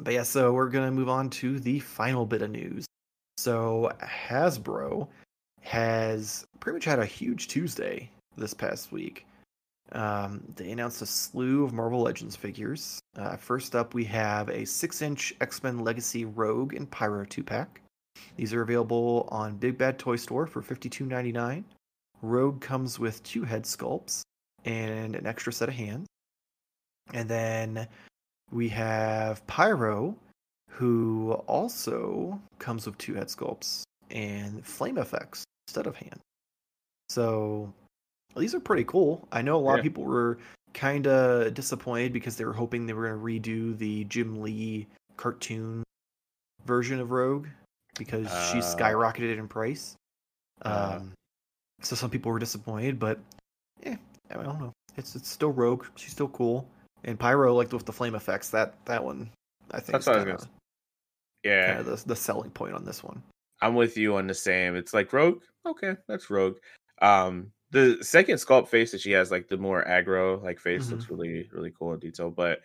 but 0.00 0.14
yeah, 0.14 0.22
so 0.22 0.52
we're 0.52 0.68
gonna 0.68 0.90
move 0.90 1.08
on 1.08 1.30
to 1.30 1.58
the 1.58 1.78
final 1.80 2.26
bit 2.26 2.42
of 2.42 2.50
news. 2.50 2.86
So 3.36 3.90
Hasbro 4.00 5.08
has 5.60 6.44
pretty 6.60 6.76
much 6.76 6.84
had 6.84 6.98
a 6.98 7.06
huge 7.06 7.48
Tuesday 7.48 8.10
this 8.36 8.54
past 8.54 8.92
week. 8.92 9.26
Um, 9.92 10.42
they 10.56 10.70
announced 10.70 11.02
a 11.02 11.06
slew 11.06 11.64
of 11.64 11.72
Marvel 11.72 12.00
Legends 12.00 12.34
figures. 12.34 12.98
Uh, 13.16 13.36
first 13.36 13.76
up, 13.76 13.94
we 13.94 14.04
have 14.06 14.48
a 14.48 14.64
six-inch 14.64 15.34
X-Men 15.40 15.80
Legacy 15.80 16.24
Rogue 16.24 16.74
and 16.74 16.90
Pyro 16.90 17.24
two-pack. 17.26 17.82
These 18.36 18.54
are 18.54 18.62
available 18.62 19.28
on 19.30 19.56
Big 19.56 19.76
Bad 19.76 19.98
Toy 19.98 20.16
Store 20.16 20.46
for 20.46 20.62
$52.99. 20.62 21.64
Rogue 22.22 22.60
comes 22.60 22.98
with 22.98 23.22
two 23.22 23.44
head 23.44 23.64
sculpts 23.64 24.22
and 24.64 25.14
an 25.16 25.26
extra 25.26 25.52
set 25.52 25.68
of 25.68 25.74
hands. 25.74 26.06
And 27.12 27.28
then 27.28 27.86
we 28.50 28.68
have 28.70 29.46
Pyro, 29.46 30.16
who 30.70 31.32
also 31.46 32.40
comes 32.58 32.86
with 32.86 32.96
two 32.98 33.14
head 33.14 33.28
sculpts 33.28 33.82
and 34.10 34.64
flame 34.64 34.98
effects 34.98 35.44
instead 35.68 35.86
of 35.86 35.96
hand. 35.96 36.20
So 37.08 37.72
these 38.36 38.54
are 38.54 38.60
pretty 38.60 38.84
cool. 38.84 39.26
I 39.32 39.42
know 39.42 39.56
a 39.56 39.58
lot 39.58 39.72
Yeah. 39.74 39.78
of 39.78 39.82
people 39.82 40.04
were 40.04 40.38
kind 40.74 41.06
of 41.06 41.52
disappointed 41.54 42.12
because 42.12 42.36
they 42.36 42.44
were 42.46 42.52
hoping 42.54 42.86
they 42.86 42.94
were 42.94 43.08
going 43.14 43.42
to 43.42 43.50
redo 43.50 43.76
the 43.76 44.04
Jim 44.04 44.40
Lee 44.40 44.86
cartoon 45.16 45.82
version 46.64 46.98
of 47.00 47.10
Rogue 47.10 47.46
because 47.98 48.26
she 48.50 48.58
Uh. 48.58 48.62
skyrocketed 48.62 49.38
in 49.38 49.48
price. 49.48 49.96
Uh. 50.62 50.98
Um, 51.00 51.12
so 51.82 51.94
some 51.96 52.08
people 52.10 52.32
were 52.32 52.38
disappointed, 52.38 52.98
but 52.98 53.18
yeah, 53.82 53.96
I 54.38 54.42
don't 54.42 54.60
know. 54.60 54.72
It's 54.96 55.14
it's 55.16 55.28
still 55.28 55.50
Rogue. 55.52 55.86
She's 55.96 56.12
still 56.12 56.28
cool. 56.28 56.68
And 57.04 57.18
Pyro, 57.18 57.54
like 57.54 57.72
with 57.72 57.84
the 57.86 57.92
flame 57.92 58.14
effects, 58.14 58.50
that 58.50 58.74
that 58.86 59.02
one, 59.04 59.30
I 59.70 59.80
think, 59.80 59.92
That's 59.92 60.04
is 60.04 60.08
what 60.08 60.16
I 60.16 60.18
was 60.18 60.24
kind 60.24 60.38
gonna 60.38 60.42
of 60.42 60.48
Yeah. 61.44 61.82
the 61.82 62.02
the 62.06 62.16
selling 62.16 62.50
point 62.50 62.74
on 62.74 62.84
this 62.84 63.02
one. 63.02 63.22
I'm 63.60 63.74
with 63.74 63.96
you 63.96 64.16
on 64.16 64.26
the 64.26 64.34
same. 64.34 64.76
It's 64.76 64.92
like 64.94 65.12
Rogue. 65.12 65.42
Okay, 65.66 65.96
that's 66.08 66.30
Rogue. 66.30 66.56
Um, 67.00 67.52
the 67.70 67.98
second 68.02 68.36
sculpt 68.36 68.68
face 68.68 68.92
that 68.92 69.00
she 69.00 69.12
has, 69.12 69.30
like 69.30 69.48
the 69.48 69.56
more 69.56 69.84
aggro 69.84 70.42
like 70.42 70.58
face, 70.60 70.84
Mm-hmm. 70.86 70.92
looks 70.94 71.10
really 71.10 71.48
really 71.52 71.72
cool 71.78 71.92
in 71.94 72.00
detail. 72.00 72.30
But 72.30 72.60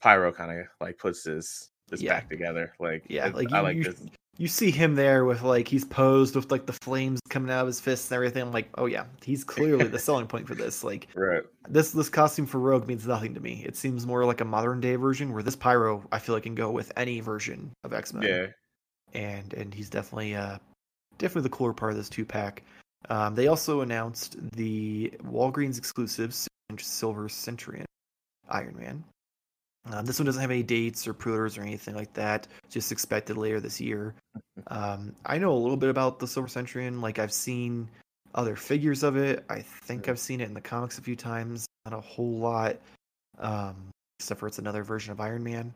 Pyro 0.00 0.32
kind 0.32 0.60
of 0.60 0.66
like 0.80 0.98
puts 0.98 1.22
this 1.22 1.70
this 1.88 2.02
Yeah. 2.02 2.14
back 2.14 2.28
together. 2.28 2.74
Like 2.78 3.04
Yeah, 3.08 3.28
it- 3.28 3.34
like 3.34 3.52
I 3.52 3.60
like 3.60 3.76
you- 3.78 3.84
this. 3.84 4.02
You 4.38 4.46
see 4.46 4.70
him 4.70 4.94
there 4.94 5.24
with 5.24 5.42
like 5.42 5.66
he's 5.66 5.84
posed 5.84 6.36
with 6.36 6.50
like 6.52 6.64
the 6.64 6.72
flames 6.72 7.20
coming 7.28 7.50
out 7.50 7.62
of 7.62 7.66
his 7.66 7.80
fists 7.80 8.10
and 8.10 8.16
everything. 8.16 8.40
I'm 8.40 8.52
like, 8.52 8.70
oh 8.78 8.86
yeah, 8.86 9.04
he's 9.22 9.42
clearly 9.42 9.88
the 9.88 9.98
selling 9.98 10.28
point 10.28 10.46
for 10.46 10.54
this. 10.54 10.84
Like 10.84 11.08
right. 11.14 11.42
this 11.68 11.90
this 11.90 12.08
costume 12.08 12.46
for 12.46 12.58
Rogue 12.58 12.86
means 12.86 13.06
nothing 13.06 13.34
to 13.34 13.40
me. 13.40 13.64
It 13.66 13.76
seems 13.76 14.06
more 14.06 14.24
like 14.24 14.40
a 14.40 14.44
modern 14.44 14.80
day 14.80 14.94
version 14.94 15.32
where 15.32 15.42
this 15.42 15.56
Pyro 15.56 16.04
I 16.12 16.20
feel 16.20 16.36
like 16.36 16.44
can 16.44 16.54
go 16.54 16.70
with 16.70 16.92
any 16.96 17.18
version 17.18 17.72
of 17.82 17.92
X 17.92 18.14
Men. 18.14 18.22
Yeah. 18.22 18.46
And 19.12 19.52
and 19.54 19.74
he's 19.74 19.90
definitely 19.90 20.36
uh 20.36 20.58
definitely 21.18 21.42
the 21.42 21.56
cooler 21.56 21.72
part 21.72 21.90
of 21.90 21.98
this 21.98 22.08
two 22.08 22.24
pack. 22.24 22.62
Um, 23.10 23.34
they 23.34 23.48
also 23.48 23.80
announced 23.80 24.36
the 24.52 25.12
Walgreens 25.24 25.78
exclusive 25.78 26.34
Silver 26.78 27.28
Centurion 27.28 27.86
Iron 28.48 28.76
Man. 28.78 29.04
Um, 29.86 30.04
this 30.04 30.18
one 30.18 30.26
doesn't 30.26 30.40
have 30.40 30.50
any 30.50 30.62
dates 30.62 31.06
or 31.06 31.14
pre-orders 31.14 31.56
or 31.56 31.62
anything 31.62 31.94
like 31.94 32.12
that. 32.14 32.46
Just 32.68 32.92
expected 32.92 33.36
later 33.36 33.60
this 33.60 33.80
year. 33.80 34.14
Um, 34.66 35.14
I 35.24 35.38
know 35.38 35.52
a 35.52 35.56
little 35.56 35.76
bit 35.76 35.88
about 35.88 36.18
the 36.18 36.26
Silver 36.26 36.48
Centurion. 36.48 37.00
Like 37.00 37.18
I've 37.18 37.32
seen 37.32 37.88
other 38.34 38.56
figures 38.56 39.02
of 39.02 39.16
it. 39.16 39.44
I 39.48 39.60
think 39.60 40.08
I've 40.08 40.18
seen 40.18 40.40
it 40.40 40.48
in 40.48 40.54
the 40.54 40.60
comics 40.60 40.98
a 40.98 41.02
few 41.02 41.16
times. 41.16 41.66
Not 41.86 41.96
a 41.96 42.00
whole 42.00 42.38
lot, 42.38 42.76
um, 43.38 43.76
except 44.18 44.40
for 44.40 44.46
it's 44.46 44.58
another 44.58 44.82
version 44.82 45.12
of 45.12 45.20
Iron 45.20 45.42
Man. 45.42 45.72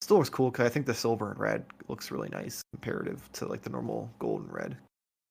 Still 0.00 0.18
looks 0.18 0.30
cool 0.30 0.50
because 0.50 0.66
I 0.66 0.68
think 0.68 0.86
the 0.86 0.94
silver 0.94 1.30
and 1.30 1.40
red 1.40 1.64
looks 1.88 2.10
really 2.10 2.28
nice 2.28 2.62
comparative 2.72 3.28
to 3.32 3.46
like 3.46 3.62
the 3.62 3.70
normal 3.70 4.08
gold 4.20 4.42
and 4.42 4.52
red. 4.52 4.76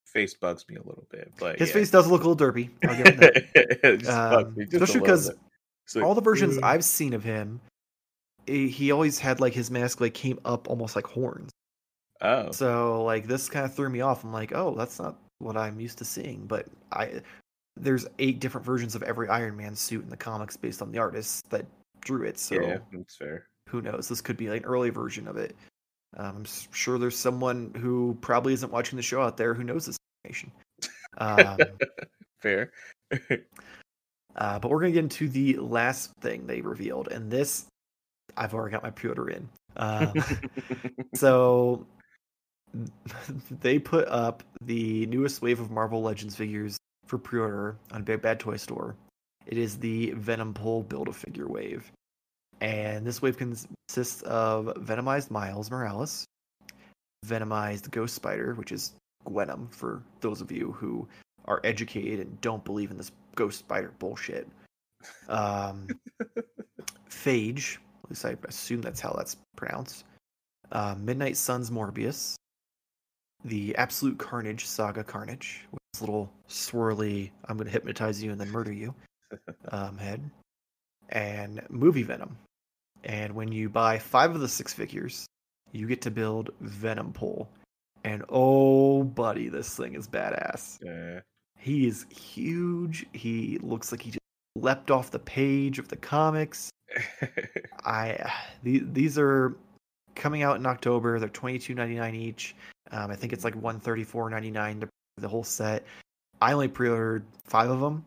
Face 0.05 0.33
bugs 0.33 0.65
me 0.67 0.75
a 0.75 0.83
little 0.83 1.05
bit, 1.09 1.31
but 1.39 1.57
his 1.59 1.69
yeah. 1.69 1.73
face 1.73 1.91
does 1.91 2.07
look 2.07 2.23
a 2.23 2.27
little 2.27 2.47
derpy. 2.47 2.69
I'll 2.85 2.97
give 2.97 3.07
him 3.07 3.19
that. 3.19 3.43
It 3.83 3.97
just 3.99 4.11
bugs 4.11 4.45
Um, 4.45 4.55
especially 4.59 4.99
because 4.99 5.29
bit. 5.29 5.39
It's 5.85 5.95
like, 5.95 6.05
all 6.05 6.15
the 6.15 6.21
versions 6.21 6.57
I've 6.63 6.83
seen 6.83 7.13
of 7.13 7.23
him, 7.23 7.61
he 8.47 8.91
always 8.91 9.19
had 9.19 9.39
like 9.39 9.53
his 9.53 9.69
mask 9.69 10.01
like 10.01 10.13
came 10.13 10.39
up 10.45 10.69
almost 10.69 10.95
like 10.95 11.05
horns. 11.05 11.51
oh 12.21 12.51
So 12.51 13.03
like 13.03 13.27
this 13.27 13.49
kind 13.49 13.65
of 13.65 13.73
threw 13.73 13.89
me 13.89 14.01
off. 14.01 14.23
I'm 14.23 14.33
like, 14.33 14.53
oh, 14.53 14.73
that's 14.75 14.99
not 14.99 15.17
what 15.39 15.57
I'm 15.57 15.79
used 15.79 15.97
to 15.99 16.05
seeing. 16.05 16.45
But 16.47 16.67
I 16.91 17.21
there's 17.75 18.07
eight 18.19 18.39
different 18.39 18.65
versions 18.65 18.95
of 18.95 19.03
every 19.03 19.29
Iron 19.29 19.55
Man 19.55 19.75
suit 19.75 20.03
in 20.03 20.09
the 20.09 20.17
comics 20.17 20.57
based 20.57 20.81
on 20.81 20.91
the 20.91 20.97
artists 20.97 21.43
that 21.49 21.65
drew 22.01 22.23
it. 22.23 22.39
So 22.39 22.55
yeah, 22.55 22.77
that's 22.91 23.15
fair. 23.15 23.47
who 23.69 23.81
knows? 23.81 24.07
This 24.07 24.21
could 24.21 24.37
be 24.37 24.49
like 24.49 24.61
an 24.61 24.67
early 24.67 24.89
version 24.89 25.27
of 25.27 25.37
it. 25.37 25.55
Um, 26.15 26.37
I'm 26.37 26.45
sure 26.71 26.97
there's 26.97 27.17
someone 27.17 27.73
who 27.77 28.17
probably 28.21 28.53
isn't 28.53 28.71
watching 28.71 28.95
the 28.97 29.03
show 29.03 29.21
out 29.21 29.37
there 29.37 29.53
who 29.53 29.63
knows 29.63 29.85
this 29.85 29.97
information. 30.23 30.51
Um, 31.17 31.57
Fair. 32.41 32.71
Uh, 34.37 34.59
but 34.59 34.69
we're 34.69 34.79
gonna 34.79 34.91
get 34.91 35.03
into 35.03 35.27
the 35.27 35.55
last 35.57 36.11
thing 36.21 36.45
they 36.45 36.61
revealed, 36.61 37.07
and 37.07 37.31
this 37.31 37.65
I've 38.37 38.53
already 38.53 38.71
got 38.71 38.83
my 38.83 38.91
pre-order 38.91 39.29
in. 39.29 39.49
Um, 39.75 40.13
so 41.13 41.85
they 43.61 43.79
put 43.79 44.07
up 44.07 44.43
the 44.61 45.05
newest 45.07 45.41
wave 45.41 45.59
of 45.59 45.71
Marvel 45.71 46.01
Legends 46.01 46.35
figures 46.35 46.77
for 47.05 47.17
pre-order 47.17 47.77
on 47.91 48.03
Big 48.03 48.21
Bad 48.21 48.39
Toy 48.39 48.57
Store. 48.57 48.95
It 49.45 49.57
is 49.57 49.77
the 49.77 50.11
Venom 50.11 50.53
Pool 50.53 50.83
Build-A-Figure 50.83 51.47
wave, 51.47 51.89
and 52.59 53.05
this 53.07 53.21
wave 53.21 53.37
consists 53.37 54.21
of 54.23 54.65
Venomized 54.77 55.31
Miles 55.31 55.71
Morales, 55.71 56.25
Venomized 57.25 57.89
Ghost 57.91 58.13
Spider, 58.15 58.55
which 58.55 58.73
is 58.73 58.93
Gwenom 59.25 59.73
for 59.73 60.03
those 60.21 60.41
of 60.41 60.51
you 60.51 60.73
who 60.73 61.07
are 61.45 61.61
educated 61.63 62.19
and 62.19 62.41
don't 62.41 62.63
believe 62.65 62.91
in 62.91 62.97
this 62.97 63.11
Ghost 63.35 63.59
Spider 63.59 63.93
bullshit. 63.99 64.47
Um, 65.29 65.87
Phage, 67.09 67.77
at 68.07 68.11
least 68.11 68.25
I 68.25 68.37
assume 68.47 68.81
that's 68.81 69.01
how 69.01 69.13
that's 69.17 69.35
pronounced. 69.57 70.05
Uh, 70.71 70.95
Midnight 70.97 71.35
Suns 71.35 71.69
Morbius, 71.69 72.35
the 73.43 73.75
Absolute 73.75 74.17
Carnage 74.17 74.65
Saga 74.65 75.03
Carnage, 75.03 75.65
with 75.71 75.79
this 75.91 76.01
little 76.01 76.31
swirly, 76.47 77.31
I'm 77.45 77.57
going 77.57 77.65
to 77.65 77.71
hypnotize 77.71 78.23
you 78.23 78.31
and 78.31 78.39
then 78.39 78.49
murder 78.49 78.71
you 78.71 78.95
um, 79.71 79.97
head, 79.97 80.29
and 81.09 81.61
Movie 81.69 82.03
Venom. 82.03 82.37
And 83.03 83.35
when 83.35 83.51
you 83.51 83.69
buy 83.69 83.99
five 83.99 84.33
of 84.33 84.39
the 84.39 84.47
six 84.47 84.73
figures, 84.73 85.25
you 85.73 85.85
get 85.85 86.01
to 86.03 86.11
build 86.11 86.51
Venom 86.61 87.11
Pool. 87.11 87.49
And 88.05 88.23
oh, 88.29 89.03
buddy, 89.03 89.49
this 89.49 89.75
thing 89.75 89.95
is 89.95 90.07
badass. 90.07 90.79
yeah. 90.81 91.19
He 91.59 91.87
is 91.87 92.05
huge. 92.09 93.05
He 93.11 93.57
looks 93.61 93.91
like 93.91 94.01
he 94.01 94.11
just 94.11 94.19
leapt 94.61 94.91
off 94.91 95.11
the 95.11 95.19
page 95.19 95.79
of 95.79 95.87
the 95.87 95.95
comics. 95.97 96.69
I 97.85 98.31
the- 98.63 98.83
these 98.91 99.17
are 99.17 99.55
coming 100.15 100.43
out 100.43 100.57
in 100.57 100.65
October. 100.65 101.19
They're 101.19 101.29
twenty 101.29 101.59
two 101.59 101.73
ninety 101.73 101.95
nine 101.95 102.15
each. 102.15 102.55
Um, 102.91 103.11
I 103.11 103.15
think 103.15 103.33
it's 103.33 103.43
like 103.43 103.55
one 103.55 103.79
thirty 103.79 104.03
four 104.03 104.29
ninety 104.29 104.51
nine 104.51 104.79
to 104.81 104.87
the 105.17 105.27
whole 105.27 105.43
set. 105.43 105.83
I 106.41 106.53
only 106.53 106.67
pre 106.67 106.89
ordered 106.89 107.25
five 107.45 107.69
of 107.69 107.79
them 107.79 108.05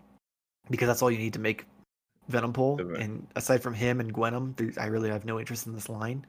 because 0.71 0.87
that's 0.89 1.03
all 1.03 1.11
you 1.11 1.19
need 1.19 1.33
to 1.35 1.41
make 1.41 1.65
Venom 2.29 2.53
pool. 2.53 2.77
The 2.77 2.95
And 2.95 3.27
aside 3.37 3.63
from 3.63 3.75
him 3.75 4.01
and 4.01 4.15
Gwenom, 4.15 4.79
I 4.79 4.87
really 4.87 5.11
have 5.11 5.25
no 5.25 5.39
interest 5.41 5.67
in 5.67 5.75
this 5.75 5.89
line. 5.89 6.25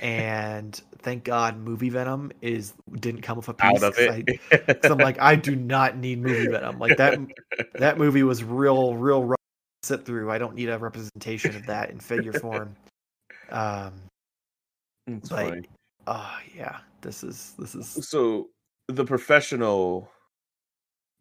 And 0.00 0.80
thank 0.98 1.24
God, 1.24 1.56
movie 1.56 1.88
Venom 1.88 2.32
is 2.42 2.74
didn't 2.98 3.22
come 3.22 3.36
with 3.38 3.48
a 3.48 3.54
piece. 3.54 3.82
out 3.82 3.82
of 3.82 3.98
it. 3.98 4.40
I- 4.52 4.76
I'm 4.88 4.98
like, 4.98 5.18
I 5.20 5.36
do 5.36 5.54
not 5.56 5.96
need 5.96 6.20
movie 6.20 6.48
Venom. 6.48 6.78
Like 6.78 6.96
that 6.98 7.18
that 7.74 7.96
movie 7.96 8.22
was 8.24 8.42
real, 8.44 8.94
real 8.96 9.22
rough 9.24 9.38
sit 9.82 10.04
through. 10.04 10.30
I 10.30 10.38
don't 10.38 10.54
need 10.54 10.68
a 10.68 10.78
representation 10.78 11.56
of 11.56 11.66
that 11.66 11.90
in 11.90 12.00
figure 12.00 12.32
form. 12.32 12.76
Um, 13.52 13.94
It's 15.06 15.28
but 15.28 15.38
funny. 15.50 15.62
oh 16.06 16.38
yeah, 16.54 16.78
this 17.00 17.24
is 17.24 17.54
this 17.58 17.74
is 17.74 17.86
So 17.88 18.50
the 18.86 19.04
professional 19.04 20.08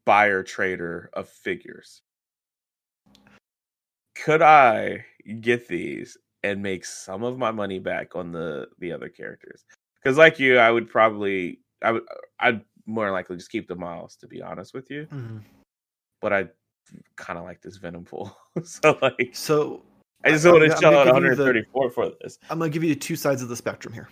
buyer 0.06 0.44
trader 0.44 1.10
of 1.14 1.28
figures. 1.30 2.02
Could 4.16 4.42
I 4.42 5.06
get 5.42 5.68
these 5.68 6.18
and 6.44 6.62
make 6.62 6.86
some 6.86 7.24
of 7.24 7.38
my 7.38 7.52
money 7.52 7.80
back 7.80 8.16
on 8.16 8.32
the 8.32 8.68
the 8.80 8.92
other 8.92 9.10
characters? 9.10 9.64
Because 10.04 10.18
like 10.18 10.40
you, 10.40 10.58
I 10.58 10.72
would 10.72 10.90
probably 10.90 11.62
I 11.82 11.92
would 11.94 12.04
I'd 12.40 12.64
more 12.86 13.12
likely 13.12 13.38
just 13.38 13.52
keep 13.52 13.68
the 13.68 13.76
miles 13.76 14.16
to 14.18 14.28
be 14.28 14.42
honest 14.42 14.74
with 14.74 14.90
you. 14.92 15.08
mhm. 15.12 15.42
But 16.22 16.34
I 16.34 16.50
kind 17.16 17.38
of 17.40 17.46
like 17.46 17.62
this 17.62 17.78
Venom 17.78 18.06
pool. 18.06 18.36
so 18.64 18.98
like 19.02 19.32
so. 19.34 19.84
I 20.26 20.32
just 20.32 20.46
want 20.46 20.66
to 20.66 20.74
I'm 20.76 20.82
shell 20.82 20.98
out 20.98 21.06
give 21.06 21.24
you 21.24 21.36
the- 21.36 21.44
134 21.44 21.90
for 21.92 22.12
this. 22.22 22.38
I'm 22.50 22.60
gonna 22.60 22.70
give 22.70 22.84
you 22.84 22.94
the 22.94 23.00
two 23.00 23.16
sides 23.16 23.42
of 23.42 23.50
the 23.50 23.56
spectrum 23.56 23.94
here. 23.94 24.10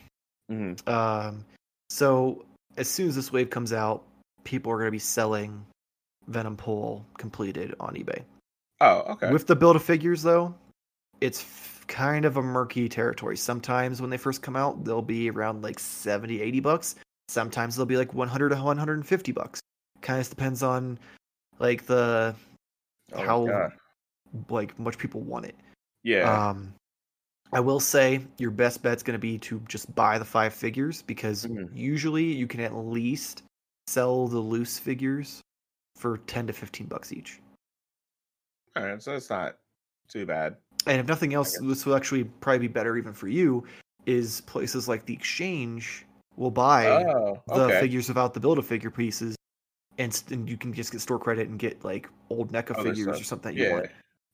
Mhm. 0.52 0.88
Um, 0.88 1.46
so 1.90 2.46
as 2.78 2.88
soon 2.90 3.10
as 3.10 3.16
this 3.16 3.32
wave 3.32 3.50
comes 3.50 3.74
out, 3.74 4.04
people 4.46 4.72
are 4.72 4.78
gonna 4.78 4.92
be 4.92 5.00
selling 5.00 5.66
Venom 6.28 6.56
Pool 6.56 7.06
completed 7.18 7.76
on 7.80 7.96
eBay. 7.96 8.24
Oh, 8.80 9.00
okay. 9.14 9.32
With 9.32 9.48
the 9.48 9.56
build 9.56 9.76
of 9.76 9.84
figures, 9.84 10.22
though, 10.22 10.54
it's 11.20 11.42
f- 11.42 11.84
kind 11.88 12.26
of 12.26 12.38
a 12.38 12.42
murky 12.42 12.88
territory. 12.88 13.36
Sometimes 13.36 14.00
when 14.02 14.10
they 14.10 14.18
first 14.18 14.42
come 14.42 14.56
out, 14.56 14.84
they'll 14.86 15.02
be 15.02 15.30
around 15.30 15.64
like 15.64 15.80
70, 15.80 16.40
80 16.42 16.60
bucks. 16.60 16.96
Sometimes 17.28 17.76
they'll 17.76 17.86
be 17.86 17.98
like 17.98 18.14
100 18.14 18.50
to 18.50 18.56
150 18.56 19.32
bucks. 19.32 19.60
Kind 20.02 20.22
of 20.22 20.30
depends 20.30 20.64
on 20.64 21.00
like 21.60 21.86
the 21.86 22.36
Oh 23.14 23.24
how 23.26 23.46
God. 23.46 23.72
like 24.50 24.78
much 24.80 24.98
people 24.98 25.22
want 25.22 25.46
it. 25.46 25.56
yeah. 26.04 26.50
Um, 26.50 26.74
I 27.54 27.62
will 27.62 27.80
say 27.80 28.20
your 28.38 28.52
best 28.52 28.84
bet's 28.84 29.02
going 29.04 29.14
to 29.14 29.20
be 29.20 29.38
to 29.40 29.62
just 29.70 29.94
buy 29.96 30.18
the 30.20 30.26
five 30.26 30.54
figures 30.54 31.02
because 31.04 31.46
Mhm. 31.46 31.70
usually 31.74 32.26
you 32.26 32.46
can 32.46 32.60
at 32.60 32.76
least 32.76 33.44
sell 33.88 34.28
the 34.28 34.40
loose 34.40 34.78
figures 34.78 35.40
for 35.96 36.18
10 36.28 36.48
to 36.48 36.54
15 36.54 36.88
bucks 36.88 37.14
each. 37.14 37.40
All 38.76 38.84
right, 38.84 39.02
so 39.02 39.16
it's 39.16 39.30
not 39.30 39.58
too 40.10 40.26
bad. 40.26 40.58
And 40.88 41.00
if 41.00 41.08
nothing 41.08 41.34
else, 41.34 41.58
this 41.58 41.86
will 41.86 41.96
actually 41.96 42.26
probably 42.26 42.60
be 42.60 42.68
better 42.68 42.98
even 42.98 43.14
for 43.14 43.30
you. 43.30 43.64
Is 44.06 44.42
places 44.42 44.90
like 44.90 45.06
the 45.06 45.14
exchange 45.14 46.06
will 46.36 46.52
buy 46.52 47.04
Oh, 47.06 47.42
the 47.48 47.70
figures 47.80 48.10
without 48.10 48.34
the 48.34 48.42
build 48.42 48.60
a 48.60 48.62
figure 48.62 48.92
pieces, 48.92 49.37
and, 49.98 50.24
and 50.32 50.48
you 50.50 50.58
can 50.58 50.74
just 50.74 50.92
get 50.92 51.02
store 51.02 51.20
credit 51.20 51.48
and 51.50 51.58
get 51.60 51.84
like 51.84 52.10
old 52.30 52.52
NECA 52.52 52.78
Other 52.78 52.90
figures 52.94 53.20
or 53.20 53.24
something 53.24 53.56
that 53.56 53.62
you 53.62 53.68
Yeah. 53.68 53.74
want. 53.74 53.86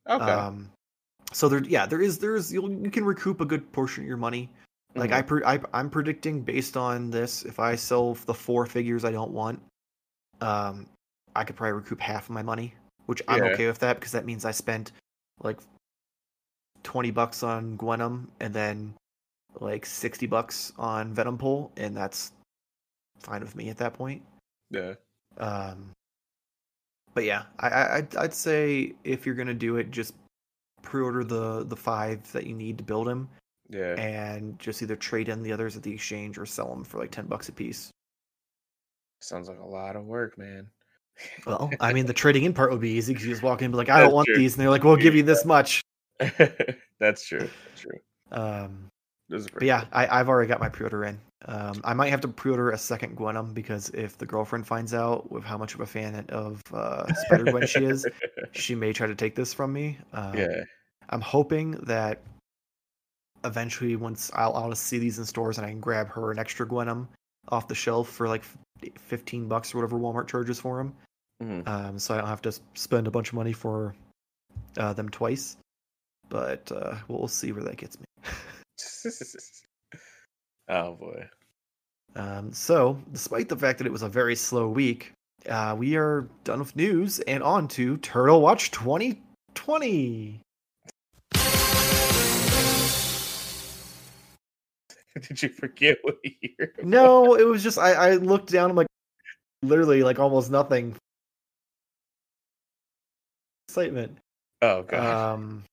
Okay. 0.10 0.32
Um, 0.32 0.72
so 1.32 1.48
there, 1.50 1.64
yeah, 1.64 1.86
there 1.86 2.02
is 2.02 2.20
there 2.20 2.36
is 2.36 2.52
you'll, 2.54 2.72
you 2.72 2.92
can 2.92 3.06
recoup 3.06 3.42
a 3.42 3.46
good 3.46 3.72
portion 3.72 4.04
of 4.04 4.08
your 4.08 4.18
money. 4.18 4.50
Like 4.96 5.10
Mhm. 5.10 5.14
I, 5.14 5.22
pre- 5.22 5.44
I, 5.46 5.60
I'm 5.74 5.90
predicting 5.90 6.42
based 6.42 6.78
on 6.78 7.10
this, 7.10 7.44
if 7.44 7.60
I 7.60 7.76
sell 7.76 8.14
the 8.14 8.34
four 8.34 8.66
figures 8.68 9.04
I 9.06 9.12
don't 9.12 9.32
want, 9.32 9.60
um, 10.42 10.88
I 11.36 11.44
could 11.44 11.56
probably 11.56 11.74
recoup 11.74 12.00
half 12.00 12.26
of 12.26 12.30
my 12.32 12.44
money, 12.44 12.76
which 13.08 13.22
I'm 13.28 13.44
Yeah. 13.44 13.52
okay 13.52 13.66
with 13.68 13.80
that 13.80 13.96
because 14.00 14.12
that 14.12 14.26
means 14.26 14.46
I 14.46 14.52
spent 14.52 14.92
like 15.42 15.60
twenty 16.84 17.10
bucks 17.10 17.42
on 17.42 17.78
Gwenom 17.78 18.28
and 18.40 18.54
then 18.54 18.94
like 19.60 19.86
sixty 19.86 20.28
bucks 20.28 20.74
on 20.78 21.14
Venom 21.14 21.38
Pool, 21.38 21.72
and 21.78 21.96
that's 21.98 22.34
fine 23.20 23.42
with 23.42 23.56
me 23.56 23.70
at 23.70 23.78
that 23.78 23.94
point. 23.94 24.22
yeah. 24.70 24.94
Um, 25.38 25.92
but 27.14 27.24
yeah, 27.26 27.44
I, 27.60 27.68
I 27.70 27.96
I'd, 27.98 28.16
I'd 28.16 28.34
say 28.34 28.94
if 29.04 29.26
you're 29.26 29.36
gonna 29.36 29.54
do 29.54 29.78
it, 29.78 29.92
just 29.92 30.14
pre-order 30.82 31.24
the 31.24 31.64
the 31.66 31.76
five 31.76 32.30
that 32.34 32.46
you 32.46 32.56
need 32.56 32.78
to 32.78 32.84
build 32.84 33.08
him, 33.08 33.30
Yeah. 33.70 33.96
and 34.00 34.58
just 34.60 34.82
either 34.82 34.96
trade 34.96 35.30
in 35.30 35.44
the 35.44 35.52
others 35.52 35.78
at 35.78 35.84
the 35.84 35.94
exchange 35.94 36.38
or 36.38 36.46
sell 36.46 36.70
them 36.70 36.84
for 36.84 37.00
like 37.00 37.12
ten 37.12 37.26
bucks 37.28 37.50
a 37.50 37.52
piece. 37.52 37.90
Sounds 39.22 39.48
like 39.48 39.60
a 39.60 39.66
lot 39.66 39.96
of 39.96 40.06
work, 40.06 40.38
man. 40.38 40.68
Well, 41.46 41.70
I 41.80 41.94
mean, 41.94 42.08
the 42.08 42.14
trading 42.24 42.44
in 42.44 42.54
part 42.54 42.72
would 42.72 42.82
be 42.82 42.90
easy 42.90 43.14
because 43.14 43.26
you 43.26 43.32
just 43.32 43.44
walk 43.44 43.62
in 43.62 43.66
and 43.66 43.72
be 43.72 43.78
like, 43.78 43.90
I 43.90 44.00
don't 44.02 44.14
want 44.14 44.26
true. 44.26 44.36
these. 44.36 44.56
And 44.56 44.62
they're 44.62 44.72
like, 44.72 44.84
we'll 44.84 44.96
give 44.96 45.14
you 45.14 45.22
this 45.22 45.46
much. 45.46 45.84
That's 47.00 47.24
true. 47.24 47.40
That's 47.40 47.82
true. 47.82 48.00
Um, 48.32 48.90
but 49.30 49.64
yeah. 49.64 49.86
I, 49.92 50.20
I've 50.20 50.30
already 50.30 50.48
got 50.48 50.60
my 50.60 50.70
pre 50.70 50.86
order 50.86 51.06
in. 51.06 51.20
Um, 51.46 51.82
I 51.84 51.94
might 51.94 52.10
have 52.10 52.22
to 52.22 52.28
pre 52.28 52.52
order 52.52 52.72
a 52.72 52.78
second 52.78 53.18
Gwenom 53.18 53.54
because 53.54 53.90
if 53.90 54.18
the 54.18 54.26
girlfriend 54.26 54.66
finds 54.66 54.94
out 54.94 55.32
with 55.32 55.44
how 55.44 55.58
much 55.58 55.74
of 55.74 55.82
a 55.82 55.86
fan 55.86 56.26
of 56.30 56.62
uh, 56.74 57.12
Spider 57.14 57.46
Gwen 57.46 57.68
she 57.68 57.86
is, 57.86 58.06
she 58.52 58.76
may 58.76 58.94
try 58.94 59.08
to 59.08 59.16
take 59.16 59.36
this 59.36 59.54
from 59.54 59.74
me. 59.74 59.98
Um, 60.14 60.38
yeah. 60.38 60.64
I'm 61.10 61.22
hoping 61.22 61.72
that 61.84 62.22
eventually, 63.44 63.96
once 63.96 64.32
I'll, 64.34 64.54
I'll 64.54 64.76
see 64.76 65.00
these 65.00 65.20
in 65.20 65.26
stores 65.26 65.58
and 65.58 65.66
I 65.66 65.70
can 65.70 65.80
grab 65.80 66.08
her 66.10 66.32
an 66.32 66.40
extra 66.40 66.66
Gwenom 66.66 67.08
off 67.50 67.68
the 67.68 67.76
shelf 67.76 68.10
for 68.10 68.28
like 68.28 68.44
15 69.00 69.48
bucks 69.48 69.74
or 69.74 69.80
whatever 69.80 70.00
Walmart 70.00 70.28
charges 70.28 70.60
for 70.60 70.78
them. 70.78 70.94
Mhm. 71.42 71.68
Um, 71.68 72.00
so 72.00 72.14
I 72.14 72.18
don't 72.18 72.28
have 72.28 72.42
to 72.44 72.54
spend 72.74 73.08
a 73.08 73.12
bunch 73.12 73.30
of 73.30 73.34
money 73.34 73.54
for 73.54 73.96
uh, 74.78 74.94
them 74.94 75.10
twice. 75.10 75.58
But 76.30 76.72
uh, 76.72 76.96
we'll, 77.08 77.20
we'll 77.20 77.28
see 77.28 77.52
where 77.52 77.64
that 77.64 77.78
gets 77.78 78.00
me. 78.00 78.06
oh 80.70 80.94
boy. 80.94 81.28
Um, 82.16 82.54
so, 82.54 83.02
despite 83.12 83.50
the 83.50 83.56
fact 83.56 83.80
that 83.80 83.88
it 83.88 83.92
was 83.92 84.04
a 84.04 84.10
very 84.10 84.36
slow 84.36 84.70
week, 84.70 85.14
uh, 85.50 85.76
we 85.78 85.96
are 85.96 86.30
done 86.44 86.60
with 86.60 86.76
news 86.76 87.20
and 87.22 87.42
on 87.42 87.68
to 87.70 87.98
Turtle 87.98 88.42
Watch 88.42 88.70
2020. 88.72 90.40
Did 95.22 95.44
you 95.44 95.50
forget 95.50 95.98
what 96.02 96.18
year? 96.24 96.74
No, 96.84 97.36
it 97.36 97.44
was 97.44 97.64
just 97.64 97.78
I, 97.78 97.94
I 97.94 98.16
looked 98.16 98.52
down. 98.52 98.72
I'm 98.72 98.76
like, 98.76 98.88
literally, 99.62 100.04
like 100.04 100.20
almost 100.20 100.50
nothing. 100.52 100.96
Excitement. 103.68 104.18
Oh 104.62 104.84
god. 104.84 105.34
Um, 105.34 105.64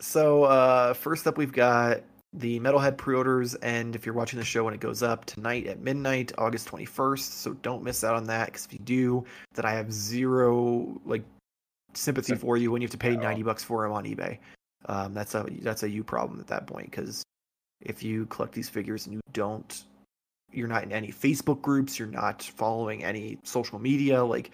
so 0.00 0.44
uh, 0.44 0.94
first 0.94 1.26
up, 1.26 1.36
we've 1.38 1.52
got 1.52 2.02
the 2.34 2.58
Metalhead 2.60 2.96
pre-orders, 2.96 3.54
and 3.56 3.94
if 3.94 4.04
you're 4.04 4.14
watching 4.14 4.38
the 4.38 4.44
show 4.44 4.64
when 4.64 4.74
it 4.74 4.80
goes 4.80 5.02
up 5.02 5.24
tonight 5.24 5.66
at 5.66 5.80
midnight, 5.80 6.32
August 6.36 6.68
21st, 6.68 7.20
so 7.20 7.52
don't 7.54 7.82
miss 7.84 8.02
out 8.02 8.16
on 8.16 8.24
that. 8.24 8.46
Because 8.46 8.66
if 8.66 8.72
you 8.72 8.80
do, 8.80 9.24
then 9.54 9.64
I 9.64 9.72
have 9.72 9.92
zero 9.92 11.00
like 11.04 11.22
sympathy 11.94 12.32
Sym- 12.32 12.38
for 12.38 12.56
you 12.56 12.72
when 12.72 12.82
you 12.82 12.86
have 12.86 12.92
to 12.92 12.98
pay 12.98 13.14
No. 13.14 13.22
90 13.22 13.42
bucks 13.44 13.62
for 13.62 13.82
them 13.82 13.92
on 13.92 14.04
eBay. 14.04 14.38
Um, 14.86 15.14
that's 15.14 15.34
a 15.34 15.46
that's 15.62 15.82
a 15.82 15.88
you 15.88 16.04
problem 16.04 16.40
at 16.40 16.46
that 16.48 16.66
point 16.66 16.90
because 16.90 17.22
if 17.80 18.02
you 18.02 18.26
collect 18.26 18.52
these 18.52 18.68
figures 18.68 19.06
and 19.06 19.14
you 19.14 19.20
don't 19.32 19.84
you're 20.52 20.68
not 20.68 20.82
in 20.82 20.92
any 20.92 21.08
Facebook 21.08 21.62
groups, 21.62 21.98
you're 21.98 22.08
not 22.08 22.42
following 22.42 23.04
any 23.04 23.38
social 23.44 23.78
media, 23.78 24.22
like 24.22 24.50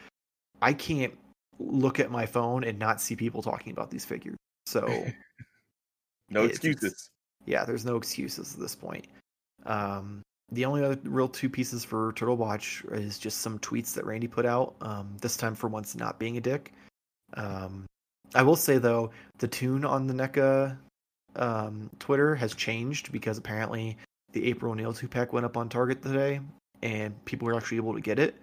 I 0.63 0.73
can't 0.73 1.17
look 1.59 1.99
at 1.99 2.11
my 2.11 2.27
phone 2.27 2.63
and 2.65 2.79
not 2.79 3.01
see 3.01 3.17
people 3.17 3.43
talking 3.43 3.73
about 3.73 3.91
these 3.91 4.05
figures. 4.05 4.37
So 4.67 4.87
no 6.29 6.45
excuses. 6.45 7.11
Yeah, 7.47 7.65
there's 7.65 7.85
no 7.85 7.97
excuses 7.97 8.55
at 8.55 8.61
this 8.61 8.75
point. 8.75 9.07
Um, 9.67 10.23
the 10.53 10.65
only 10.65 10.83
other 10.85 10.99
real 11.05 11.29
two 11.29 11.49
pieces 11.49 11.85
for 11.85 12.13
Turtle 12.15 12.37
Watch 12.37 12.83
is 12.91 13.19
just 13.19 13.39
some 13.39 13.59
tweets 13.61 13.95
that 13.95 14.05
Randy 14.05 14.27
put 14.27 14.47
out. 14.47 14.75
Um, 14.81 15.17
this 15.21 15.37
time 15.37 15.55
for 15.55 15.69
once 15.69 15.95
not 15.95 16.19
being 16.19 16.37
a 16.37 16.41
dick. 16.41 16.73
Um, 17.35 17.85
I 18.35 18.43
will 18.43 18.57
say 18.57 18.79
though, 18.79 19.11
the 19.39 19.49
tune 19.49 19.85
on 19.85 20.07
the 20.07 20.15
NECA 20.15 20.77
um, 21.37 21.89
Twitter 22.01 22.35
has 22.35 22.55
changed 22.55 23.13
because 23.13 23.39
apparently 23.39 23.97
the 24.33 24.45
April 24.49 24.73
O'Neil 24.73 24.93
two 24.93 25.09
pack 25.09 25.33
went 25.33 25.47
up 25.47 25.57
on 25.57 25.69
Target 25.69 26.03
today, 26.03 26.41
and 26.83 27.25
people 27.25 27.47
were 27.47 27.55
actually 27.57 27.77
able 27.77 27.95
to 27.95 28.01
get 28.01 28.19
it. 28.19 28.35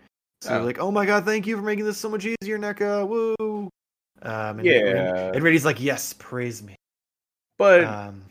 So 0.42 0.50
they're 0.52 0.60
Oh. 0.62 0.66
like, 0.66 0.80
"Oh 0.80 0.92
my 0.92 1.06
god, 1.06 1.26
thank 1.26 1.48
you 1.48 1.56
for 1.58 1.64
making 1.64 1.86
this 1.86 1.98
so 1.98 2.10
much 2.10 2.26
easier, 2.26 2.58
NECA! 2.58 3.08
Woo!" 3.08 3.70
Um, 4.22 4.60
and, 4.60 4.66
Yeah. 4.66 5.32
and 5.34 5.44
Randy's 5.44 5.66
like, 5.66 5.82
"Yes, 5.82 6.14
praise 6.14 6.62
me." 6.64 6.76
But 7.58 7.84
Um, 7.84 8.24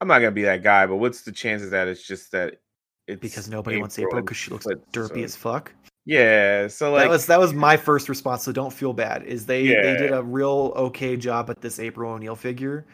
I'm 0.00 0.08
not 0.08 0.18
gonna 0.20 0.30
be 0.30 0.42
that 0.42 0.62
guy. 0.62 0.86
But 0.86 0.96
what's 0.96 1.22
the 1.22 1.32
chances 1.32 1.70
that 1.70 1.88
it's 1.88 2.02
just 2.06 2.32
that 2.32 2.60
it's 3.06 3.20
because 3.20 3.48
nobody 3.48 3.78
wants 3.78 3.98
April 3.98 4.22
because 4.22 4.36
she 4.36 4.50
looks 4.50 4.64
foot, 4.64 4.90
derpy 4.92 5.18
so- 5.18 5.24
as 5.24 5.36
fuck. 5.36 5.72
Yeah. 6.06 6.66
So 6.68 6.92
like 6.92 7.04
that 7.04 7.10
was 7.10 7.26
that 7.26 7.38
was 7.38 7.52
my 7.52 7.76
first 7.76 8.08
response. 8.08 8.42
So 8.42 8.52
don't 8.52 8.72
feel 8.72 8.92
bad. 8.92 9.22
Is 9.24 9.46
they 9.46 9.66
they 9.66 9.96
did 9.96 10.12
a 10.12 10.22
real 10.22 10.72
okay 10.76 11.16
job 11.16 11.50
at 11.50 11.60
this 11.60 11.78
April 11.78 12.12
O'Neil 12.12 12.34
figure. 12.34 12.86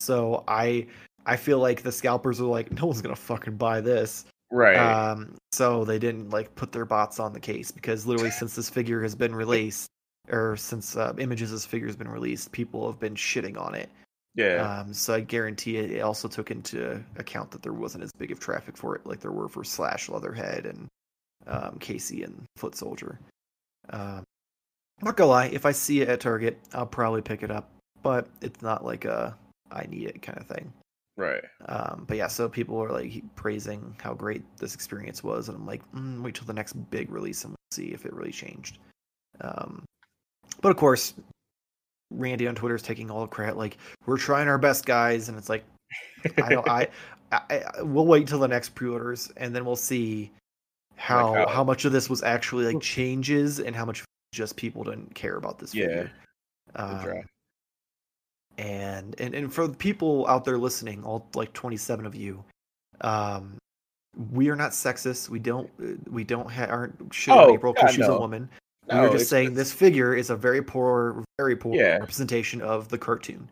So 0.00 0.44
I 0.48 0.86
I 1.26 1.36
feel 1.36 1.58
like 1.58 1.82
the 1.82 1.92
scalpers 1.92 2.40
are 2.40 2.44
like, 2.44 2.72
no 2.72 2.86
one's 2.86 3.02
gonna 3.02 3.16
fucking 3.16 3.56
buy 3.56 3.80
this. 3.80 4.24
right. 4.50 4.76
Um, 4.76 5.36
so 5.52 5.84
they 5.84 5.98
didn't 5.98 6.30
like 6.30 6.54
put 6.54 6.72
their 6.72 6.84
bots 6.84 7.20
on 7.20 7.32
the 7.32 7.40
case 7.40 7.70
because 7.70 8.06
literally 8.06 8.30
since 8.40 8.54
this 8.54 8.70
figure 8.70 9.02
has 9.02 9.14
been 9.14 9.34
released, 9.34 9.88
or 10.30 10.56
since 10.56 10.96
uh, 10.96 11.12
images 11.18 11.50
of 11.50 11.56
this 11.56 11.66
figure 11.66 11.86
has 11.86 11.96
been 11.96 12.08
released, 12.08 12.50
people 12.52 12.86
have 12.90 12.98
been 12.98 13.14
shitting 13.14 13.58
on 13.58 13.74
it. 13.74 13.90
Yeah. 14.34 14.80
Um, 14.80 14.92
so 14.92 15.14
I 15.14 15.20
guarantee 15.20 15.76
it, 15.76 15.90
it 15.92 16.00
also 16.00 16.28
took 16.28 16.50
into 16.50 17.02
account 17.16 17.50
that 17.52 17.62
there 17.62 17.72
wasn't 17.72 18.04
as 18.04 18.10
big 18.12 18.32
of 18.32 18.40
traffic 18.40 18.76
for 18.76 18.96
it 18.96 19.06
like 19.06 19.20
there 19.20 19.32
were 19.32 19.48
for 19.48 19.64
Slash 19.64 20.08
Leatherhead 20.08 20.66
and 20.66 20.88
um, 21.46 21.78
Casey 21.78 22.22
and 22.22 22.44
Foot 22.56 22.74
Soldier. 22.74 23.18
Um, 23.90 24.24
not 25.02 25.16
gonna 25.16 25.30
lie, 25.30 25.46
if 25.46 25.66
I 25.66 25.72
see 25.72 26.00
it 26.00 26.08
at 26.08 26.20
Target, 26.20 26.58
I'll 26.72 26.86
probably 26.86 27.22
pick 27.22 27.42
it 27.42 27.50
up, 27.50 27.70
but 28.02 28.28
it's 28.40 28.62
not 28.62 28.84
like 28.84 29.04
a 29.04 29.36
I 29.70 29.86
need 29.86 30.08
it 30.08 30.22
kind 30.22 30.38
of 30.38 30.46
thing. 30.46 30.72
right. 31.16 31.42
Um, 31.66 32.04
but 32.06 32.16
yeah, 32.16 32.28
so 32.28 32.48
people 32.48 32.82
are 32.82 32.90
like 32.90 33.22
praising 33.36 33.94
how 34.00 34.14
great 34.14 34.42
this 34.58 34.74
experience 34.74 35.22
was, 35.22 35.48
and 35.48 35.56
I'm 35.56 35.66
like, 35.66 35.82
mm, 35.92 36.22
wait 36.22 36.34
till 36.34 36.46
the 36.46 36.52
next 36.52 36.72
big 36.90 37.10
release 37.10 37.44
and 37.44 37.50
we'll 37.52 37.56
see 37.72 37.92
if 37.92 38.04
it 38.06 38.12
really 38.12 38.32
changed. 38.32 38.78
Um, 39.40 39.84
but 40.60 40.70
of 40.70 40.76
course, 40.76 41.14
Randy 42.18 42.46
on 42.48 42.54
Twitter 42.54 42.74
is 42.74 42.82
taking 42.82 43.10
all 43.10 43.20
the 43.22 43.26
credit, 43.28 43.56
like 43.56 43.76
we're 44.06 44.16
trying 44.18 44.48
our 44.48 44.58
best, 44.58 44.86
guys, 44.86 45.28
and 45.28 45.36
it's 45.38 45.48
like 45.48 45.64
I 46.42 46.48
don't, 46.50 46.68
I, 46.68 46.88
I, 47.32 47.40
I, 47.78 47.82
we'll 47.82 48.06
wait 48.06 48.26
till 48.28 48.38
the 48.38 48.48
next 48.48 48.70
pre-orders, 48.74 49.32
and 49.36 49.54
then 49.54 49.64
we'll 49.64 49.76
see 49.76 50.30
how 50.96 51.30
Like 51.32 51.48
how, 51.48 51.54
how- 51.54 51.64
much 51.64 51.84
of 51.84 51.92
this 51.92 52.08
was 52.08 52.22
actually 52.22 52.66
like 52.72 52.80
changes 52.82 53.60
and 53.60 53.74
how 53.74 53.84
much 53.84 54.04
just 54.32 54.56
people 54.56 54.84
didn't 54.84 55.14
care 55.14 55.36
about 55.36 55.58
this. 55.58 55.74
Yeah, 55.74 55.86
figure. 56.76 57.16
Um, 57.16 57.22
and 58.58 59.20
and 59.20 59.34
and 59.34 59.52
for 59.52 59.66
the 59.66 59.76
people 59.76 60.26
out 60.28 60.44
there 60.44 60.58
listening, 60.58 61.02
all 61.04 61.26
like 61.34 61.52
27 61.52 62.06
of 62.06 62.14
you, 62.14 62.44
um, 63.00 63.56
we 64.32 64.48
are 64.48 64.56
not 64.56 64.70
sexist. 64.70 65.28
We 65.28 65.40
don't 65.40 65.68
we 66.10 66.22
don't 66.24 66.48
ha- 66.50 66.66
aren't 66.70 67.00
on 67.00 67.10
Oh, 67.28 67.52
April 67.54 67.72
because 67.72 67.90
God, 67.90 67.94
she's 67.96 68.06
no. 68.08 68.16
a 68.16 68.20
woman. 68.20 68.48
No, 68.88 68.94
we 68.96 69.00
were 69.00 69.06
just 69.14 69.14
it's- 69.22 69.28
saying 69.28 69.54
this 69.54 69.72
figure 69.72 70.14
is 70.14 70.30
a 70.30 70.36
very 70.36 70.62
poor, 70.62 71.24
very 71.38 71.56
poor 71.56 71.74
Yeah. 71.74 71.98
representation 71.98 72.60
of 72.60 72.88
the 72.88 72.98
cartoon. 72.98 73.48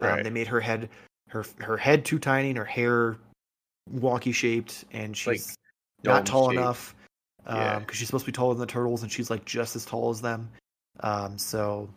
Um, 0.00 0.22
they 0.22 0.30
made 0.30 0.48
her 0.48 0.60
head 0.60 0.90
her 1.30 1.44
her 1.60 1.76
head 1.76 2.04
too 2.04 2.18
tiny 2.18 2.50
and 2.50 2.58
her 2.58 2.64
hair 2.64 3.16
wonky 3.92 4.34
shaped, 4.34 4.84
and 4.92 5.10
Like, 5.26 5.36
she's 5.36 5.56
not 6.04 6.26
tall 6.26 6.50
enough 6.50 6.94
because 7.38 7.56
Yeah. 7.56 7.84
she's 7.92 8.06
supposed 8.08 8.24
to 8.26 8.30
be 8.30 8.34
taller 8.36 8.54
than 8.54 8.60
the 8.60 8.66
turtles, 8.66 9.02
and 9.02 9.10
she's 9.10 9.30
like 9.30 9.44
just 9.44 9.74
as 9.76 9.84
tall 9.84 10.10
as 10.10 10.20
them. 10.20 10.50
Um, 11.00 11.38
so 11.38 11.88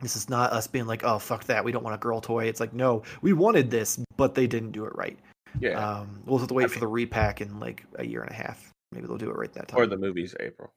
this 0.00 0.16
is 0.16 0.28
not 0.28 0.52
us 0.52 0.66
being 0.66 0.86
like, 0.86 1.04
oh 1.04 1.18
fuck 1.18 1.44
that, 1.44 1.64
we 1.64 1.72
don't 1.72 1.84
want 1.84 1.94
a 1.94 1.98
girl 1.98 2.20
toy. 2.20 2.44
It's 2.46 2.60
like, 2.60 2.72
no, 2.72 3.02
we 3.22 3.32
wanted 3.32 3.70
this, 3.70 3.98
but 4.16 4.34
they 4.34 4.46
didn't 4.46 4.72
do 4.72 4.84
it 4.84 4.94
right. 4.96 5.18
Yeah. 5.60 5.78
Um, 6.00 6.22
we'll 6.26 6.38
have 6.38 6.48
to 6.48 6.54
wait 6.54 6.64
I 6.64 6.68
for 6.68 6.80
the 6.80 6.86
repack 6.88 7.40
in 7.40 7.58
like 7.60 7.84
a 7.96 8.04
year 8.06 8.22
and 8.22 8.30
a 8.30 8.34
half. 8.34 8.70
Maybe 8.90 9.06
they'll 9.06 9.16
do 9.18 9.30
it 9.30 9.36
right 9.36 9.52
that 9.54 9.68
time. 9.68 9.80
or 9.80 9.86
the 9.86 9.96
movies 9.96 10.34
April. 10.40 10.70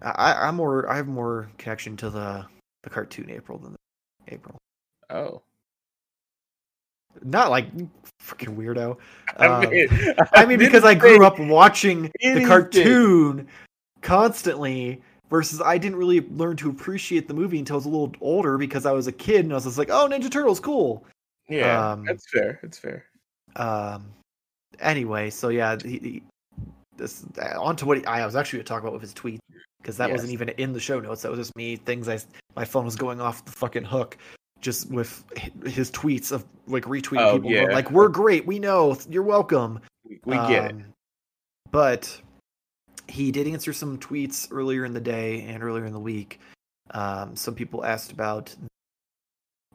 I, 0.00 0.48
I'm 0.48 0.56
more, 0.56 0.88
I 0.88 0.96
have 0.96 1.08
more 1.08 1.50
connection 1.58 1.96
to 1.98 2.10
the 2.10 2.46
the 2.82 2.90
cartoon 2.90 3.30
April 3.30 3.58
than 3.58 3.72
the 3.72 4.34
April. 4.34 4.56
oh. 5.10 5.42
Not 7.22 7.50
like 7.50 7.66
freaking 8.24 8.56
weirdo. 8.56 8.96
I 9.36 9.46
Um, 9.46 9.68
mean, 9.70 9.88
I 10.32 10.46
mean, 10.46 10.58
because 10.58 10.82
I 10.82 10.94
grew 10.94 11.26
up 11.26 11.38
watching 11.38 12.10
the 12.22 12.44
cartoon 12.46 13.46
constantly, 14.00 15.02
versus 15.28 15.60
I 15.60 15.76
didn't 15.76 15.96
really 15.96 16.22
learn 16.30 16.56
to 16.56 16.70
appreciate 16.70 17.28
the 17.28 17.34
movie 17.34 17.58
until 17.58 17.74
I 17.74 17.78
was 17.78 17.84
a 17.84 17.90
little 17.90 18.12
older 18.22 18.56
because 18.56 18.86
I 18.86 18.92
was 18.92 19.08
a 19.08 19.12
kid 19.12 19.44
and 19.44 19.52
I 19.52 19.56
was 19.56 19.64
just 19.64 19.76
like, 19.76 19.90
oh, 19.90 20.08
Ninja 20.08 20.30
Turtles, 20.30 20.58
cool. 20.58 21.04
Yeah, 21.48 21.92
um, 21.92 22.04
that's 22.06 22.28
fair. 22.30 22.58
That's 22.62 22.78
fair. 22.78 23.04
Um, 23.56 24.06
anyway, 24.80 25.28
so 25.28 25.50
yeah, 25.50 25.76
he, 25.84 25.98
he, 25.98 26.22
this 26.96 27.24
uh, 27.40 27.60
on 27.60 27.76
to 27.76 27.86
what 27.86 27.98
he, 27.98 28.04
I 28.06 28.24
was 28.24 28.36
actually 28.36 28.58
going 28.58 28.64
to 28.64 28.68
talk 28.70 28.82
about 28.82 28.94
with 28.94 29.02
his 29.02 29.12
tweet 29.12 29.40
because 29.82 29.96
that 29.98 30.10
wasn't 30.10 30.32
even 30.32 30.48
in 30.50 30.72
the 30.72 30.80
show 30.80 31.00
notes. 31.00 31.22
That 31.22 31.30
was 31.30 31.38
just 31.40 31.56
me 31.56 31.76
things 31.76 32.08
I 32.08 32.18
my 32.56 32.64
phone 32.64 32.84
was 32.84 32.96
going 32.96 33.20
off 33.20 33.44
the 33.44 33.52
fucking 33.52 33.84
hook 33.84 34.16
just 34.60 34.88
with 34.90 35.24
his 35.66 35.90
tweets 35.90 36.30
of 36.30 36.44
like 36.68 36.84
retweeting 36.84 37.18
Oh, 37.20 37.34
people 37.34 37.50
yeah. 37.50 37.64
like 37.64 37.90
we're 37.90 38.08
great, 38.08 38.46
we 38.46 38.58
know, 38.60 38.96
you're 39.10 39.22
welcome. 39.24 39.80
We, 40.08 40.20
we 40.24 40.36
get 40.36 40.66
it. 40.66 40.70
Um, 40.72 40.84
But 41.72 42.20
he 43.08 43.32
did 43.32 43.48
answer 43.48 43.72
some 43.72 43.98
tweets 43.98 44.48
earlier 44.52 44.84
in 44.84 44.92
the 44.92 45.00
day 45.00 45.42
and 45.42 45.62
earlier 45.64 45.84
in 45.84 45.92
the 45.92 45.98
week. 46.00 46.38
Um, 46.92 47.34
some 47.34 47.54
people 47.54 47.84
asked 47.84 48.12
about 48.12 48.54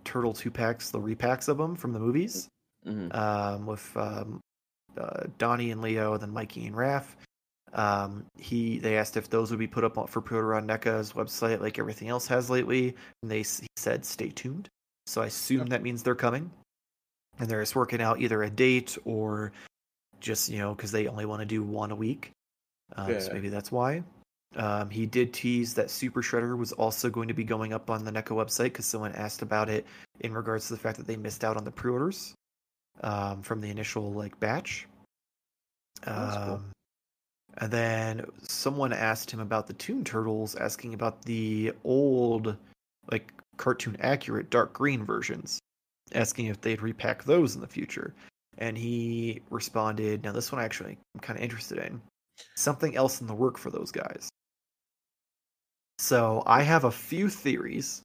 Turtle 0.05 0.33
two 0.33 0.51
packs, 0.51 0.89
the 0.91 0.99
repacks 0.99 1.47
of 1.49 1.57
them 1.57 1.75
from 1.75 1.91
the 1.91 1.99
movies, 1.99 2.47
Mhm. 2.85 3.13
um, 3.13 3.65
with 3.65 3.95
um, 3.97 4.39
uh, 4.97 5.23
Donnie 5.37 5.71
and 5.71 5.81
Leo, 5.81 6.17
then 6.17 6.31
Mikey 6.31 6.65
and 6.67 6.75
Raph. 6.75 7.05
Um, 7.73 8.25
he 8.37 8.79
they 8.79 8.97
asked 8.97 9.17
if 9.17 9.29
those 9.29 9.51
would 9.51 9.59
be 9.59 9.67
put 9.67 9.83
up 9.83 10.09
for 10.09 10.21
pre-order 10.21 10.55
on 10.55 10.67
NECA's 10.67 11.13
website, 11.13 11.59
like 11.59 11.79
everything 11.79 12.07
else 12.07 12.27
has 12.27 12.49
lately, 12.49 12.95
and 13.21 13.31
they 13.31 13.39
he 13.39 13.67
said 13.75 14.05
stay 14.05 14.29
tuned. 14.29 14.69
So 15.05 15.21
I 15.21 15.27
assume 15.27 15.67
that 15.67 15.83
means 15.83 16.03
they're 16.03 16.15
coming, 16.15 16.51
and 17.39 17.49
they're 17.49 17.61
just 17.61 17.75
working 17.75 18.01
out 18.01 18.21
either 18.21 18.43
a 18.43 18.49
date 18.49 18.97
or 19.05 19.51
just 20.19 20.49
you 20.49 20.59
know 20.59 20.73
because 20.73 20.91
they 20.91 21.07
only 21.07 21.25
want 21.25 21.41
to 21.41 21.45
do 21.45 21.61
one 21.63 21.91
a 21.91 21.95
week. 21.95 22.31
Um, 22.95 23.19
So 23.19 23.33
maybe 23.33 23.49
that's 23.49 23.71
why. 23.71 24.03
Um, 24.55 24.89
he 24.89 25.05
did 25.05 25.33
tease 25.33 25.73
that 25.73 25.91
Super 25.91 26.21
Shredder 26.21 26.57
was 26.57 26.71
also 26.71 27.09
going 27.09 27.27
to 27.27 27.33
be 27.33 27.43
going 27.43 27.73
up 27.73 27.89
on 27.89 28.05
the 28.05 28.11
NECA 28.11 28.29
website 28.29 28.65
because 28.65 28.85
someone 28.85 29.11
asked 29.11 29.41
about 29.41 29.69
it 29.69 29.85
in 30.21 30.33
regards 30.33 30.67
to 30.67 30.73
the 30.73 30.79
fact 30.79 30.97
that 30.97 31.05
they 31.05 31.17
missed 31.17 31.43
out 31.43 31.57
on 31.57 31.65
the 31.65 31.71
pre-orders 31.71 32.33
um, 33.01 33.41
from 33.41 33.59
the 33.59 33.69
initial 33.69 34.13
like 34.13 34.39
batch. 34.39 34.87
That's 36.05 36.37
cool. 36.45 36.61
And 37.57 37.71
then 37.71 38.25
someone 38.43 38.93
asked 38.93 39.31
him 39.31 39.39
about 39.39 39.67
the 39.67 39.73
Toon 39.73 40.03
Turtles, 40.03 40.55
asking 40.55 40.93
about 40.93 41.23
the 41.23 41.73
old, 41.83 42.55
like 43.11 43.33
cartoon 43.57 43.97
accurate 43.99 44.49
dark 44.49 44.73
green 44.73 45.03
versions, 45.03 45.59
asking 46.13 46.47
if 46.47 46.61
they'd 46.61 46.81
repack 46.81 47.23
those 47.23 47.55
in 47.55 47.61
the 47.61 47.67
future. 47.67 48.13
And 48.59 48.77
he 48.77 49.41
responded, 49.49 50.23
"Now 50.23 50.31
this 50.31 50.51
one 50.51 50.63
actually 50.63 50.97
I'm 51.15 51.21
kind 51.21 51.37
of 51.37 51.43
interested 51.43 51.79
in 51.79 52.01
something 52.55 52.95
else 52.95 53.21
in 53.21 53.27
the 53.27 53.33
work 53.33 53.57
for 53.57 53.71
those 53.71 53.91
guys." 53.91 54.29
So 55.99 56.43
I 56.45 56.61
have 56.61 56.83
a 56.83 56.91
few 56.91 57.27
theories. 57.29 58.03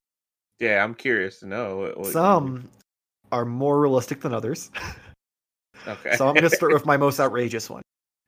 Yeah, 0.58 0.82
I'm 0.82 0.94
curious 0.94 1.40
to 1.40 1.46
know. 1.46 1.78
What, 1.78 1.98
what 1.98 2.12
Some 2.12 2.70
are 3.32 3.44
more 3.44 3.80
realistic 3.80 4.20
than 4.20 4.32
others. 4.32 4.70
Okay. 5.86 6.16
so 6.16 6.28
I'm 6.28 6.34
going 6.34 6.48
to 6.48 6.56
start 6.56 6.72
with 6.74 6.86
my 6.86 6.96
most 6.96 7.18
outrageous 7.18 7.68
one. 7.68 7.82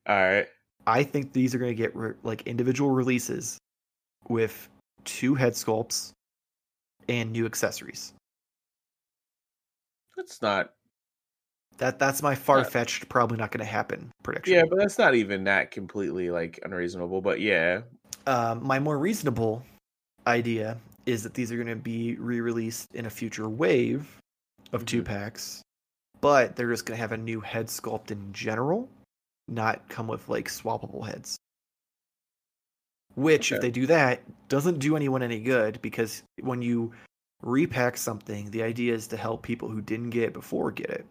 All 0.09 0.17
right. 0.17 0.49
I 0.87 1.03
think 1.03 1.33
these 1.33 1.55
are 1.55 1.59
going 1.59 1.71
to 1.71 1.75
get 1.75 1.95
re- 1.97 2.15
like 2.23 2.43
individual 2.47 2.91
releases 2.91 3.59
with 4.29 4.69
two 5.05 5.35
head 5.35 5.53
sculpts 5.55 6.11
and 7.09 7.33
new 7.33 7.47
accessories. 7.47 8.13
That's 10.17 10.41
not. 10.43 10.73
That 11.79 11.99
that's 11.99 12.23
my 12.23 12.35
far 12.37 12.65
fetched, 12.65 13.09
probably 13.09 13.37
not 13.37 13.51
going 13.51 13.59
to 13.65 13.71
happen 13.71 14.11
prediction. 14.23 14.55
Yeah, 14.55 14.63
but 14.69 14.79
that's 14.79 14.97
not 14.97 15.15
even 15.17 15.43
that 15.45 15.73
completely 15.73 16.31
like 16.31 16.61
unreasonable. 16.63 17.21
But 17.21 17.41
yeah, 17.41 17.81
Um, 18.27 18.65
my 18.65 18.79
more 18.79 18.97
reasonable 18.97 19.65
idea 20.27 20.79
is 21.07 21.23
that 21.25 21.35
these 21.35 21.51
are 21.51 21.57
going 21.57 21.67
to 21.69 21.77
be 21.77 22.15
re-released 22.17 22.95
in 22.95 23.07
a 23.07 23.11
future 23.11 23.49
wave 23.49 24.19
of 24.73 24.83
Mhm. 24.83 24.87
two 24.87 25.03
packs, 25.03 25.63
but 26.21 26.55
they're 26.57 26.71
just 26.71 26.87
going 26.87 26.97
to 26.97 27.01
have 27.01 27.13
a 27.13 27.17
new 27.17 27.41
head 27.41 27.67
sculpt 27.67 28.11
in 28.13 28.33
general, 28.33 28.89
not 29.49 29.89
come 29.89 30.07
with 30.07 30.29
like 30.29 30.49
swappable 30.49 31.07
heads. 31.07 31.37
Which, 33.15 33.53
if 33.53 33.61
they 33.61 33.71
do 33.71 33.87
that, 33.87 34.23
doesn't 34.49 34.81
do 34.81 34.97
anyone 34.97 35.23
any 35.23 35.39
good 35.39 35.81
because 35.83 36.25
when 36.41 36.63
you 36.63 36.93
repack 37.43 37.97
something, 37.97 38.51
the 38.51 38.63
idea 38.63 38.93
is 38.93 39.07
to 39.09 39.17
help 39.17 39.43
people 39.43 39.69
who 39.69 39.81
didn't 39.81 40.11
get 40.11 40.25
it 40.25 40.33
before 40.33 40.73
get 40.73 40.91
it. 40.91 41.07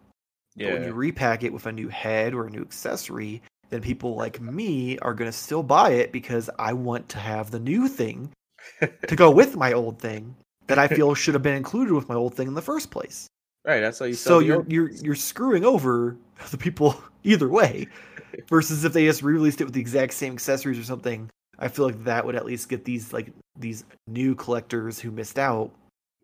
But 0.56 0.72
when 0.74 0.84
you 0.84 0.92
repack 0.92 1.42
it 1.42 1.52
with 1.52 1.66
a 1.66 1.72
new 1.72 1.88
head 1.88 2.34
or 2.34 2.46
a 2.46 2.50
new 2.50 2.60
accessory, 2.60 3.42
then 3.70 3.80
people 3.80 4.14
like 4.14 4.40
me 4.40 4.98
are 4.98 5.14
going 5.14 5.30
to 5.30 5.36
still 5.36 5.62
buy 5.62 5.92
it 5.92 6.12
because 6.12 6.48
I 6.58 6.74
want 6.74 7.08
to 7.10 7.18
have 7.18 7.50
the 7.50 7.58
new 7.58 7.88
thing 7.88 8.30
to 9.08 9.16
go 9.16 9.30
with 9.30 9.56
my 9.56 9.72
old 9.72 9.98
thing 9.98 10.36
that 10.66 10.78
I 10.78 10.88
feel 10.88 11.14
should 11.14 11.34
have 11.34 11.42
been 11.42 11.56
included 11.56 11.92
with 11.92 12.08
my 12.08 12.14
old 12.14 12.34
thing 12.34 12.48
in 12.48 12.54
the 12.54 12.62
first 12.62 12.90
place. 12.90 13.26
right. 13.64 13.80
That's 13.80 13.98
how 13.98 14.04
you. 14.04 14.14
So 14.14 14.38
you're 14.38 14.64
you're 14.68 14.90
you're 14.90 15.14
screwing 15.14 15.64
over 15.64 16.16
the 16.50 16.58
people 16.58 17.02
either 17.24 17.48
way. 17.48 17.88
Versus 18.48 18.84
if 18.84 18.92
they 18.92 19.04
just 19.06 19.22
re-released 19.22 19.60
it 19.60 19.64
with 19.64 19.74
the 19.74 19.80
exact 19.80 20.14
same 20.14 20.32
accessories 20.34 20.78
or 20.78 20.84
something, 20.84 21.28
I 21.58 21.68
feel 21.68 21.84
like 21.84 22.02
that 22.04 22.24
would 22.24 22.34
at 22.34 22.44
least 22.44 22.68
get 22.68 22.84
these 22.84 23.12
like 23.12 23.32
these 23.58 23.84
new 24.06 24.34
collectors 24.34 24.98
who 24.98 25.10
missed 25.10 25.38
out 25.38 25.70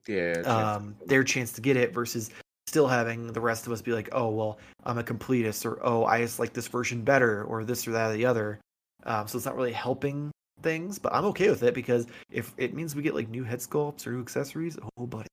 yeah. 0.08 0.40
um, 0.40 0.96
their 1.06 1.24
chance 1.24 1.52
to 1.52 1.60
get 1.60 1.76
it 1.76 1.94
versus 1.94 2.30
still 2.66 2.88
having 2.88 3.32
the 3.32 3.40
rest 3.40 3.66
of 3.66 3.72
us 3.72 3.82
be 3.82 3.92
like, 3.92 4.08
oh 4.12 4.28
well, 4.28 4.58
I'm 4.84 4.98
a 4.98 5.02
completist, 5.02 5.66
or 5.66 5.78
oh 5.84 6.04
I 6.04 6.20
just 6.20 6.38
like 6.38 6.52
this 6.52 6.68
version 6.68 7.02
better, 7.02 7.44
or 7.44 7.64
this 7.64 7.86
or 7.86 7.92
that 7.92 8.10
or 8.10 8.14
the 8.14 8.26
other. 8.26 8.60
Um, 9.04 9.26
so 9.26 9.36
it's 9.36 9.46
not 9.46 9.56
really 9.56 9.72
helping 9.72 10.30
things, 10.62 10.98
but 10.98 11.14
I'm 11.14 11.24
okay 11.26 11.48
with 11.48 11.62
it 11.62 11.74
because 11.74 12.06
if 12.30 12.52
it 12.58 12.74
means 12.74 12.94
we 12.94 13.02
get 13.02 13.14
like 13.14 13.28
new 13.28 13.44
head 13.44 13.60
sculpts 13.60 14.06
or 14.06 14.12
new 14.12 14.20
accessories, 14.20 14.78
oh 14.98 15.06
buddy, 15.06 15.28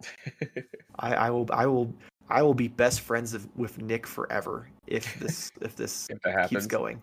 I, 0.98 1.14
I 1.14 1.30
will 1.30 1.48
I 1.52 1.66
will 1.66 1.92
I 2.28 2.42
will 2.42 2.54
be 2.54 2.68
best 2.68 3.00
friends 3.00 3.34
of, 3.34 3.48
with 3.56 3.80
Nick 3.80 4.06
forever 4.06 4.68
if 4.86 5.14
this 5.20 5.50
if 5.60 5.76
this 5.76 6.08
if 6.10 6.48
keeps 6.48 6.66
going. 6.66 7.02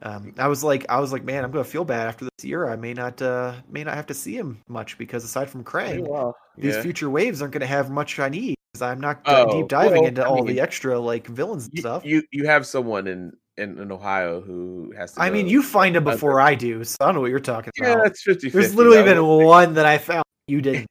Um, 0.00 0.32
I 0.38 0.46
was 0.46 0.62
like, 0.62 0.86
I 0.88 1.00
was 1.00 1.12
like, 1.12 1.24
man, 1.24 1.44
I'm 1.44 1.50
gonna 1.50 1.64
feel 1.64 1.84
bad 1.84 2.06
after 2.06 2.24
this 2.24 2.44
year. 2.44 2.68
I 2.68 2.76
may 2.76 2.94
not, 2.94 3.20
uh, 3.20 3.54
may 3.68 3.82
not 3.82 3.94
have 3.94 4.06
to 4.06 4.14
see 4.14 4.36
him 4.36 4.62
much 4.68 4.96
because 4.96 5.24
aside 5.24 5.50
from 5.50 5.64
Krang, 5.64 6.32
these 6.56 6.76
yeah. 6.76 6.82
future 6.82 7.10
waves 7.10 7.42
aren't 7.42 7.52
gonna 7.52 7.66
have 7.66 7.90
much 7.90 8.18
I 8.20 8.28
need 8.28 8.54
because 8.72 8.82
I'm 8.82 9.00
not 9.00 9.22
Oh, 9.26 9.60
deep 9.60 9.68
diving 9.68 10.02
well, 10.02 10.06
into 10.06 10.22
I 10.24 10.26
all 10.26 10.44
mean, 10.44 10.54
the 10.54 10.60
extra 10.60 10.98
like 10.98 11.26
villains 11.26 11.64
and 11.64 11.74
you, 11.74 11.80
stuff. 11.80 12.04
you 12.04 12.22
you 12.30 12.46
have 12.46 12.64
someone 12.64 13.08
in, 13.08 13.32
in 13.56 13.78
in 13.78 13.90
Ohio 13.90 14.40
who 14.40 14.92
has 14.96 15.14
to. 15.14 15.20
I 15.20 15.30
mean, 15.30 15.48
you 15.48 15.62
find 15.64 15.96
him 15.96 16.04
before 16.04 16.40
I 16.40 16.54
do, 16.54 16.84
so 16.84 16.96
I 17.00 17.06
don't 17.06 17.16
know 17.16 17.20
what 17.20 17.30
you're 17.30 17.40
talking 17.40 17.72
Yeah, 17.76 17.94
about. 17.94 18.04
that's 18.04 18.22
50 18.22 18.50
There's 18.50 18.74
literally 18.76 19.02
been 19.02 19.24
one 19.24 19.74
that 19.74 19.86
I 19.86 19.98
found 19.98 20.22
you 20.46 20.60
didn't. 20.62 20.88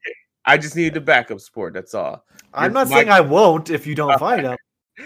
I 0.48 0.56
just 0.58 0.74
need 0.76 0.94
the 0.94 1.00
backup 1.00 1.40
support. 1.40 1.74
That's 1.74 1.94
all. 1.94 2.24
I'm 2.54 2.70
You're- 2.72 2.74
not 2.74 2.88
saying 2.88 3.10
I 3.10 3.20
won't 3.20 3.70
if 3.70 3.86
you 3.86 3.94
don't 3.94 4.18
find 4.18 4.42
him. 4.46 4.56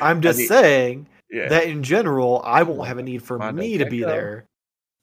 I'm 0.00 0.20
just 0.22 0.38
mean, 0.38 0.48
saying 0.48 1.06
Yeah. 1.30 1.48
that 1.48 1.64
in 1.64 1.82
general, 1.82 2.40
I 2.44 2.62
won't 2.62 2.86
have 2.88 2.98
a 2.98 3.02
need 3.02 3.22
for 3.22 3.38
Mondo 3.38 3.60
me 3.60 3.76
to 3.78 3.86
be 3.86 4.00
there. 4.02 4.46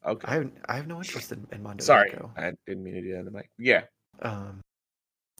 okay. 0.05 0.25
I 0.27 0.33
have, 0.35 0.51
I 0.67 0.75
have 0.77 0.87
no 0.87 0.97
interest 0.97 1.31
in, 1.31 1.45
in 1.51 1.61
Mondo 1.61 1.83
Sorry. 1.83 2.11
I 2.37 2.53
didn't 2.65 2.83
mean 2.83 2.93
to 2.95 3.01
do 3.01 3.11
that. 3.13 3.19
on 3.19 3.25
the 3.25 3.31
mic. 3.31 3.49
Yeah. 3.59 3.83
Um, 4.21 4.61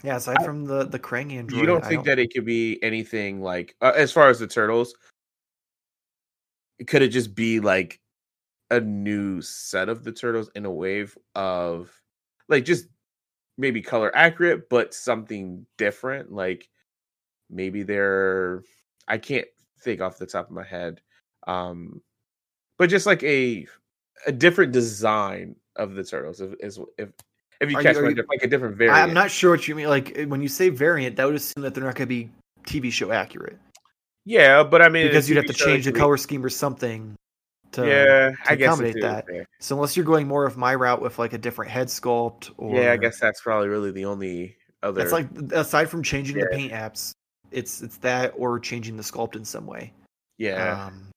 yeah, 0.04 0.18
aside 0.18 0.38
I- 0.40 0.44
from 0.44 0.66
the 0.66 0.86
the 0.86 1.00
Krang 1.00 1.32
android, 1.34 1.60
you 1.60 1.66
don't 1.66 1.84
think 1.84 2.06
that 2.06 2.20
it 2.20 2.34
could 2.34 2.46
be 2.46 2.82
anything 2.84 3.42
like 3.42 3.76
uh, 3.82 3.94
as 3.96 4.12
far 4.12 4.30
as 4.30 4.40
the 4.40 4.48
turtles? 4.48 4.94
Could 6.88 7.02
it 7.02 7.10
just 7.10 7.36
be 7.36 7.60
like 7.60 8.00
a 8.72 8.80
new 8.80 9.42
set 9.42 9.90
of 9.90 10.04
the 10.04 10.12
turtles 10.12 10.50
in 10.56 10.66
a 10.66 10.72
wave 10.72 11.18
of 11.36 11.92
like 12.48 12.64
just 12.66 12.86
maybe 13.60 13.82
color 13.82 14.16
accurate, 14.16 14.70
but 14.70 14.94
something 14.94 15.66
different? 15.78 16.32
Like 16.32 16.68
maybe 17.50 17.84
they're 17.84 18.64
I 19.08 19.18
can't 19.18 19.48
think 19.82 20.02
off 20.02 20.18
the 20.18 20.26
top 20.26 20.48
of 20.48 20.52
my 20.52 20.64
head. 20.64 21.02
Um 21.46 22.02
but 22.78 22.90
just 22.90 23.06
like 23.06 23.22
a 23.24 23.68
a 24.26 24.32
different 24.32 24.72
design 24.72 25.56
of 25.76 25.94
the 25.96 26.04
turtles 26.04 26.42
if 26.42 26.54
is 26.60 26.80
if 26.98 27.10
if 27.62 27.70
you 27.70 27.78
Are 27.78 27.82
you- 27.82 27.84
catch 27.88 27.96
my 28.02 28.10
you- 28.10 28.26
like 28.30 28.44
a 28.44 28.48
different 28.48 28.78
variant. 28.78 28.98
I'm 28.98 29.14
not 29.14 29.30
sure 29.30 29.52
what 29.52 29.68
you 29.68 29.76
mean. 29.76 29.90
Like 29.90 30.18
when 30.28 30.42
you 30.42 30.48
say 30.48 30.70
variant, 30.70 31.18
that 31.18 31.26
would 31.26 31.36
assume 31.36 31.64
that 31.64 31.74
they're 31.76 31.84
not 31.84 31.96
going 31.96 32.08
to 32.08 32.16
be 32.16 32.30
TV 32.66 32.92
show 32.92 33.12
accurate 33.12 33.58
Yeah, 34.26 34.64
but 34.64 34.82
I 34.82 34.90
mean 34.90 35.08
because 35.08 35.30
you'd 35.30 35.36
have 35.38 35.46
to 35.46 35.54
change 35.54 35.86
the 35.86 35.92
color 35.92 36.18
scheme 36.18 36.44
or 36.46 36.50
something. 36.50 37.16
To, 37.74 37.86
yeah, 37.86 38.32
to 38.32 38.36
I 38.48 38.54
accommodate 38.54 38.96
it 38.96 39.02
that. 39.02 39.26
So 39.60 39.76
unless 39.76 39.96
you're 39.96 40.06
going 40.06 40.28
more 40.28 40.46
of 40.46 40.58
my 40.58 40.74
route 40.74 41.02
with 41.02 41.20
like 41.20 41.34
a 41.34 41.38
different 41.38 41.72
head 41.72 41.88
sculpt, 41.88 42.52
or 42.58 42.76
Yeah, 42.76 42.92
I 42.92 42.98
guess 42.98 43.20
that's 43.20 43.42
probably 43.42 43.68
really 43.68 43.92
the 43.92 44.06
only 44.06 44.58
other. 44.82 45.02
It's 45.02 45.12
like 45.12 45.28
aside 45.52 45.90
from 45.90 46.02
changing 46.02 46.40
the 46.40 46.48
paint 46.48 46.72
apps, 46.72 47.14
it's 47.52 47.82
it's 47.82 47.98
that 47.98 48.34
or 48.36 48.60
changing 48.60 48.98
the 48.98 49.04
sculpt 49.04 49.36
in 49.36 49.46
some 49.46 49.66
way. 49.66 49.94
yeah, 50.38 50.88
Um, 50.88 51.10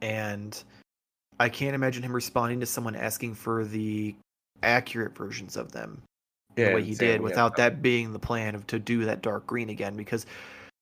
and 0.00 0.62
I 1.38 1.48
can't 1.48 1.74
imagine 1.74 2.02
him 2.02 2.14
responding 2.14 2.60
to 2.60 2.66
someone 2.66 2.94
asking 2.94 3.34
for 3.34 3.64
the 3.64 4.14
accurate 4.62 5.16
versions 5.16 5.56
of 5.56 5.72
them 5.72 6.02
yeah, 6.56 6.68
the 6.68 6.74
way 6.74 6.82
he 6.82 6.94
did 6.94 7.16
yeah. 7.16 7.18
without 7.18 7.56
that 7.56 7.82
being 7.82 8.12
the 8.12 8.18
plan 8.18 8.54
of 8.54 8.66
to 8.68 8.78
do 8.78 9.04
that 9.04 9.22
dark 9.22 9.46
green 9.46 9.70
again 9.70 9.96
because 9.96 10.26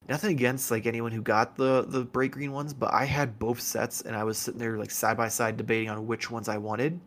nothing 0.08 0.30
against 0.30 0.70
like 0.70 0.86
anyone 0.86 1.12
who 1.12 1.22
got 1.22 1.56
the 1.56 1.84
the 1.88 2.04
bright 2.04 2.30
green 2.30 2.52
ones 2.52 2.72
but 2.74 2.92
i 2.92 3.04
had 3.04 3.38
both 3.38 3.60
sets 3.60 4.00
and 4.02 4.16
i 4.16 4.24
was 4.24 4.38
sitting 4.38 4.58
there 4.58 4.76
like 4.78 4.90
side 4.90 5.16
by 5.16 5.28
side 5.28 5.56
debating 5.56 5.88
on 5.90 6.06
which 6.06 6.30
ones 6.30 6.48
i 6.48 6.56
wanted 6.58 6.98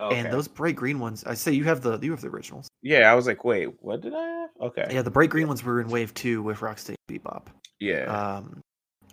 Okay. 0.00 0.18
and 0.18 0.32
those 0.32 0.48
bright 0.48 0.74
green 0.74 0.98
ones 0.98 1.22
i 1.24 1.34
say 1.34 1.52
you 1.52 1.64
have 1.64 1.80
the 1.80 1.98
you 2.00 2.10
have 2.10 2.20
the 2.20 2.28
originals 2.28 2.66
Yeah, 2.82 3.12
I 3.12 3.14
was 3.14 3.26
like, 3.28 3.44
wait, 3.44 3.68
what 3.82 4.00
did 4.00 4.12
I 4.14 4.22
have? 4.26 4.50
Okay. 4.60 4.86
yeah 4.90 5.02
the 5.02 5.10
bright 5.10 5.30
green 5.30 5.46
ones 5.46 5.62
were 5.62 5.80
in 5.80 5.88
wave 5.88 6.12
two 6.14 6.42
with 6.42 6.58
rocksteady 6.58 6.96
bebop 7.08 7.46
Yeah. 7.78 8.06
um 8.38 8.60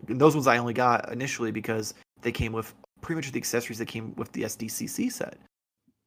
and 0.08 0.20
those 0.20 0.34
ones 0.34 0.47
i 0.47 0.58
only 0.58 0.74
got 0.74 1.12
initially 1.12 1.52
because 1.52 1.93
they 2.22 2.32
came 2.32 2.54
with 2.54 2.74
pretty 3.02 3.18
much 3.18 3.32
the 3.32 3.38
accessories 3.38 3.78
that 3.78 3.86
came 3.88 4.16
with 4.16 4.32
the 4.32 4.43
sdcc 4.43 5.12
set 5.12 5.38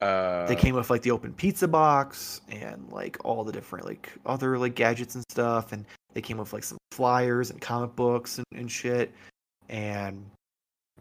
uh, 0.00 0.46
they 0.46 0.56
came 0.56 0.74
with 0.74 0.90
like 0.90 1.02
the 1.02 1.12
open 1.12 1.32
pizza 1.32 1.68
box 1.68 2.40
and 2.50 2.90
like 2.90 3.16
all 3.24 3.44
the 3.44 3.52
different 3.52 3.86
like 3.86 4.10
other 4.26 4.58
like 4.58 4.74
gadgets 4.74 5.14
and 5.14 5.22
stuff 5.30 5.70
and 5.72 5.84
they 6.14 6.20
came 6.20 6.38
with 6.38 6.52
like 6.52 6.64
some 6.64 6.78
flyers 6.90 7.50
and 7.50 7.60
comic 7.60 7.94
books 7.96 8.38
and, 8.38 8.46
and 8.54 8.70
shit 8.70 9.12
and 9.68 10.24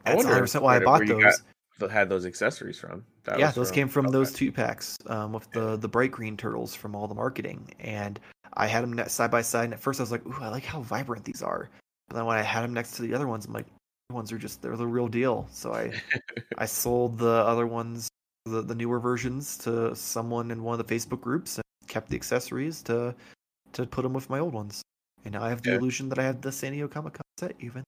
that's 0.03 0.18
wonder 0.18 0.30
100 0.30 0.41
percent 0.41 0.64
why 0.64 0.78
i 0.78 0.80
bought 0.80 1.05
those 1.05 1.41
th- 1.80 1.91
had 1.91 2.09
those 2.09 2.26
accessories 2.26 2.78
from. 2.78 3.03
That 3.24 3.39
yeah 3.39 3.51
those 3.51 3.72
came 3.72 3.88
from 3.88 4.07
okay. 4.07 4.14
those 4.14 4.32
two 4.32 4.51
packs 4.51 4.97
um, 5.07 5.34
with 5.34 5.49
the 5.51 5.78
the 5.78 5.88
bright 5.88 6.12
green 6.12 6.38
turtles 6.38 6.74
from 6.76 6.95
all 6.95 7.07
the 7.07 7.16
marketing 7.16 7.68
and 7.80 8.20
i 8.53 8.68
had 8.68 8.84
them 8.84 9.07
side 9.09 9.32
by 9.32 9.41
side 9.41 9.66
and 9.66 9.74
at 9.74 9.80
first 9.80 9.99
i 9.99 10.03
was 10.03 10.12
like 10.12 10.26
ooh 10.26 10.38
i 10.41 10.47
like 10.49 10.66
how 10.66 10.82
vibrant 10.82 11.24
these 11.24 11.41
are 11.41 11.70
but 12.07 12.16
then 12.16 12.26
when 12.26 12.38
i 12.38 12.41
had 12.41 12.64
them 12.64 12.74
next 12.74 12.93
to 12.93 13.01
the 13.01 13.14
other 13.14 13.28
ones 13.28 13.45
i'm 13.45 13.53
like 13.53 13.68
ones 14.12 14.32
are 14.32 14.38
just 14.38 14.62
they're 14.62 14.78
the 14.78 14.88
real 14.88 15.07
deal. 15.07 15.47
So 15.51 15.74
I 15.74 15.91
I 16.57 16.66
sold 16.66 17.18
the 17.18 17.30
other 17.30 17.68
ones, 17.68 18.07
the 18.45 18.62
the 18.62 18.76
newer 18.76 18.99
versions, 18.99 19.57
to 19.59 19.95
someone 19.95 20.51
in 20.51 20.64
one 20.64 20.80
of 20.80 20.86
the 20.86 20.95
Facebook 20.95 21.22
groups 21.22 21.57
and 21.57 21.64
kept 21.88 22.09
the 22.09 22.16
accessories 22.16 22.82
to 22.84 23.16
to 23.74 23.86
put 23.86 24.03
them 24.03 24.14
with 24.14 24.30
my 24.30 24.39
old 24.39 24.53
ones. 24.53 24.82
And 25.26 25.34
now 25.34 25.43
I 25.43 25.49
have 25.49 25.61
the 25.61 25.72
Yeah. 25.72 25.78
illusion 25.78 26.09
that 26.09 26.19
I 26.19 26.24
have 26.24 26.41
the 26.41 26.51
San 26.51 26.72
Diego 26.72 26.88
Comic 26.88 27.13
Con 27.13 27.22
set 27.39 27.55
even. 27.59 27.84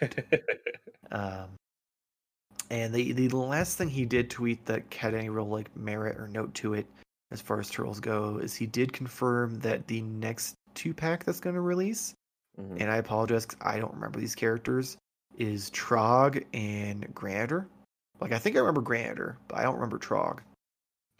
Um, 1.10 1.50
and 2.70 2.94
the 2.94 3.12
the 3.12 3.28
last 3.28 3.76
thing 3.76 3.88
he 3.90 4.06
did 4.06 4.30
tweet 4.30 4.64
that 4.64 4.92
had 4.94 5.14
any 5.14 5.28
real 5.28 5.46
like 5.46 5.74
merit 5.76 6.16
or 6.18 6.26
note 6.26 6.54
to 6.54 6.72
it, 6.74 6.86
as 7.30 7.40
far 7.40 7.60
as 7.60 7.68
turtles 7.68 8.00
go, 8.00 8.38
is 8.38 8.54
he 8.54 8.66
did 8.66 8.92
confirm 8.94 9.58
that 9.60 9.86
the 9.86 10.00
next 10.00 10.54
two 10.74 10.94
pack 10.94 11.24
that's 11.24 11.38
going 11.40 11.54
to 11.54 11.60
release, 11.60 12.14
Mhm. 12.58 12.80
and 12.80 12.90
I 12.90 12.96
apologize 12.96 13.44
because 13.44 13.60
I 13.60 13.78
don't 13.78 13.92
remember 13.92 14.18
these 14.20 14.34
characters, 14.34 14.96
is 15.36 15.70
Trog 15.70 16.42
and 16.54 17.06
Granitor. 17.14 17.66
Like 18.20 18.32
I 18.32 18.38
think 18.38 18.56
I 18.56 18.60
remember 18.60 18.80
Granitor, 18.80 19.36
but 19.48 19.58
I 19.58 19.64
don't 19.64 19.74
remember 19.74 19.98
Trog. 19.98 20.40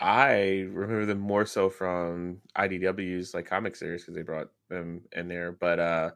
I 0.01 0.67
remember 0.73 1.05
them 1.05 1.21
more 1.21 1.45
so 1.45 1.69
from 1.69 2.41
IDW's 2.57 3.35
like 3.35 3.45
comic 3.47 3.77
series 3.77 4.03
because 4.03 4.15
they 4.15 4.23
brought 4.23 4.49
them 4.73 5.03
in 5.13 5.29
there. 5.29 5.53
But 5.53 5.79
uh 5.79 6.11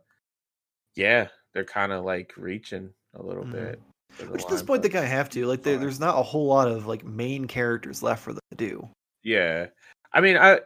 yeah, 0.95 1.29
they're 1.53 1.65
kind 1.65 1.93
of 1.93 2.05
like 2.05 2.33
reaching 2.37 2.91
a 3.15 3.23
little 3.23 3.45
Mhm. 3.45 3.53
bit. 3.53 3.83
Which 4.31 4.43
at 4.43 4.49
this 4.49 4.63
point 4.63 4.83
they 4.83 4.89
kind 4.89 5.05
of 5.05 5.11
have 5.11 5.29
to. 5.31 5.47
Like 5.47 5.63
there, 5.63 5.77
there's 5.77 6.01
not 6.01 6.19
a 6.19 6.23
whole 6.23 6.47
lot 6.47 6.69
of 6.69 6.87
like 6.87 7.05
main 7.05 7.47
characters 7.47 8.03
left 8.03 8.23
for 8.23 8.33
them 8.33 8.41
to 8.51 8.57
do. 8.57 8.89
Yeah. 9.23 9.67
I 10.13 10.21
mean, 10.21 10.37
I 10.39 10.61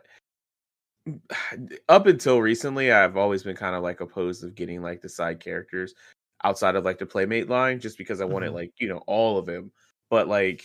up 1.88 2.06
until 2.06 2.40
recently, 2.40 2.92
I've 2.92 3.16
always 3.16 3.42
been 3.42 3.56
kind 3.56 3.74
of 3.74 3.82
like 3.82 4.00
opposed 4.00 4.44
of 4.44 4.54
getting 4.54 4.82
like 4.82 5.00
the 5.00 5.08
side 5.08 5.40
characters 5.40 5.94
outside 6.44 6.76
of 6.76 6.84
like 6.84 6.98
the 6.98 7.06
playmate 7.06 7.48
line, 7.48 7.80
just 7.80 7.98
because 7.98 8.20
I 8.20 8.24
wanted 8.24 8.50
Mhm. 8.52 8.54
like 8.54 8.72
you 8.78 8.88
know 8.88 9.02
all 9.06 9.38
of 9.38 9.46
them. 9.46 9.72
But 10.10 10.28
like, 10.28 10.62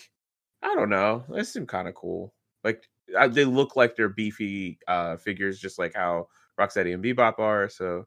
I 0.61 0.75
don't 0.75 0.89
know, 0.89 1.23
they 1.29 1.43
seem 1.43 1.65
kind 1.65 1.87
of 1.87 1.95
cool. 1.95 2.33
Like 2.63 2.83
I, 3.17 3.27
they 3.27 3.45
look 3.45 3.75
like 3.75 3.95
they're 3.95 4.09
beefy 4.09 4.77
uh 4.87 5.17
figures, 5.17 5.59
just 5.59 5.79
like 5.79 5.95
how 5.95 6.27
Rocksteady 6.59 6.93
and 6.93 7.03
Bebop 7.03 7.39
are. 7.39 7.69
So 7.69 8.05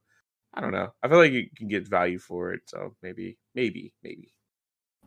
I 0.55 0.61
don't 0.61 0.73
know. 0.73 0.93
I 1.03 1.09
feel 1.09 1.19
like 1.19 1.33
you 1.33 1.49
can 1.57 1.69
get 1.69 1.87
value 1.87 2.19
for 2.19 2.53
it. 2.53 2.63
So 2.67 2.95
maybe, 3.03 3.37
maybe, 3.55 3.93
maybe. 4.03 4.33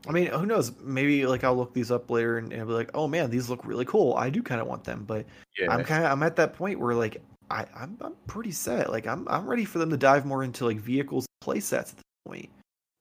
I 0.08 0.12
mean, 0.12 0.28
who 0.28 0.46
knows? 0.46 0.72
Maybe 0.80 1.26
like 1.28 1.44
I'll 1.44 1.56
look 1.56 1.74
these 1.74 1.92
up 1.92 2.10
later 2.10 2.38
and, 2.39 2.52
and 2.52 2.68
be 2.68 2.74
like, 2.74 2.92
oh 2.96 3.08
man, 3.08 3.30
these 3.30 3.50
look 3.50 3.66
really 3.66 3.86
cool. 3.86 4.16
I 4.16 4.30
do 4.30 4.42
kind 4.42 4.60
of 4.62 4.68
want 4.68 4.84
them, 4.84 5.04
but 5.06 5.26
Yeah. 5.60 5.72
I'm 5.72 5.84
kind 5.84 6.04
of 6.06 6.12
I'm 6.12 6.24
at 6.24 6.36
that 6.38 6.54
point 6.54 6.80
where 6.80 6.96
like 6.96 7.22
I 7.50 7.66
I'm, 7.76 7.98
I'm 8.02 8.16
pretty 8.28 8.52
set. 8.52 8.89
Like 8.89 9.06
I'm 9.06 9.28
I'm 9.28 9.46
ready 9.48 9.66
for 9.66 9.78
them 9.80 9.89
to 9.92 9.98
dive 9.98 10.26
more 10.26 10.44
into 10.44 10.66
like 10.66 10.78
vehicles, 10.80 11.26
play 11.42 11.60
sets 11.60 11.92
at 11.92 11.98
this 11.98 12.04
point. 12.26 12.50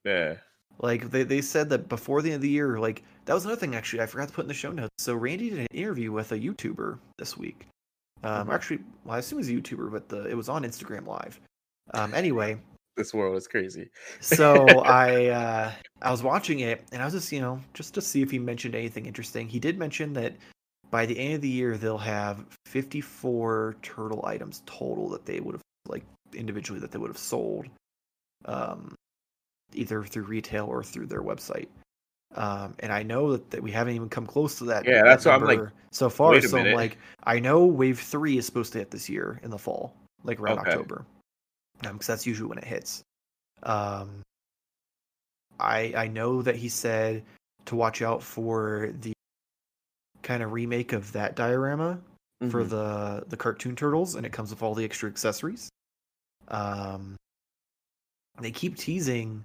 yeah. 0.04 0.34
Like 0.82 1.10
they 1.10 1.22
they 1.24 1.40
said 1.42 1.68
that 1.70 1.88
before 1.88 2.20
the 2.22 2.30
end 2.30 2.36
of 2.36 2.42
the 2.42 2.48
year. 2.48 2.78
Like 2.78 3.02
that 3.26 3.34
was 3.34 3.44
another 3.44 3.60
thing 3.60 3.74
actually 3.74 4.02
I 4.02 4.06
forgot 4.06 4.28
to 4.28 4.34
put 4.34 4.42
in 4.42 4.48
the 4.48 4.54
show 4.54 4.70
notes. 4.72 4.90
So 4.98 5.14
Randy 5.14 5.50
did 5.50 5.58
an 5.60 5.66
interview 5.72 6.10
with 6.10 6.32
a 6.32 6.38
YouTuber 6.38 6.98
this 7.18 7.36
week. 7.36 7.66
Um, 8.22 8.48
Mhm. 8.48 8.54
actually, 8.54 8.78
well, 9.04 9.16
I 9.16 9.18
assume 9.18 9.38
he's 9.38 9.48
a 9.48 9.52
YouTuber, 9.52 9.90
but 9.90 10.08
the, 10.08 10.28
it 10.28 10.34
was 10.34 10.48
on 10.48 10.62
Instagram 10.62 11.06
Live. 11.06 11.40
Um, 11.94 12.14
anyway, 12.14 12.60
This 12.96 13.14
world 13.14 13.36
is 13.36 13.46
crazy. 13.48 13.88
so 14.20 14.80
I 14.84 15.26
uh, 15.28 15.72
I 16.02 16.10
was 16.10 16.22
watching 16.22 16.60
it 16.60 16.84
and 16.92 17.00
I 17.00 17.04
was 17.06 17.14
just 17.14 17.32
you 17.32 17.40
know 17.40 17.60
just 17.72 17.94
to 17.94 18.02
see 18.02 18.20
if 18.20 18.30
he 18.30 18.38
mentioned 18.38 18.74
anything 18.74 19.06
interesting. 19.06 19.48
He 19.48 19.58
did 19.58 19.78
mention 19.78 20.12
that 20.14 20.34
by 20.90 21.06
the 21.06 21.18
end 21.18 21.34
of 21.34 21.40
the 21.40 21.48
year 21.48 21.78
they'll 21.78 21.96
have 21.96 22.44
54 22.66 23.76
turtle 23.80 24.22
items 24.26 24.62
total 24.66 25.08
that 25.10 25.24
they 25.24 25.40
would 25.40 25.54
have 25.54 25.62
like 25.88 26.04
individually 26.34 26.80
that 26.80 26.90
they 26.90 26.98
would 26.98 27.08
have 27.10 27.16
sold, 27.16 27.66
um, 28.44 28.94
either 29.72 30.04
through 30.04 30.24
retail 30.24 30.66
or 30.66 30.82
through 30.82 31.06
their 31.06 31.22
website. 31.22 31.68
Um, 32.34 32.74
and 32.78 32.92
I 32.92 33.02
know 33.02 33.32
that, 33.32 33.50
that 33.50 33.62
we 33.62 33.72
haven't 33.72 33.94
even 33.94 34.08
come 34.08 34.26
close 34.26 34.56
to 34.58 34.64
that. 34.66 34.84
Yeah, 34.86 35.02
that 35.02 35.04
that's 35.04 35.24
what 35.24 35.34
I'm 35.34 35.44
like, 35.44 35.60
so 35.90 36.08
far. 36.08 36.40
So 36.40 36.58
I'm 36.58 36.72
like, 36.72 36.98
I 37.24 37.40
know 37.40 37.66
Wave 37.66 37.98
Three 37.98 38.38
is 38.38 38.46
supposed 38.46 38.72
to 38.74 38.78
hit 38.78 38.90
this 38.90 39.08
year 39.08 39.40
in 39.42 39.50
the 39.50 39.58
fall, 39.58 39.94
like 40.22 40.38
around 40.38 40.58
Okay. 40.60 40.70
October, 40.70 41.04
because 41.82 42.06
that's 42.06 42.26
usually 42.26 42.48
when 42.48 42.58
it 42.58 42.64
hits. 42.64 43.02
Um, 43.64 44.22
I 45.58 45.92
I 45.96 46.06
know 46.06 46.42
that 46.42 46.56
he 46.56 46.68
said 46.68 47.24
to 47.66 47.76
watch 47.76 48.00
out 48.00 48.22
for 48.22 48.94
the 49.00 49.12
kind 50.22 50.42
of 50.42 50.52
remake 50.52 50.92
of 50.92 51.10
that 51.12 51.34
diorama 51.34 52.00
for 52.50 52.64
Mhm. 52.64 52.68
the 52.70 53.24
the 53.28 53.36
cartoon 53.36 53.74
turtles, 53.74 54.14
and 54.14 54.24
it 54.24 54.32
comes 54.32 54.50
with 54.50 54.62
all 54.62 54.74
the 54.74 54.84
extra 54.84 55.10
accessories. 55.10 55.68
Um, 56.48 57.16
they 58.40 58.50
keep 58.52 58.76
teasing 58.76 59.44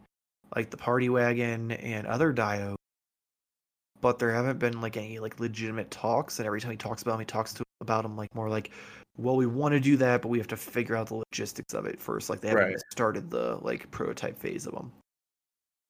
like 0.55 0.69
the 0.69 0.77
party 0.77 1.09
wagon 1.09 1.71
and 1.71 2.05
other 2.07 2.33
dio, 2.33 2.75
but 4.01 4.19
there 4.19 4.33
haven't 4.33 4.59
been 4.59 4.81
like 4.81 4.97
any 4.97 5.19
like 5.19 5.39
legitimate 5.39 5.89
talks. 5.91 6.39
And 6.39 6.45
every 6.45 6.61
time 6.61 6.71
he 6.71 6.77
talks 6.77 7.01
about 7.01 7.13
him, 7.15 7.19
he 7.19 7.25
talks 7.25 7.53
to 7.53 7.63
about 7.81 8.05
him 8.05 8.15
like 8.17 8.33
more 8.35 8.49
like, 8.49 8.71
well, 9.17 9.35
we 9.35 9.45
want 9.45 9.73
to 9.73 9.79
do 9.79 9.95
that, 9.97 10.21
but 10.21 10.27
we 10.29 10.37
have 10.37 10.47
to 10.47 10.57
figure 10.57 10.95
out 10.95 11.07
the 11.07 11.15
logistics 11.31 11.73
of 11.73 11.85
it 11.85 12.01
first. 12.01 12.29
Like 12.29 12.41
they 12.41 12.49
haven't 12.49 12.65
Right. 12.65 12.79
started 12.91 13.29
the 13.29 13.57
like 13.61 13.89
prototype 13.91 14.37
phase 14.37 14.65
of 14.67 14.73
them. 14.73 14.91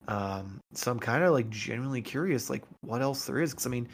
Um, 0.07 0.59
so 0.73 0.91
I'm 0.91 0.99
kind 0.99 1.23
of 1.23 1.31
like 1.31 1.49
genuinely 1.49 2.01
curious, 2.01 2.49
like 2.49 2.63
what 2.81 3.01
else 3.01 3.25
there 3.25 3.41
is. 3.41 3.51
Because 3.51 3.65
I 3.65 3.69
mean, 3.69 3.87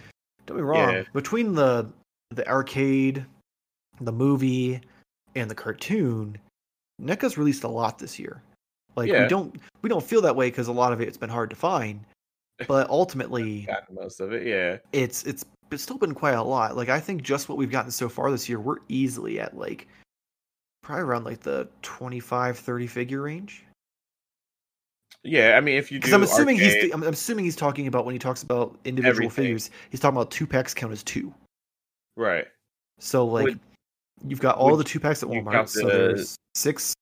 don't 0.45 0.57
be 0.57 0.63
wrong, 0.63 0.93
Yeah. 0.93 1.03
between 1.13 1.53
the 1.53 1.89
the 2.31 2.47
arcade, 2.47 3.25
the 3.99 4.11
movie, 4.11 4.81
and 5.35 5.49
the 5.49 5.55
cartoon, 5.55 6.37
NECA's 7.01 7.37
released 7.37 7.63
a 7.63 7.67
lot 7.67 7.99
this 7.99 8.17
year. 8.19 8.41
Like 8.95 9.09
Yeah. 9.09 9.23
we 9.23 9.27
don't 9.29 9.55
we 9.81 9.89
don't 9.89 10.03
feel 10.03 10.21
that 10.21 10.35
way 10.35 10.47
because 10.49 10.67
a 10.67 10.71
lot 10.71 10.91
of 10.93 11.01
it 11.01 11.07
it's 11.07 11.17
been 11.17 11.29
hard 11.29 11.49
to 11.51 11.55
find, 11.55 12.01
but 12.67 12.89
ultimately 12.89 13.67
most 13.91 14.19
of 14.19 14.33
it. 14.33 14.45
Yeah. 14.45 14.77
it's 14.91 15.23
it's 15.23 15.45
it's 15.71 15.83
still 15.83 15.97
been 15.97 16.13
quite 16.13 16.33
a 16.33 16.43
lot. 16.43 16.75
Like 16.75 16.89
I 16.89 16.99
think 16.99 17.21
just 17.23 17.47
what 17.49 17.57
we've 17.57 17.71
gotten 17.71 17.91
so 17.91 18.09
far 18.09 18.29
this 18.31 18.49
year, 18.49 18.59
we're 18.59 18.77
easily 18.89 19.39
at 19.39 19.55
like 19.57 19.87
probably 20.83 21.03
around 21.03 21.23
like 21.23 21.39
the 21.41 21.67
25 21.83 22.57
30 22.59 22.87
figure 22.87 23.21
range. 23.21 23.63
Yeah. 25.23 25.55
I 25.57 25.61
mean, 25.61 25.77
if 25.77 25.91
you 25.91 25.99
Because 25.99 26.13
I'm 26.13 26.23
assuming 26.23 26.57
arcade- 26.57 26.83
he's 26.83 26.93
I'm, 26.93 27.03
I'm 27.03 27.13
assuming 27.13 27.45
he's 27.45 27.55
talking 27.55 27.87
about 27.87 28.05
when 28.05 28.13
he 28.13 28.19
talks 28.19 28.43
about 28.43 28.77
individual 28.85 29.25
Everything. 29.27 29.43
figures, 29.45 29.69
he's 29.89 29.99
talking 29.99 30.17
about 30.17 30.31
two 30.31 30.47
packs 30.47 30.73
count 30.73 30.91
as 30.91 31.03
two. 31.03 31.33
right. 32.17 32.47
So 32.99 33.25
like 33.25 33.45
Would- 33.45 33.59
you've 34.27 34.39
got 34.41 34.57
all 34.57 34.75
the 34.75 34.83
two 34.83 34.99
packs 34.99 35.23
at 35.23 35.29
Walmart. 35.29 35.51
count 35.53 35.69
So 35.69 35.81
the 35.85 35.87
there's 35.89 36.35
six, 36.55 36.93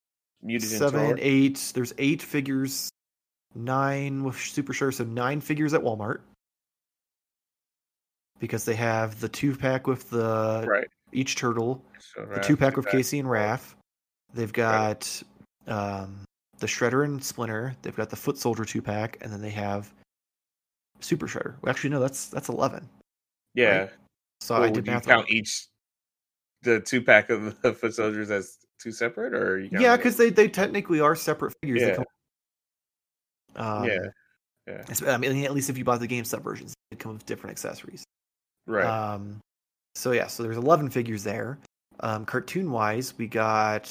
Muted 0.42 0.70
seven, 0.70 1.18
eight. 1.20 1.72
There's 1.76 1.94
eight 1.98 2.22
figures, 2.22 2.90
nine 3.56 4.24
with 4.24 4.38
Super 4.38 4.74
Sure. 4.74 4.92
So 4.92 5.04
nine 5.04 5.42
figures 5.42 5.74
at 5.74 5.82
Walmart. 5.82 6.22
Because 8.40 8.64
they 8.64 8.76
have 8.76 9.20
the 9.20 9.28
two 9.28 9.56
pack 9.56 9.86
with 9.86 10.10
the 10.10 10.64
Right. 10.68 10.88
each 11.12 11.36
turtle, 11.36 11.84
So, 12.00 12.26
the 12.26 12.40
two 12.40 12.56
pack 12.56 12.78
with 12.78 12.86
Raph. 12.86 12.92
Casey 12.92 13.20
and 13.20 13.28
Raph. 13.28 13.76
They've 14.34 14.54
got 14.54 15.22
um, 15.68 16.24
the 16.60 16.68
Shredder 16.68 17.04
and 17.04 17.22
Splinter. 17.24 17.76
They've 17.82 17.96
got 17.96 18.10
the 18.10 18.16
Foot 18.16 18.38
Soldier 18.38 18.64
two 18.64 18.82
pack, 18.82 19.18
and 19.22 19.32
then 19.34 19.42
they 19.42 19.50
have 19.50 19.94
Super 21.02 21.28
Shredder. 21.28 21.56
Well, 21.62 21.70
actually, 21.70 21.90
no, 21.90 22.00
that's 22.00 22.28
that's 22.28 22.48
eleven. 22.48 22.88
Yeah. 23.56 23.90
So 24.40 24.56
Well, 24.56 24.64
I 24.64 24.70
did 24.70 24.86
you 24.88 24.94
math. 24.94 25.06
count 25.06 25.30
each 25.30 25.68
the 26.62 26.80
two 26.80 27.02
pack 27.02 27.30
of 27.30 27.62
the 27.62 27.74
foot 27.80 27.94
soldiers 27.94 28.32
as 28.32 28.58
two 28.80 28.92
separate, 28.92 29.34
or 29.34 29.60
you 29.60 29.70
Yeah, 29.72 29.96
because 29.98 30.18
they, 30.18 30.30
they 30.30 30.48
technically 30.48 31.00
are 31.00 31.16
separate 31.16 31.54
figures. 31.62 31.82
Yeah. 31.82 31.96
come- 31.96 32.06
um, 33.56 33.84
yeah, 33.86 33.98
yeah, 34.68 34.84
I 35.08 35.18
mean, 35.18 35.44
at 35.44 35.54
least 35.54 35.70
if 35.70 35.78
you 35.78 35.84
bought 35.84 36.00
the 36.00 36.08
GameStop 36.08 36.44
versions, 36.44 36.74
they 36.92 36.98
come 36.98 37.14
with 37.14 37.26
different 37.26 37.52
accessories. 37.52 38.04
right. 38.68 38.86
Um, 38.86 39.40
so 39.96 40.12
yeah, 40.12 40.28
so 40.28 40.44
there's 40.44 40.58
11 40.58 40.90
figures 40.92 41.24
there. 41.24 41.58
Um, 42.02 42.26
cartoon 42.26 42.72
wise, 42.72 43.14
we 43.18 43.28
got 43.28 43.88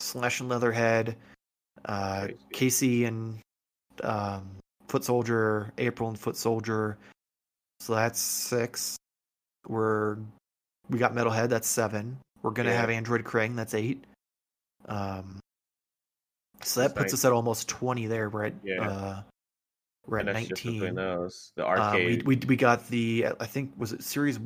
Slash 0.00 0.40
and 0.40 0.48
Leatherhead, 0.48 1.16
uh. 1.86 2.28
Casey 2.52 3.04
and 3.04 3.38
um, 4.02 4.48
Foot 4.88 5.04
Soldier, 5.04 5.70
April 5.78 6.08
and 6.08 6.18
Foot 6.18 6.36
Soldier. 6.36 6.96
So 7.80 7.94
that's 7.94 8.20
six. 8.20 8.96
We're 9.68 10.16
we 10.88 10.98
got 10.98 11.14
Metalhead. 11.14 11.48
That's 11.50 11.68
seven. 11.68 12.16
We're 12.42 12.52
gonna 12.52 12.70
Yeah. 12.70 12.80
have 12.80 12.90
Android 12.90 13.24
Krang. 13.24 13.56
That's 13.56 13.74
eight. 13.74 14.04
Um, 14.88 15.40
so 16.62 16.80
that 16.80 16.88
That's 16.94 16.98
puts 16.98 17.12
nice. 17.12 17.20
us 17.20 17.24
at 17.26 17.32
almost 17.32 17.68
20 17.68 18.06
there. 18.06 18.28
We're 18.30 18.44
at 18.44 18.54
Yeah. 18.62 18.88
uh, 18.88 19.22
we're 20.06 20.18
at 20.18 20.28
and 20.28 20.36
that's 20.36 20.50
19. 20.64 20.94
those. 20.94 21.52
The 21.56 21.66
Um, 21.68 21.94
we, 21.96 22.22
we 22.24 22.36
we 22.46 22.56
got 22.56 22.86
the 22.88 23.26
I 23.40 23.46
think 23.46 23.72
was 23.76 23.92
it 23.92 24.02
series 24.02 24.38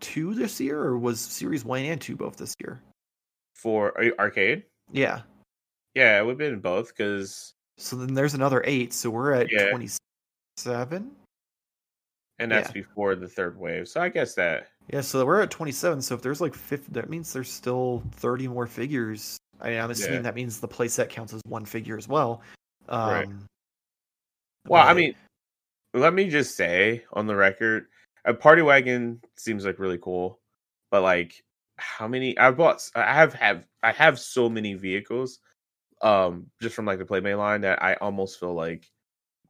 two 0.00 0.34
this 0.34 0.60
year 0.60 0.80
or 0.80 0.98
was 0.98 1.20
series 1.20 1.64
one 1.64 1.80
and 1.82 2.00
two 2.00 2.16
both 2.16 2.36
this 2.36 2.54
year? 2.60 2.80
for 3.54 3.94
arcade. 4.20 4.64
Yeah. 4.92 5.22
Yeah, 5.94 6.20
it 6.20 6.24
would 6.24 6.32
have 6.32 6.38
been 6.38 6.60
both 6.60 6.88
because, 6.88 7.54
So 7.78 7.96
then 7.96 8.12
there's 8.12 8.34
another 8.34 8.62
eight. 8.66 8.92
So 8.92 9.08
we're 9.08 9.32
at 9.32 9.50
Yeah. 9.50 9.70
twenty 9.70 9.88
seven. 10.58 11.16
and 12.38 12.50
that's 12.52 12.68
Yeah. 12.68 12.72
before 12.74 13.14
the 13.14 13.26
third 13.28 13.56
wave. 13.58 13.88
So 13.88 14.00
I 14.02 14.10
guess 14.10 14.34
that 14.34 14.68
Yeah. 14.92 15.00
So 15.00 15.24
we're 15.24 15.40
at 15.40 15.50
twenty 15.50 15.72
seven. 15.72 16.02
So 16.02 16.14
if 16.14 16.20
there's 16.22 16.40
like 16.42 16.54
fifty, 16.54 16.92
that 16.92 17.08
means 17.08 17.32
there's 17.32 17.50
still 17.50 18.02
thirty 18.12 18.46
more 18.46 18.66
figures. 18.66 19.38
I 19.60 19.70
mean, 19.70 19.80
I'm 19.80 19.90
assuming 19.90 20.16
Yeah. 20.16 20.22
that 20.22 20.34
means 20.34 20.60
the 20.60 20.68
playset 20.68 21.08
counts 21.08 21.32
as 21.32 21.40
one 21.46 21.64
figure 21.64 21.96
as 21.96 22.08
well. 22.08 22.42
Um, 22.88 23.10
Right. 23.10 23.28
Well, 24.68 24.86
I 24.86 24.94
mean, 24.94 25.14
let 25.94 26.12
me 26.12 26.28
just 26.28 26.56
say 26.56 27.04
on 27.12 27.26
the 27.26 27.36
record, 27.36 27.86
a 28.24 28.34
party 28.34 28.62
wagon 28.62 29.22
seems 29.36 29.64
like 29.64 29.78
really 29.78 29.98
cool, 29.98 30.40
but 30.90 31.02
like, 31.02 31.42
how 31.78 32.08
many? 32.08 32.36
I 32.38 32.50
bought. 32.50 32.82
I 32.94 33.14
have 33.14 33.32
have 33.34 33.64
I 33.82 33.92
have 33.92 34.18
so 34.18 34.48
many 34.48 34.74
vehicles, 34.74 35.38
um, 36.02 36.50
just 36.60 36.74
from 36.74 36.84
like 36.86 36.98
the 36.98 37.06
Playmate 37.06 37.36
line 37.38 37.60
that 37.60 37.82
I 37.82 37.94
almost 37.94 38.40
feel 38.40 38.54
like 38.54 38.90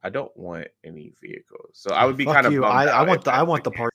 I 0.02 0.10
don't 0.10 0.36
want 0.36 0.68
any 0.84 1.12
vehicles. 1.20 1.70
So 1.74 1.92
I 1.92 2.04
would 2.04 2.16
be 2.16 2.24
Fuck 2.24 2.34
kind 2.34 2.46
of. 2.46 2.52
you. 2.52 2.60
bummed 2.60 2.90
I, 2.90 2.98
I 2.98 3.02
want 3.02 3.24
the 3.24 3.32
I 3.32 3.42
want 3.42 3.64
the 3.64 3.70
case. 3.70 3.78
part. 3.78 3.94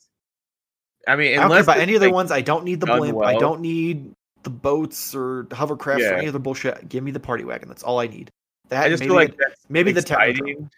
I 1.07 1.15
mean, 1.15 1.33
I 1.33 1.35
don't 1.35 1.37
care 1.37 1.45
unless 1.45 1.63
about 1.65 1.77
any 1.79 1.95
of 1.95 2.01
the 2.01 2.11
ones. 2.11 2.31
I 2.31 2.41
don't 2.41 2.63
need 2.63 2.79
the 2.79 2.87
blimp. 2.87 3.21
I 3.21 3.37
don't 3.37 3.61
need 3.61 4.13
the 4.43 4.49
boats 4.49 5.13
or 5.15 5.45
hovercrafts 5.45 5.97
or 5.97 5.99
Yeah. 6.13 6.17
any 6.17 6.27
other 6.27 6.39
bullshit. 6.39 6.89
Give 6.89 7.03
me 7.03 7.11
the 7.11 7.19
party 7.19 7.43
wagon. 7.43 7.67
That's 7.67 7.83
all 7.83 7.99
I 7.99 8.07
need. 8.07 8.31
That 8.69 8.83
I 8.85 8.89
just 8.89 9.01
maybe 9.01 9.09
feel 9.09 9.15
like 9.15 9.29
it- 9.33 9.55
maybe 9.69 9.91
the 9.91 10.01
Technodrome. 10.01 10.29
exciting. 10.29 10.69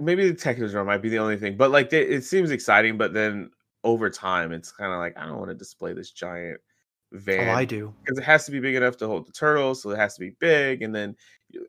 Maybe 0.00 0.30
the 0.30 0.36
Technodrome 0.36 0.86
might 0.86 1.02
be 1.02 1.08
the 1.08 1.18
only 1.18 1.36
thing, 1.36 1.56
but 1.56 1.70
like 1.70 1.92
it, 1.92 2.10
it 2.10 2.24
seems 2.24 2.50
exciting. 2.50 2.96
But 2.98 3.12
then 3.12 3.50
over 3.84 4.08
time, 4.10 4.52
it's 4.52 4.70
kind 4.70 4.92
of 4.92 4.98
like 4.98 5.16
I 5.18 5.26
don't 5.26 5.38
want 5.38 5.50
to 5.50 5.54
display 5.56 5.92
this 5.92 6.12
giant 6.12 6.60
oh, 7.14 7.18
van 7.18 7.48
oh, 7.48 7.52
I 7.54 7.64
do. 7.64 7.92
because 8.04 8.18
it 8.18 8.24
has 8.24 8.44
to 8.46 8.52
be 8.52 8.60
big 8.60 8.76
enough 8.76 8.96
to 8.98 9.06
hold 9.08 9.26
the 9.26 9.32
turtles, 9.32 9.82
so 9.82 9.90
it 9.90 9.96
has 9.98 10.14
to 10.14 10.20
be 10.20 10.30
big. 10.38 10.82
And 10.82 10.94
then 10.94 11.16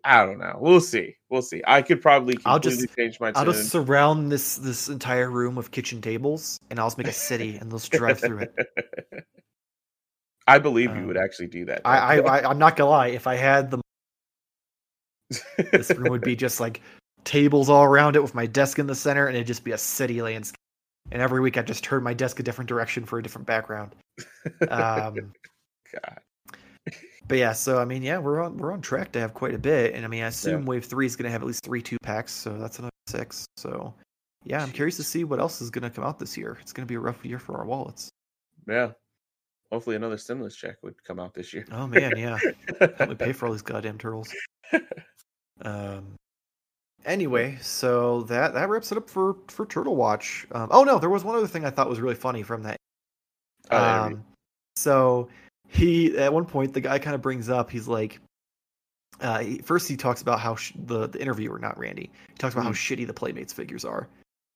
I 0.03 0.25
don't 0.25 0.37
know. 0.37 0.57
We'll 0.59 0.81
see. 0.81 1.15
We'll 1.29 1.41
see. 1.41 1.63
I 1.65 1.81
could 1.81 2.01
probably 2.01 2.37
I'll 2.45 2.59
just- 2.59 2.85
change 2.95 3.19
my 3.19 3.31
I'll 3.35 3.45
tune. 3.45 3.53
just 3.53 3.69
surround 3.69 4.31
this 4.31 4.57
this 4.57 4.89
entire 4.89 5.31
room 5.31 5.55
with 5.55 5.71
kitchen 5.71 6.01
tables, 6.01 6.59
and 6.69 6.79
I'll 6.79 6.87
just 6.87 6.97
make 6.99 7.07
a 7.07 7.13
city, 7.13 7.55
and 7.57 7.71
just 7.71 7.91
drive 7.91 8.19
through 8.19 8.39
it. 8.39 8.55
I 10.49 10.59
believe 10.59 10.89
you 10.89 11.01
Um, 11.01 11.07
would 11.07 11.17
actually 11.17 11.47
do 11.47 11.65
that. 11.65 11.81
I, 11.85 12.19
I, 12.19 12.39
I 12.39 12.49
I'm 12.49 12.57
not 12.57 12.75
gonna 12.75 12.89
lie. 12.89 13.07
If 13.07 13.27
I 13.27 13.35
had 13.35 13.71
the 13.71 13.79
this 15.71 15.91
room 15.91 16.09
would 16.09 16.21
be 16.21 16.35
just 16.35 16.59
like 16.59 16.81
tables 17.23 17.69
all 17.69 17.83
around 17.83 18.15
it 18.15 18.21
with 18.23 18.33
my 18.33 18.45
desk 18.45 18.79
in 18.79 18.87
the 18.87 18.95
center, 18.95 19.27
and 19.27 19.35
it'd 19.35 19.47
just 19.47 19.63
be 19.63 19.71
a 19.71 19.77
city 19.77 20.21
landscape. 20.21 20.55
And 21.11 21.21
every 21.21 21.39
week 21.39 21.57
I 21.57 21.61
just 21.61 21.83
turn 21.83 22.03
my 22.03 22.13
desk 22.13 22.39
a 22.39 22.43
different 22.43 22.67
direction 22.67 23.05
for 23.05 23.19
a 23.19 23.23
different 23.23 23.47
background. 23.47 23.95
Um, 24.69 25.31
God. 25.93 26.19
but 27.27 27.37
yeah, 27.37 27.53
so 27.53 27.79
I 27.79 27.85
mean, 27.85 28.01
yeah, 28.01 28.17
we're 28.17 28.41
on 28.41 28.57
we're 28.57 28.71
on 28.71 28.81
track 28.81 29.11
to 29.13 29.19
have 29.19 29.33
quite 29.33 29.53
a 29.53 29.59
bit, 29.59 29.93
and 29.93 30.03
I 30.03 30.07
mean, 30.07 30.23
I 30.23 30.27
assume 30.27 30.65
Wave 30.65 30.85
Three 30.85 31.05
is 31.05 31.15
gonna 31.15 31.29
have 31.29 31.41
at 31.41 31.47
least 31.47 31.63
three 31.63 31.81
two 31.81 31.97
packs, 32.03 32.31
so 32.33 32.57
that's 32.57 32.79
another 32.79 32.91
six. 33.07 33.45
So 33.57 33.93
yeah, 34.45 34.63
I'm 34.63 34.71
curious 34.71 34.97
to 34.97 35.03
see 35.03 35.23
what 35.23 35.39
else 35.39 35.61
is 35.61 35.69
gonna 35.69 35.89
come 35.89 36.03
out 36.03 36.17
this 36.17 36.37
year. 36.37 36.57
It's 36.61 36.73
gonna 36.73 36.85
be 36.85 36.95
a 36.95 36.99
rough 36.99 37.23
year 37.25 37.39
for 37.39 37.57
our 37.57 37.65
wallets. 37.65 38.09
Yeah. 38.67 38.91
Hopefully, 39.71 39.95
another 39.95 40.17
stimulus 40.17 40.55
check 40.55 40.77
would 40.81 41.03
come 41.03 41.19
out 41.19 41.33
this 41.33 41.53
year. 41.53 41.65
Oh 41.71 41.87
man, 41.87 42.13
yeah. 42.17 42.39
Help 42.97 43.09
me 43.09 43.15
pay 43.15 43.31
for 43.33 43.45
all 43.45 43.51
these 43.51 43.61
goddamn 43.61 43.97
turtles. 43.97 44.33
Um. 45.61 46.15
Anyway, 47.05 47.57
so 47.61 48.21
that 48.23 48.53
that 48.53 48.69
wraps 48.69 48.93
it 48.93 48.97
up 48.97 49.09
for 49.09 49.35
for 49.49 49.65
Turtle 49.65 49.97
Watch. 49.97 50.47
Um, 50.53 50.69
oh 50.71 50.83
no, 50.85 50.99
there 50.99 51.09
was 51.09 51.23
one 51.25 51.35
other 51.35 51.47
thing 51.47 51.65
I 51.65 51.69
thought 51.69 51.89
was 51.89 51.99
really 51.99 52.15
funny 52.15 52.43
from 52.43 52.63
that. 52.63 52.77
Oh. 53.71 53.77
Um, 53.77 54.23
so 54.75 55.27
he 55.67 56.17
at 56.17 56.31
one 56.31 56.45
point 56.45 56.73
the 56.73 56.81
guy 56.81 56.97
kind 56.99 57.13
of 57.13 57.21
brings 57.21 57.49
up 57.49 57.69
he's 57.69 57.89
like, 57.89 58.19
uh, 59.19 59.39
he, 59.39 59.57
first 59.59 59.87
he 59.89 59.97
talks 59.97 60.21
about 60.21 60.39
how 60.39 60.55
sh- 60.55 60.71
the 60.85 61.07
the 61.07 61.21
interviewer, 61.21 61.59
not 61.59 61.77
Randy, 61.77 62.09
he 62.29 62.35
talks 62.37 62.53
about 62.53 62.63
how 62.63 62.71
shitty 62.71 63.05
the 63.05 63.13
Playmates 63.13 63.51
figures 63.51 63.83
are. 63.85 64.07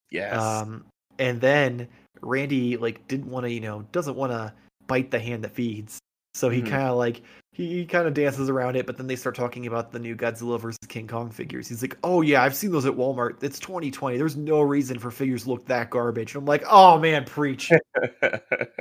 yes. 0.09 0.41
Um, 0.41 0.85
and 1.19 1.39
then 1.41 1.87
Randy 2.21 2.77
like 2.77 3.07
didn't 3.07 3.29
want 3.29 3.45
to, 3.45 3.51
you 3.51 3.59
know, 3.59 3.85
doesn't 3.91 4.15
want 4.15 4.31
to 4.31 4.53
bite 4.87 5.11
the 5.11 5.19
hand 5.19 5.43
that 5.43 5.51
feeds. 5.51 5.99
So 6.35 6.49
he 6.49 6.61
Mhm. 6.63 6.67
kind 6.69 6.87
of 6.89 6.97
like 6.97 7.21
he, 7.51 7.67
he 7.69 7.85
kind 7.85 8.07
of 8.07 8.15
dances 8.15 8.49
around 8.49 8.75
it, 8.75 8.87
but 8.87 8.97
then 8.97 9.05
they 9.05 9.15
start 9.15 9.35
talking 9.35 9.67
about 9.67 9.91
the 9.91 9.99
new 9.99 10.15
Godzilla 10.15 10.59
versus 10.59 10.79
King 10.87 11.07
Kong 11.07 11.29
figures. 11.29 11.67
He's 11.69 11.83
like, 11.83 11.95
"Oh 12.03 12.21
yeah, 12.21 12.41
I've 12.41 12.55
seen 12.55 12.71
those 12.71 12.87
at 12.87 12.93
Walmart. 12.93 13.43
It's 13.43 13.59
2020. 13.59 14.17
There's 14.17 14.35
no 14.35 14.61
reason 14.61 14.97
for 14.97 15.11
figures 15.11 15.43
to 15.43 15.49
look 15.51 15.65
that 15.67 15.91
garbage." 15.91 16.33
And 16.33 16.41
I'm 16.41 16.45
like, 16.47 16.63
"Oh 16.69 16.97
man, 16.99 17.25
preach." 17.25 17.71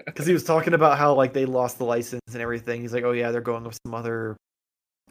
Because 0.06 0.26
he 0.26 0.32
was 0.32 0.44
talking 0.44 0.74
about 0.74 0.98
how 0.98 1.14
like 1.14 1.32
they 1.32 1.44
lost 1.46 1.78
the 1.78 1.84
license 1.84 2.22
and 2.32 2.40
everything. 2.42 2.80
He's 2.82 2.92
like, 2.94 3.04
"Oh 3.04 3.12
yeah, 3.12 3.30
they're 3.30 3.40
going 3.42 3.64
with 3.64 3.78
some 3.84 3.94
other 3.94 4.36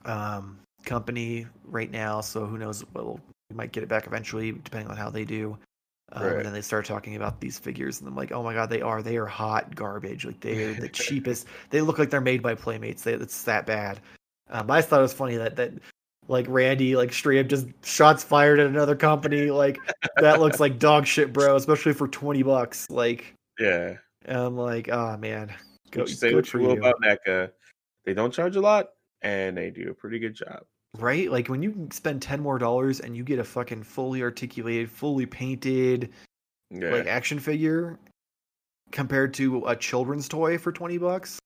um 0.06 0.60
company 0.86 1.46
right 1.66 1.92
now, 1.92 2.22
so 2.22 2.46
who 2.46 2.58
knows? 2.58 2.84
Well, 2.94 3.20
we 3.50 3.56
might 3.56 3.72
get 3.72 3.84
it 3.84 3.90
back 3.90 4.08
eventually, 4.08 4.52
depending 4.52 4.90
on 4.90 4.98
how 4.98 5.10
they 5.10 5.26
do." 5.26 5.58
Um, 6.14 6.24
Right. 6.24 6.36
And 6.38 6.46
then 6.46 6.54
they 6.54 6.62
start 6.62 6.86
talking 6.86 7.16
about 7.16 7.40
these 7.40 7.58
figures, 7.58 8.00
and 8.00 8.08
I'm 8.08 8.16
like, 8.16 8.32
"Oh 8.32 8.44
my 8.44 8.54
god, 8.54 8.70
they 8.70 8.82
are! 8.82 9.02
They 9.02 9.18
are 9.18 9.26
hot 9.26 9.76
garbage. 9.76 10.26
Like 10.26 10.42
they're 10.42 10.74
the 10.74 10.90
cheapest. 10.94 11.48
They 11.70 11.82
look 11.82 12.00
like 12.00 12.10
they're 12.10 12.22
made 12.22 12.42
by 12.42 12.56
Playmates. 12.56 13.04
They, 13.04 13.14
it's 13.14 13.44
that 13.44 13.66
bad." 13.66 14.02
Um, 14.50 14.68
but 14.68 14.74
I 14.74 14.78
just 14.80 14.90
thought 14.90 15.00
it 15.00 15.04
was 15.04 15.14
funny 15.14 15.38
that 15.38 15.56
that 15.56 15.72
like 16.28 16.46
Randy 16.50 16.96
like 16.96 17.14
straight 17.14 17.40
up 17.40 17.48
just 17.48 17.68
shots 17.84 18.24
fired 18.24 18.60
at 18.60 18.68
another 18.68 18.96
company. 18.96 19.52
Like 19.52 19.80
that 20.18 20.40
looks 20.40 20.60
like 20.60 20.80
dog 20.80 21.06
shit, 21.06 21.32
bro. 21.32 21.56
Especially 21.56 21.94
for 21.94 22.08
twenty 22.08 22.44
bucks. 22.44 22.90
Like 22.90 23.34
yeah. 23.60 23.96
and 24.26 24.38
I'm 24.38 24.58
like, 24.58 24.90
oh 24.90 25.18
man, 25.18 25.54
go, 25.92 26.02
you 26.02 26.08
say 26.08 26.34
what 26.34 26.52
you 26.54 26.60
will 26.60 26.74
about 26.74 27.02
NECA. 27.02 27.52
They 28.06 28.14
don't 28.14 28.34
charge 28.34 28.56
a 28.56 28.62
lot, 28.62 28.90
and 29.22 29.58
they 29.58 29.70
do 29.70 29.90
a 29.90 29.94
pretty 29.94 30.20
good 30.20 30.34
job. 30.34 30.64
Right? 30.98 31.32
Like 31.32 31.48
when 31.48 31.62
you 31.64 31.88
spend 31.92 32.22
ten 32.22 32.42
more 32.42 32.58
dollars 32.58 33.00
and 33.00 33.16
you 33.16 33.24
get 33.24 33.40
a 33.40 33.44
fucking 33.44 33.84
fully 33.84 34.22
articulated, 34.22 34.90
fully 34.90 35.26
painted 35.26 36.10
Yeah. 36.70 36.90
like 36.92 37.08
action 37.08 37.40
figure 37.40 38.00
compared 38.92 39.34
to 39.36 39.66
a 39.66 39.76
children's 39.76 40.28
toy 40.28 40.58
for 40.58 40.72
twenty 40.72 40.98
bucks. 40.98 41.40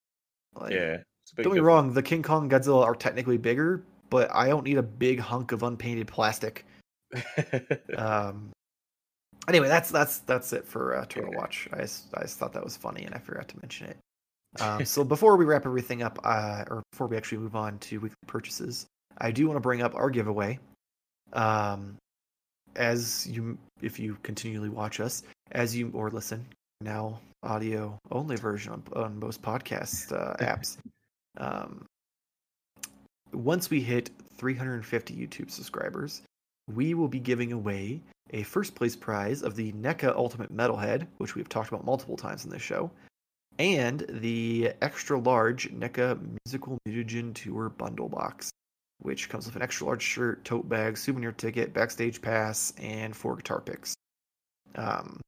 Like, 0.56 0.74
yeah. 0.74 0.98
It's 1.24 1.32
a 1.32 1.36
big 1.36 1.44
don't 1.44 1.54
get 1.54 1.62
me 1.62 1.66
wrong, 1.66 1.94
the 1.94 2.04
King 2.04 2.22
Kong 2.24 2.50
Godzilla 2.50 2.84
are 2.84 2.96
technically 2.96 3.38
bigger, 3.38 3.84
but 4.10 4.30
I 4.34 4.48
don't 4.48 4.64
need 4.64 4.78
a 4.78 4.84
big 4.84 5.20
hunk 5.20 5.52
of 5.52 5.64
unpainted 5.64 6.08
plastic. 6.08 6.66
Um. 7.98 8.52
Anyway, 9.48 9.68
that's 9.68 9.92
that's 9.92 10.20
that's 10.20 10.54
it 10.54 10.66
for 10.66 10.96
uh, 10.96 11.06
Turtle 11.06 11.32
Yeah. 11.32 11.38
Watch. 11.38 11.70
I 11.72 11.82
just, 11.82 12.08
I 12.16 12.22
just 12.24 12.40
thought 12.40 12.52
that 12.54 12.64
was 12.64 12.76
funny, 12.76 13.04
and 13.06 13.14
I 13.14 13.20
forgot 13.20 13.48
to 13.50 13.58
mention 13.62 13.88
it. 13.88 13.98
Um, 14.60 14.84
so 14.86 15.04
before 15.04 15.38
we 15.38 15.46
wrap 15.46 15.66
everything 15.66 16.02
up, 16.02 16.20
uh, 16.24 16.64
or 16.70 16.82
before 16.92 17.08
we 17.08 17.16
actually 17.16 17.38
move 17.38 17.56
on 17.56 17.78
to 17.80 18.00
weekly 18.00 18.16
purchases, 18.28 18.88
I 19.18 19.32
do 19.32 19.48
want 19.48 19.58
to 19.58 19.62
bring 19.62 19.82
up 19.82 19.96
our 19.96 20.10
giveaway. 20.10 20.60
Um, 21.34 21.98
as 22.76 23.26
you, 23.28 23.58
if 23.82 24.00
you 24.00 24.18
continually 24.24 24.70
watch 24.70 25.00
us, 25.00 25.24
as 25.52 25.76
you 25.76 25.92
or 25.94 26.10
listen 26.10 26.46
now, 26.82 27.20
audio 27.44 27.98
only 28.12 28.36
version 28.36 28.74
on, 28.74 28.84
on 28.96 29.20
most 29.20 29.42
podcast 29.42 30.12
uh, 30.12 30.36
apps. 30.44 30.78
Um, 31.38 31.86
once 33.34 33.70
we 33.70 33.82
hit 33.82 34.12
350 34.38 35.14
YouTube 35.16 35.52
subscribers, 35.52 36.22
we 36.74 36.94
will 36.94 37.08
be 37.08 37.20
giving 37.20 37.52
away 37.52 38.02
a 38.32 38.44
first 38.44 38.76
place 38.76 38.96
prize 38.96 39.44
of 39.44 39.56
the 39.56 39.72
NECA 39.74 40.16
Ultimate 40.16 40.56
Metalhead, 40.56 41.08
which 41.18 41.36
we've 41.36 41.50
talked 41.50 41.70
about 41.70 41.86
multiple 41.86 42.18
times 42.18 42.44
in 42.44 42.52
this 42.52 42.62
show, 42.62 42.90
and 43.60 44.06
the 44.10 44.72
extra 44.82 45.20
large 45.20 45.72
NECA 45.72 46.20
Musical 46.46 46.78
Mutagen 46.88 47.34
Tour 47.34 47.70
bundle 47.70 48.10
box, 48.10 48.50
which 49.00 49.30
comes 49.30 49.46
with 49.46 49.56
an 49.56 49.62
extra 49.62 49.88
large 49.88 50.02
shirt, 50.02 50.44
tote 50.46 50.68
bag, 50.68 50.98
souvenir 50.98 51.32
ticket, 51.32 51.74
backstage 51.74 52.22
pass, 52.22 52.74
and 52.78 53.16
four 53.16 53.36
guitar 53.36 53.62
picks. 53.62 53.96
Um, 54.76 55.20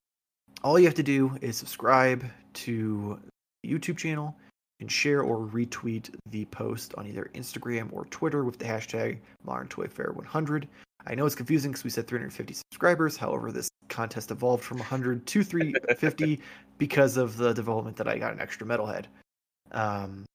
all 0.63 0.79
you 0.79 0.85
have 0.85 0.95
to 0.95 1.03
do 1.03 1.37
is 1.41 1.57
subscribe 1.57 2.25
to 2.53 3.19
the 3.63 3.71
YouTube 3.71 3.97
channel 3.97 4.35
and 4.79 4.91
share 4.91 5.21
or 5.21 5.47
retweet 5.47 6.13
the 6.29 6.45
post 6.45 6.93
on 6.95 7.07
either 7.07 7.29
Instagram 7.33 7.89
or 7.91 8.05
Twitter 8.05 8.43
with 8.43 8.59
the 8.59 8.65
hashtag 8.65 9.19
Modern 9.43 9.67
Toy 9.67 9.87
Fair 9.87 10.11
100. 10.11 10.67
I 11.05 11.15
know 11.15 11.25
it's 11.25 11.35
confusing 11.35 11.71
because 11.71 11.83
we 11.83 11.89
said 11.89 12.07
350 12.07 12.53
subscribers. 12.53 13.17
However, 13.17 13.51
this 13.51 13.69
contest 13.87 14.31
evolved 14.31 14.63
from 14.63 14.77
100 14.77 15.25
to 15.25 15.43
350 15.43 16.41
because 16.77 17.17
of 17.17 17.37
the 17.37 17.53
development 17.53 17.97
that 17.97 18.07
I 18.07 18.17
got 18.17 18.33
an 18.33 18.41
extra 18.41 18.67
metalhead. 18.67 19.05
Um, 19.71 20.25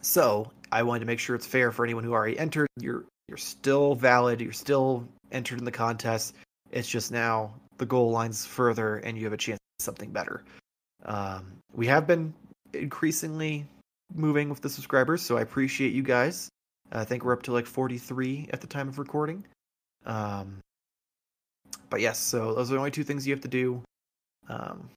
so 0.00 0.50
I 0.72 0.82
wanted 0.82 1.00
to 1.00 1.06
make 1.06 1.18
sure 1.18 1.34
it's 1.36 1.46
fair 1.46 1.72
for 1.72 1.84
anyone 1.84 2.04
who 2.04 2.12
already 2.12 2.38
entered. 2.38 2.68
You're 2.78 3.04
you're 3.28 3.36
still 3.36 3.94
valid. 3.94 4.40
You're 4.40 4.52
still 4.52 5.06
entered 5.32 5.58
in 5.58 5.64
the 5.64 5.72
contest. 5.72 6.34
It's 6.70 6.88
just 6.88 7.12
now 7.12 7.54
the 7.78 7.86
goal 7.86 8.10
lines 8.10 8.44
further, 8.44 8.96
and 8.98 9.16
you 9.16 9.24
have 9.24 9.32
a 9.32 9.36
chance 9.36 9.58
at 9.78 9.84
something 9.84 10.10
better. 10.10 10.44
Um, 11.04 11.52
we 11.72 11.86
have 11.86 12.06
been 12.06 12.34
increasingly 12.72 13.66
moving 14.14 14.48
with 14.48 14.60
the 14.60 14.68
subscribers, 14.68 15.22
so 15.22 15.36
I 15.38 15.42
appreciate 15.42 15.92
you 15.92 16.02
guys. 16.02 16.48
I 16.92 17.04
think 17.04 17.24
we're 17.24 17.32
up 17.32 17.42
to 17.42 17.52
like 17.52 17.66
43 17.66 18.48
at 18.52 18.60
the 18.60 18.66
time 18.66 18.88
of 18.88 18.98
recording. 18.98 19.44
Um, 20.06 20.58
but 21.88 22.00
yes, 22.00 22.18
so 22.18 22.54
those 22.54 22.70
are 22.70 22.74
the 22.74 22.78
only 22.78 22.90
two 22.90 23.04
things 23.04 23.26
you 23.26 23.34
have 23.34 23.42
to 23.42 23.48
do. 23.48 23.82
Um, 24.48 24.88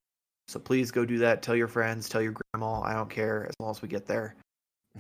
so 0.47 0.59
please 0.59 0.91
go 0.91 1.05
do 1.05 1.19
that. 1.19 1.41
Tell 1.41 1.55
your 1.55 1.67
friends, 1.67 2.09
tell 2.09 2.21
your 2.21 2.33
grandma. 2.33 2.81
I 2.81 2.93
don't 2.93 3.09
care 3.09 3.45
as 3.47 3.53
long 3.59 3.71
as 3.71 3.81
we 3.81 3.87
get 3.87 4.07
there. 4.07 4.35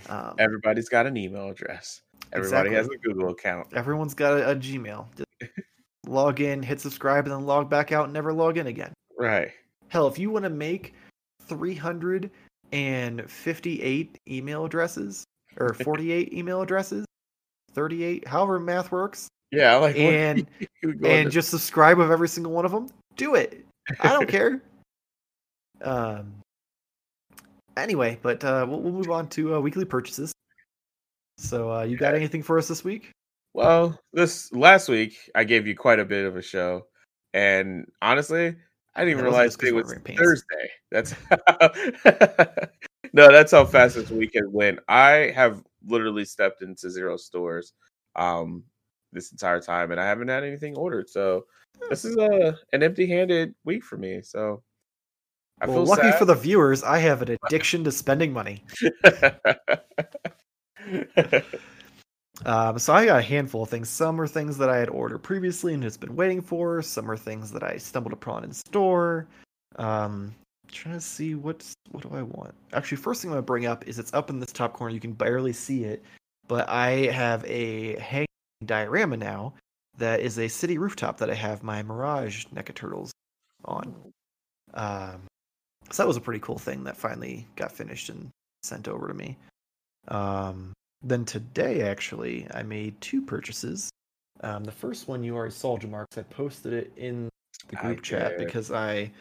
Um, 0.09 0.33
Everybody's 0.39 0.89
got 0.89 1.05
an 1.05 1.15
email 1.17 1.49
address. 1.49 2.01
Everybody 2.31 2.71
has 2.73 2.87
a 2.87 2.97
Google 2.97 3.29
account. 3.29 3.67
everyone's 3.73 4.15
got 4.15 4.39
a, 4.39 4.49
a 4.51 4.55
Gmail. 4.55 5.05
Log 6.07 6.41
in, 6.41 6.61
hit 6.63 6.81
subscribe, 6.81 7.25
and 7.25 7.33
then 7.33 7.45
log 7.45 7.69
back 7.69 7.91
out 7.93 8.05
and 8.05 8.13
never 8.13 8.33
log 8.33 8.57
in 8.57 8.67
again. 8.67 8.91
Right. 9.17 9.51
Hell, 9.87 10.07
if 10.07 10.19
you 10.19 10.29
want 10.31 10.43
to 10.43 10.49
make 10.49 10.93
358 11.47 14.17
email 14.27 14.65
addresses 14.65 15.23
or 15.57 15.73
48 15.75 16.33
email 16.33 16.61
addresses, 16.61 17.05
38, 17.73 18.27
however 18.27 18.59
math 18.59 18.91
works, 18.91 19.29
Yeah, 19.51 19.75
like 19.77 19.95
and 19.97 20.45
and 21.05 21.31
just 21.31 21.49
subscribe 21.49 21.97
with 21.97 22.11
every 22.11 22.27
single 22.27 22.51
one 22.51 22.65
of 22.65 22.71
them. 22.71 22.89
Do 23.15 23.35
it. 23.35 23.65
I 24.01 24.09
don't 24.09 24.27
care. 24.27 24.61
Um. 25.81 26.33
Anyway, 27.77 28.19
but 28.21 28.43
uh, 28.43 28.65
we'll, 28.69 28.81
we'll 28.81 28.93
move 28.93 29.09
on 29.09 29.27
to 29.29 29.55
uh, 29.55 29.59
weekly 29.59 29.85
purchases. 29.85 30.33
So, 31.37 31.71
uh, 31.71 31.83
you 31.83 31.97
got 31.97 32.13
anything 32.13 32.43
for 32.43 32.57
us 32.57 32.67
this 32.67 32.83
week? 32.83 33.11
Well, 33.53 33.99
this 34.13 34.51
last 34.51 34.89
week 34.89 35.15
I 35.35 35.43
gave 35.43 35.67
you 35.67 35.75
quite 35.75 35.99
a 35.99 36.05
bit 36.05 36.25
of 36.25 36.37
a 36.37 36.41
show, 36.41 36.87
and 37.33 37.85
honestly, 38.01 38.55
I 38.95 39.01
didn't 39.01 39.11
even 39.11 39.25
realize 39.25 39.55
it 39.61 39.73
was 39.73 39.93
Thursday. 39.93 40.69
That's 40.91 41.15
no, 43.13 43.31
that's 43.31 43.51
how 43.51 43.65
fast 43.65 43.95
this 43.95 44.09
weekend 44.09 44.51
went. 44.51 44.79
I 44.87 45.31
have 45.35 45.63
literally 45.85 46.25
stepped 46.25 46.61
into 46.61 46.89
zero 46.89 47.17
stores 47.17 47.73
um 48.15 48.63
this 49.11 49.31
entire 49.31 49.59
time, 49.59 49.91
and 49.91 49.99
I 49.99 50.05
haven't 50.05 50.27
had 50.27 50.43
anything 50.43 50.75
ordered. 50.75 51.09
So 51.09 51.45
this 51.89 52.05
is 52.05 52.17
a 52.17 52.57
an 52.73 52.83
empty-handed 52.83 53.53
week 53.65 53.83
for 53.83 53.97
me. 53.97 54.21
So 54.23 54.63
I 55.61 55.67
well, 55.67 55.85
lucky 55.85 56.11
sad. 56.11 56.19
for 56.19 56.25
the 56.25 56.35
viewers, 56.35 56.83
I 56.83 56.97
have 56.99 57.21
an 57.21 57.37
addiction 57.45 57.83
to 57.85 57.91
spending 57.91 58.33
money. 58.33 58.63
um, 62.45 62.77
so 62.79 62.93
I 62.93 63.05
got 63.05 63.19
a 63.19 63.23
handful 63.23 63.63
of 63.63 63.69
things. 63.69 63.89
Some 63.89 64.19
are 64.19 64.27
things 64.27 64.57
that 64.57 64.69
I 64.69 64.77
had 64.77 64.89
ordered 64.89 65.19
previously 65.19 65.73
and 65.73 65.83
has 65.83 65.97
been 65.97 66.15
waiting 66.15 66.41
for. 66.41 66.81
Some 66.81 67.09
are 67.09 67.17
things 67.17 67.51
that 67.51 67.63
I 67.63 67.77
stumbled 67.77 68.13
upon 68.13 68.43
in 68.43 68.51
store. 68.51 69.27
Um, 69.77 70.33
trying 70.71 70.95
to 70.95 71.01
see 71.01 71.35
what's 71.35 71.73
what 71.91 72.03
do 72.03 72.09
I 72.15 72.23
want. 72.23 72.53
Actually, 72.73 72.97
first 72.97 73.21
thing 73.21 73.31
I'm 73.31 73.35
gonna 73.35 73.43
bring 73.43 73.65
up 73.65 73.87
is 73.87 73.99
it's 73.99 74.13
up 74.13 74.29
in 74.29 74.39
this 74.39 74.51
top 74.51 74.73
corner. 74.73 74.93
You 74.93 74.99
can 74.99 75.13
barely 75.13 75.53
see 75.53 75.83
it, 75.83 76.03
but 76.47 76.67
I 76.67 77.07
have 77.11 77.45
a 77.45 77.97
hanging 77.99 78.27
diorama 78.65 79.17
now 79.17 79.53
that 79.97 80.19
is 80.19 80.39
a 80.39 80.47
city 80.47 80.77
rooftop 80.77 81.17
that 81.17 81.29
I 81.29 81.35
have 81.35 81.63
my 81.63 81.83
Mirage 81.83 82.45
NECA 82.47 82.73
Turtles 82.73 83.11
on. 83.65 83.95
Um, 84.73 85.21
so 85.91 86.03
that 86.03 86.07
was 86.07 86.17
a 86.17 86.21
pretty 86.21 86.39
cool 86.39 86.57
thing 86.57 86.83
that 86.85 86.97
finally 86.97 87.47
got 87.55 87.71
finished 87.71 88.09
and 88.09 88.29
sent 88.63 88.87
over 88.87 89.07
to 89.07 89.13
me. 89.13 89.37
Um, 90.07 90.73
then 91.01 91.25
today, 91.25 91.81
actually, 91.81 92.47
I 92.53 92.63
made 92.63 92.99
two 93.01 93.21
purchases. 93.21 93.89
Um, 94.41 94.63
the 94.63 94.71
first 94.71 95.07
one 95.07 95.23
you 95.23 95.35
already 95.35 95.53
saw, 95.53 95.77
Jamarks. 95.77 96.17
I 96.17 96.23
posted 96.23 96.73
it 96.73 96.91
in 96.97 97.29
the 97.69 97.75
group 97.75 97.99
I 97.99 98.01
chat 98.01 98.37
did. 98.37 98.45
because 98.45 98.71
I 98.71 99.11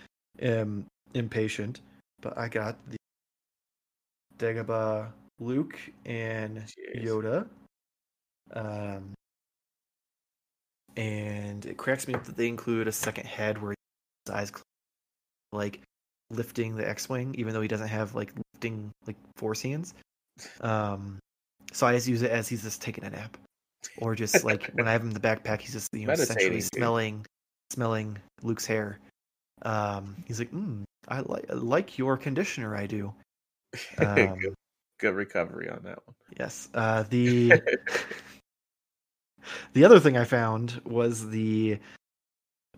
am 0.40 0.86
impatient. 1.14 1.80
But 2.20 2.38
I 2.38 2.48
got 2.48 2.76
the 2.88 2.96
Dagobah 4.38 5.08
Luke 5.40 5.78
and 6.06 6.58
Jeez. 6.58 7.04
Yoda. 7.04 7.46
Um, 8.52 9.12
and 10.96 11.64
it 11.66 11.76
cracks 11.76 12.06
me 12.06 12.14
up 12.14 12.24
that 12.24 12.36
they 12.36 12.48
include 12.48 12.86
a 12.86 12.92
second 12.92 13.26
head 13.26 13.60
where 13.60 13.74
his 14.26 14.34
eyes 14.34 14.50
close. 14.50 14.62
like 15.52 15.80
lifting 16.32 16.76
the 16.76 16.88
X-wing, 16.88 17.34
even 17.38 17.52
though 17.52 17.60
he 17.60 17.68
doesn't 17.68 17.88
have 17.88 18.14
like 18.14 18.32
lifting 18.54 18.90
like 19.06 19.16
force 19.36 19.62
hands. 19.62 19.94
Um, 20.60 21.18
so 21.72 21.86
I 21.86 21.94
just 21.94 22.08
use 22.08 22.22
it 22.22 22.30
as 22.30 22.48
he's 22.48 22.62
just 22.62 22.82
taking 22.82 23.04
a 23.04 23.10
nap, 23.10 23.36
or 23.98 24.14
just 24.14 24.44
like 24.44 24.70
when 24.74 24.88
I 24.88 24.92
have 24.92 25.02
him 25.02 25.08
in 25.08 25.14
the 25.14 25.20
backpack, 25.20 25.60
he's 25.60 25.72
just 25.72 25.88
you 25.92 26.06
know 26.06 26.12
essentially 26.12 26.60
smelling 26.60 27.24
smelling 27.70 28.18
Luke's 28.42 28.66
hair. 28.66 28.98
Um, 29.62 30.16
he's 30.26 30.38
like, 30.38 30.52
mm, 30.52 30.82
I 31.08 31.20
like 31.20 31.46
like 31.50 31.98
your 31.98 32.16
conditioner. 32.16 32.76
I 32.76 32.86
do. 32.86 33.12
Um, 33.96 34.38
good, 34.38 34.54
good 35.00 35.14
recovery 35.14 35.70
on 35.70 35.80
that 35.84 35.98
one. 36.04 36.14
Yes. 36.38 36.68
Uh, 36.74 37.04
the 37.08 37.54
the 39.72 39.84
other 39.84 39.98
thing 39.98 40.18
I 40.18 40.24
found 40.24 40.78
was 40.84 41.30
the 41.30 41.78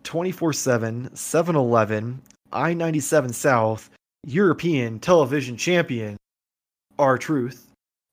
24 0.03 0.53
7 0.53 1.13
7 1.13 1.55
Eleven 1.55 2.21
I 2.51 2.73
97 2.73 3.33
South 3.33 3.89
European 4.25 4.99
television 4.99 5.57
champion, 5.57 6.17
R-Truth. 6.97 7.71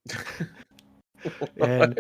and 1.60 1.98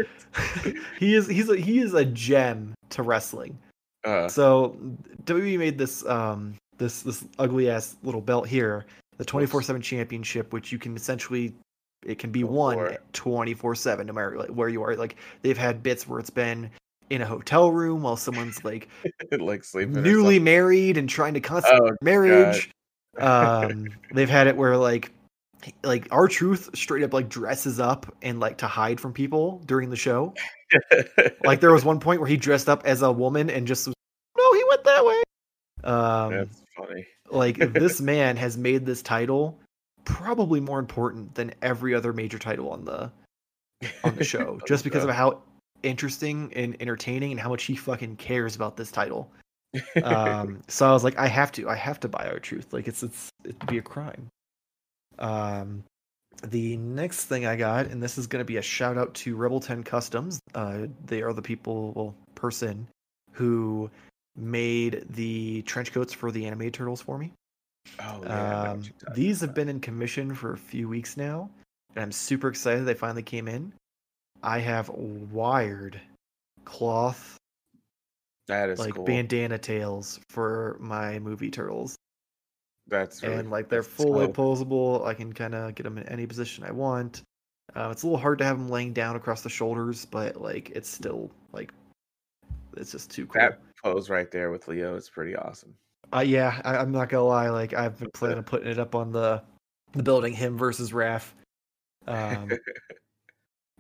he 0.98 1.14
is 1.14 1.28
he's 1.28 1.48
a, 1.48 1.56
he 1.56 1.78
is 1.78 1.94
a 1.94 2.04
gem 2.04 2.74
to 2.90 3.02
wrestling. 3.02 3.58
Uh, 4.04 4.28
so 4.28 4.76
WWE 5.24 5.58
made 5.58 5.78
this 5.78 6.04
um 6.06 6.54
this 6.78 7.02
this 7.02 7.24
ugly 7.38 7.70
ass 7.70 7.96
little 8.02 8.20
belt 8.20 8.48
here, 8.48 8.86
the 9.18 9.24
24/7 9.24 9.82
championship 9.82 10.52
which 10.52 10.72
you 10.72 10.78
can 10.78 10.96
essentially 10.96 11.54
it 12.04 12.18
can 12.18 12.32
be 12.32 12.42
won 12.42 12.96
24/7 13.12 14.06
no 14.06 14.12
matter 14.12 14.36
like 14.36 14.50
where 14.50 14.68
you 14.68 14.82
are. 14.82 14.96
Like 14.96 15.16
they've 15.42 15.56
had 15.56 15.82
bits 15.82 16.08
where 16.08 16.18
it's 16.18 16.30
been 16.30 16.68
in 17.12 17.20
a 17.20 17.26
hotel 17.26 17.70
room 17.70 18.02
while 18.02 18.16
someone's 18.16 18.64
like 18.64 18.88
like 19.38 19.62
sleeping 19.64 20.02
newly 20.02 20.38
married 20.38 20.96
and 20.96 21.08
trying 21.08 21.34
to 21.34 21.40
consummate 21.40 21.92
oh, 21.92 21.96
marriage. 22.00 22.70
um, 23.18 23.86
they've 24.14 24.30
had 24.30 24.46
it 24.46 24.56
where 24.56 24.76
like 24.78 25.12
like 25.84 26.08
R-Truth 26.10 26.70
straight 26.74 27.04
up 27.04 27.12
like 27.12 27.28
dresses 27.28 27.78
up 27.78 28.12
and 28.22 28.40
like 28.40 28.58
to 28.58 28.66
hide 28.66 28.98
from 28.98 29.12
people 29.12 29.62
during 29.66 29.90
the 29.90 29.96
show. 29.96 30.34
like 31.44 31.60
there 31.60 31.72
was 31.72 31.84
one 31.84 32.00
point 32.00 32.20
where 32.20 32.28
he 32.28 32.36
dressed 32.36 32.68
up 32.68 32.82
as 32.86 33.02
a 33.02 33.12
woman 33.12 33.50
and 33.50 33.66
just 33.66 33.86
was, 33.86 33.94
no, 34.36 34.52
he 34.54 34.64
went 34.68 34.84
that 34.84 35.04
way. 35.04 35.22
Um, 35.84 36.30
That's 36.32 36.62
funny. 36.76 37.06
like 37.30 37.58
this 37.58 38.00
man 38.00 38.36
has 38.38 38.56
made 38.56 38.86
this 38.86 39.02
title 39.02 39.60
probably 40.04 40.60
more 40.60 40.78
important 40.78 41.34
than 41.34 41.52
every 41.60 41.94
other 41.94 42.12
major 42.12 42.38
title 42.38 42.70
on 42.70 42.86
the 42.86 43.12
on 44.02 44.16
the 44.16 44.24
show, 44.24 44.58
just 44.66 44.82
because 44.82 45.04
of 45.04 45.10
how 45.10 45.42
interesting 45.82 46.52
and 46.54 46.76
entertaining 46.80 47.32
and 47.32 47.40
how 47.40 47.48
much 47.48 47.64
he 47.64 47.76
fucking 47.76 48.16
cares 48.16 48.56
about 48.56 48.76
this 48.76 48.90
title. 48.90 49.30
um, 50.02 50.60
so 50.68 50.86
I 50.88 50.92
was 50.92 51.04
like, 51.04 51.18
I 51.18 51.28
have 51.28 51.52
to, 51.52 51.68
I 51.68 51.76
have 51.76 52.00
to 52.00 52.08
buy 52.08 52.28
R-Truth. 52.30 52.72
Like 52.72 52.88
it's 52.88 53.02
it's 53.02 53.30
it'd 53.44 53.66
be 53.66 53.78
a 53.78 53.82
crime. 53.82 54.28
Um, 55.18 55.84
the 56.44 56.76
next 56.76 57.26
thing 57.26 57.46
I 57.46 57.56
got, 57.56 57.86
and 57.86 58.02
this 58.02 58.18
is 58.18 58.26
going 58.26 58.40
to 58.40 58.44
be 58.44 58.56
a 58.56 58.62
shout 58.62 58.98
out 58.98 59.14
to 59.14 59.36
Rebel 59.36 59.60
Ten 59.60 59.82
Customs. 59.82 60.40
Uh, 60.54 60.86
they 61.04 61.22
are 61.22 61.32
the 61.32 61.42
people, 61.42 61.92
well, 61.94 62.14
person 62.34 62.88
who 63.32 63.90
made 64.36 65.04
the 65.10 65.62
trench 65.62 65.92
coats 65.92 66.12
for 66.12 66.30
the 66.30 66.46
animated 66.46 66.74
turtles 66.74 67.00
for 67.00 67.18
me. 67.18 67.32
Oh, 68.00 68.20
yeah, 68.22 68.70
um, 68.72 68.82
these 69.14 69.40
have 69.40 69.54
been 69.54 69.68
in 69.68 69.80
commission 69.80 70.34
for 70.34 70.52
a 70.52 70.58
few 70.58 70.88
weeks 70.88 71.16
now, 71.16 71.50
and 71.94 72.02
I'm 72.02 72.12
super 72.12 72.48
excited 72.48 72.84
they 72.84 72.94
finally 72.94 73.22
came 73.22 73.48
in. 73.48 73.72
I 74.42 74.58
have 74.58 74.88
wired 74.88 76.00
cloth 76.64 77.38
that 78.48 78.68
is 78.68 78.78
like 78.78 78.94
cool. 78.94 79.04
bandana 79.04 79.58
tails 79.58 80.20
for 80.28 80.76
my 80.80 81.18
movie 81.18 81.50
turtles. 81.50 81.96
That's 82.88 83.22
really, 83.22 83.36
and 83.36 83.50
like 83.50 83.68
they're 83.68 83.82
fully 83.82 84.30
cool. 84.32 84.56
posable. 84.56 85.06
I 85.06 85.14
can 85.14 85.32
kind 85.32 85.54
of 85.54 85.74
get 85.74 85.84
them 85.84 85.98
in 85.98 86.08
any 86.08 86.26
position 86.26 86.64
I 86.64 86.72
want. 86.72 87.22
Uh, 87.74 87.88
it's 87.90 88.02
a 88.02 88.06
little 88.06 88.18
hard 88.18 88.38
to 88.38 88.44
have 88.44 88.58
them 88.58 88.68
laying 88.68 88.92
down 88.92 89.16
across 89.16 89.42
the 89.42 89.48
shoulders, 89.48 90.04
but 90.04 90.40
like 90.40 90.70
it's 90.70 90.88
still 90.88 91.30
like 91.52 91.72
it's 92.76 92.92
just 92.92 93.10
too 93.10 93.26
cool. 93.26 93.40
That 93.40 93.60
pose 93.82 94.10
right 94.10 94.30
there 94.30 94.50
with 94.50 94.66
Leo 94.66 94.96
is 94.96 95.08
pretty 95.08 95.36
awesome. 95.36 95.74
Uh, 96.14 96.20
yeah, 96.20 96.60
I, 96.64 96.76
am 96.82 96.90
not 96.90 97.08
gonna 97.08 97.24
lie. 97.24 97.48
Like 97.48 97.72
I've 97.72 97.98
been 97.98 98.10
planning 98.12 98.38
on 98.38 98.44
putting 98.44 98.70
it 98.70 98.78
up 98.78 98.94
on 98.94 99.12
the 99.12 99.42
the 99.92 100.02
building 100.02 100.34
him 100.34 100.58
versus 100.58 100.90
Raph. 100.90 101.30
Um, 102.08 102.50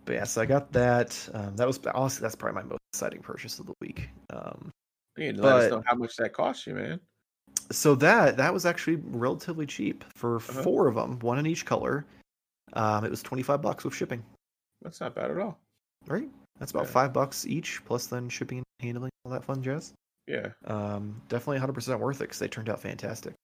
but 0.04 0.14
yeah, 0.14 0.24
so 0.24 0.42
I 0.42 0.46
got 0.46 0.72
that. 0.72 1.28
Um, 1.32 1.56
that 1.56 1.66
was 1.66 1.80
honestly 1.94 2.22
that's 2.22 2.34
probably 2.34 2.62
my 2.62 2.68
most 2.68 2.80
exciting 2.92 3.20
purchase 3.20 3.58
of 3.58 3.66
the 3.66 3.74
week. 3.80 4.08
Um, 4.30 4.70
you 5.16 5.32
but, 5.34 5.42
let 5.42 5.56
us 5.56 5.70
know 5.70 5.82
how 5.86 5.94
much 5.94 6.16
that 6.16 6.32
cost 6.32 6.66
you, 6.66 6.74
man. 6.74 7.00
So 7.70 7.94
that 7.96 8.36
that 8.36 8.52
was 8.52 8.66
actually 8.66 8.96
relatively 8.96 9.66
cheap 9.66 10.04
for 10.16 10.36
uh-huh. 10.36 10.62
four 10.62 10.88
of 10.88 10.94
them, 10.94 11.18
one 11.20 11.38
in 11.38 11.46
each 11.46 11.64
color. 11.64 12.06
Um, 12.72 13.04
it 13.04 13.10
was 13.10 13.22
twenty 13.22 13.42
five 13.42 13.62
bucks 13.62 13.84
with 13.84 13.94
shipping. 13.94 14.22
That's 14.82 15.00
not 15.00 15.14
bad 15.14 15.30
at 15.30 15.38
all. 15.38 15.58
Right, 16.06 16.28
that's 16.58 16.72
about 16.72 16.86
yeah. 16.86 16.92
five 16.92 17.12
bucks 17.12 17.46
each, 17.46 17.84
plus 17.84 18.06
then 18.06 18.28
shipping 18.28 18.58
and 18.58 18.64
handling 18.80 19.10
all 19.24 19.32
that 19.32 19.44
fun 19.44 19.62
jazz. 19.62 19.92
Yeah. 20.26 20.48
Um, 20.66 21.20
definitely 21.28 21.66
100% 21.66 21.98
worth 21.98 22.16
it 22.16 22.24
because 22.24 22.38
they 22.38 22.48
turned 22.48 22.68
out 22.68 22.80
fantastic. 22.80 23.34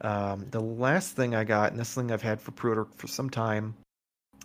Um, 0.00 0.46
the 0.50 0.60
last 0.60 1.16
thing 1.16 1.34
I 1.34 1.44
got, 1.44 1.70
and 1.70 1.80
this 1.80 1.94
thing 1.94 2.10
I've 2.10 2.22
had 2.22 2.40
for 2.40 2.50
pre-order 2.52 2.86
for 2.96 3.06
some 3.06 3.30
time, 3.30 3.74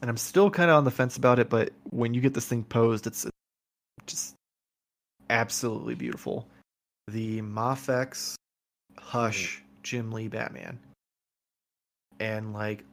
and 0.02 0.10
I'm 0.10 0.18
still 0.18 0.50
kind 0.50 0.70
of 0.70 0.78
on 0.78 0.84
the 0.84 0.92
fence 0.92 1.18
about 1.18 1.40
it. 1.40 1.50
But 1.50 1.72
when 1.90 2.14
you 2.14 2.22
get 2.22 2.34
this 2.34 2.46
thing 2.46 2.64
posed, 2.64 3.08
it's 3.08 3.26
just 4.06 4.36
absolutely 5.30 5.96
beautiful. 5.96 6.48
The 7.08 7.42
Mafex 7.42 8.36
Hush 9.00 9.58
mm-hmm. 9.58 9.66
Jim 9.84 10.12
Lee 10.12 10.28
Batman, 10.28 10.78
and 12.20 12.54
like 12.54 12.84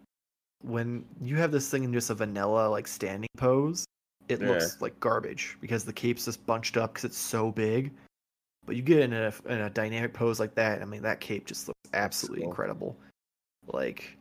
when 0.63 1.05
you 1.21 1.37
have 1.37 1.53
this 1.53 1.69
thing 1.69 1.85
in 1.85 1.93
just 1.93 2.11
a 2.11 2.15
vanilla 2.15 2.69
like 2.69 2.87
standing 2.87 3.29
pose, 3.37 3.85
it 4.29 4.41
yeah. 4.41 4.49
looks 4.49 4.81
like 4.81 4.99
garbage 5.01 5.57
because 5.61 5.85
the 5.85 5.93
cape's 5.93 6.25
just 6.25 6.45
bunched 6.47 6.77
up 6.77 6.95
because 6.95 7.05
it's 7.05 7.19
so 7.19 7.51
big. 7.51 7.93
But 8.67 8.77
you 8.77 8.83
get 8.83 9.01
in 9.01 9.13
a 9.13 9.33
in 9.49 9.61
a 9.61 9.71
dynamic 9.71 10.15
pose 10.15 10.41
like 10.41 10.55
that, 10.55 10.81
I 10.81 10.85
mean 10.85 11.03
that 11.03 11.21
cape 11.21 11.47
just 11.47 11.69
looks 11.69 11.81
absolutely 11.93 12.43
cool. 12.43 12.51
incredible. 12.51 12.97
Like 13.67 14.17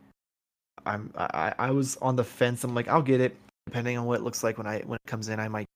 I'm 0.86 1.12
I, 1.18 1.54
I 1.58 1.72
was 1.72 1.98
on 1.98 2.16
the 2.16 2.24
fence. 2.24 2.64
I'm 2.64 2.76
like, 2.76 2.88
I'll 2.88 3.02
get 3.02 3.22
it. 3.22 3.36
Depending 3.66 3.98
on 3.98 4.06
what 4.06 4.20
it 4.20 4.24
looks 4.24 4.44
like 4.44 4.58
when 4.58 4.68
I 4.68 4.82
when 4.82 4.96
it 4.96 5.08
comes 5.08 5.30
in, 5.30 5.40
I 5.40 5.48
might 5.48 5.68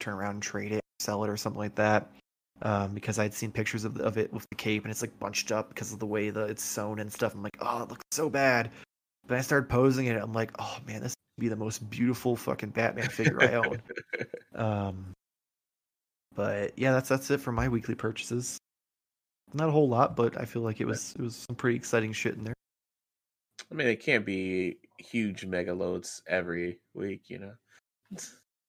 turn 0.00 0.14
around 0.14 0.34
and 0.34 0.42
trade 0.42 0.72
it, 0.72 0.82
sell 1.00 1.24
it, 1.24 1.30
or 1.30 1.36
something 1.36 1.58
like 1.58 1.74
that. 1.76 2.10
Um, 2.62 2.94
because 2.94 3.18
I'd 3.18 3.34
seen 3.34 3.50
pictures 3.50 3.84
of, 3.84 3.98
of 3.98 4.18
it 4.18 4.32
with 4.32 4.46
the 4.48 4.54
cape 4.54 4.84
and 4.84 4.92
it's 4.92 5.02
like 5.02 5.18
bunched 5.18 5.50
up 5.50 5.70
because 5.70 5.92
of 5.92 5.98
the 5.98 6.06
way 6.06 6.30
that 6.30 6.48
it's 6.48 6.62
sewn 6.62 7.00
and 7.00 7.12
stuff. 7.12 7.34
I'm 7.34 7.42
like, 7.42 7.56
oh, 7.60 7.82
it 7.82 7.88
looks 7.88 8.04
so 8.12 8.30
bad. 8.30 8.70
But 9.26 9.38
I 9.38 9.40
started 9.40 9.68
posing 9.68 10.06
it. 10.06 10.16
I'm 10.16 10.32
like, 10.32 10.52
oh 10.60 10.78
man, 10.86 11.02
this 11.02 11.14
would 11.36 11.42
be 11.42 11.48
the 11.48 11.56
most 11.56 11.88
beautiful 11.90 12.36
fucking 12.36 12.70
Batman 12.70 13.08
figure 13.08 13.42
I 13.42 13.54
own. 13.54 13.82
um, 14.54 15.12
but 16.34 16.78
yeah, 16.78 16.92
that's 16.92 17.08
that's 17.08 17.30
it 17.30 17.40
for 17.40 17.52
my 17.52 17.68
weekly 17.68 17.94
purchases. 17.94 18.58
Not 19.52 19.68
a 19.68 19.72
whole 19.72 19.88
lot, 19.88 20.16
but 20.16 20.40
I 20.40 20.44
feel 20.44 20.62
like 20.62 20.80
it 20.80 20.86
was 20.86 21.14
it 21.18 21.22
was 21.22 21.36
some 21.36 21.56
pretty 21.56 21.76
exciting 21.76 22.12
shit 22.12 22.36
in 22.36 22.44
there. 22.44 22.54
I 23.72 23.74
mean, 23.74 23.86
it 23.86 24.04
can't 24.04 24.26
be 24.26 24.76
huge 24.98 25.46
mega 25.46 25.72
loads 25.72 26.22
every 26.28 26.78
week, 26.94 27.22
you 27.28 27.38
know. 27.38 27.52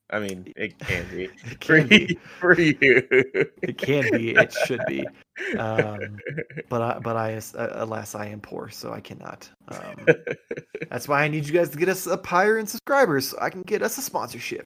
I 0.10 0.20
mean, 0.20 0.54
it 0.56 0.80
can 0.80 1.06
be. 1.10 1.24
it 1.46 1.60
can 1.60 1.88
be 1.88 2.18
for 2.40 2.54
you. 2.60 2.76
It 2.82 3.78
can 3.78 4.10
be. 4.12 4.32
It 4.32 4.54
should 4.66 4.82
be. 4.88 5.06
Um, 5.58 6.20
but 6.70 6.82
I, 6.82 7.00
but 7.00 7.18
I, 7.18 7.42
alas, 7.56 8.16
I 8.16 8.28
am 8.28 8.40
poor, 8.40 8.70
so 8.70 8.94
I 8.94 9.02
cannot. 9.02 9.50
Um, 9.68 10.06
that's 10.90 11.10
why 11.10 11.24
I 11.24 11.28
need 11.28 11.46
you 11.46 11.54
guys 11.54 11.70
to 11.72 11.78
get 11.78 11.90
us 11.90 12.08
up 12.08 12.26
higher 12.26 12.58
in 12.58 12.66
subscribers, 12.66 13.30
so 13.30 13.38
I 13.42 13.50
can 13.50 13.64
get 13.64 13.82
us 13.82 13.98
a 13.98 14.02
sponsorship. 14.02 14.66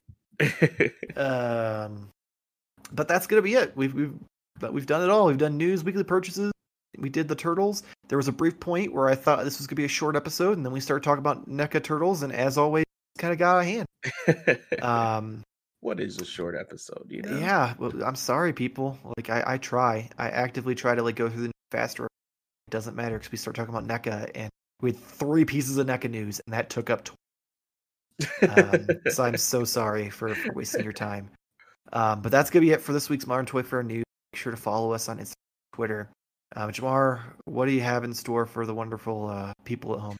um, 1.16 2.10
but 2.92 3.08
that's 3.08 3.26
gonna 3.26 3.42
be 3.42 3.54
it. 3.54 3.76
We've 3.76 3.92
we've 3.92 4.14
but 4.60 4.72
we've 4.72 4.86
done 4.86 5.02
it 5.02 5.10
all. 5.10 5.26
We've 5.26 5.38
done 5.38 5.56
news, 5.56 5.82
weekly 5.82 6.04
purchases. 6.04 6.52
We 6.98 7.08
did 7.08 7.28
the 7.28 7.34
turtles. 7.34 7.82
There 8.08 8.18
was 8.18 8.28
a 8.28 8.32
brief 8.32 8.58
point 8.60 8.92
where 8.92 9.08
I 9.08 9.14
thought 9.14 9.44
this 9.44 9.58
was 9.58 9.66
gonna 9.66 9.76
be 9.76 9.84
a 9.84 9.88
short 9.88 10.16
episode, 10.16 10.56
and 10.56 10.66
then 10.66 10.72
we 10.72 10.80
started 10.80 11.04
talking 11.04 11.20
about 11.20 11.48
NECA 11.48 11.82
turtles, 11.82 12.22
and 12.22 12.32
as 12.32 12.58
always, 12.58 12.84
kind 13.18 13.32
of 13.32 13.38
got 13.38 13.56
out 13.56 13.60
of 13.60 13.66
hand. 13.66 14.82
um, 14.82 15.42
what 15.80 16.00
is 16.00 16.18
a 16.18 16.24
short 16.24 16.56
episode? 16.58 17.06
You 17.08 17.22
know? 17.22 17.38
Yeah. 17.38 17.74
Well, 17.78 17.92
I'm 18.02 18.16
sorry, 18.16 18.52
people. 18.52 18.98
Like 19.16 19.30
I, 19.30 19.54
I 19.54 19.58
try. 19.58 20.08
I 20.18 20.30
actively 20.30 20.74
try 20.74 20.94
to 20.94 21.02
like 21.02 21.16
go 21.16 21.28
through 21.28 21.48
the 21.48 21.52
faster. 21.70 22.04
It 22.06 22.70
doesn't 22.70 22.96
matter 22.96 23.16
because 23.18 23.30
we 23.32 23.38
start 23.38 23.56
talking 23.56 23.74
about 23.74 23.86
NECA, 23.86 24.30
and 24.34 24.50
we 24.80 24.90
had 24.90 25.00
three 25.00 25.44
pieces 25.44 25.78
of 25.78 25.86
NECA 25.86 26.10
news, 26.10 26.40
and 26.46 26.54
that 26.54 26.70
took 26.70 26.90
up. 26.90 27.08
um, 28.42 28.86
so 29.10 29.24
I'm 29.24 29.36
so 29.36 29.64
sorry 29.64 30.10
for, 30.10 30.34
for 30.34 30.52
wasting 30.52 30.84
your 30.84 30.92
time. 30.92 31.30
Um, 31.92 32.20
but 32.20 32.32
that's 32.32 32.50
gonna 32.50 32.66
be 32.66 32.72
it 32.72 32.80
for 32.80 32.92
this 32.92 33.08
week's 33.08 33.26
Modern 33.26 33.46
Toy 33.46 33.62
Fair 33.62 33.82
news. 33.82 34.04
Make 34.32 34.40
sure 34.40 34.50
to 34.52 34.58
follow 34.58 34.92
us 34.92 35.08
on 35.08 35.18
Instagram, 35.18 35.34
Twitter. 35.72 36.10
Um, 36.56 36.72
Jamar, 36.72 37.20
what 37.44 37.66
do 37.66 37.72
you 37.72 37.80
have 37.80 38.04
in 38.04 38.14
store 38.14 38.46
for 38.46 38.64
the 38.64 38.74
wonderful 38.74 39.28
uh, 39.28 39.52
people 39.64 39.94
at 39.94 40.00
home? 40.00 40.16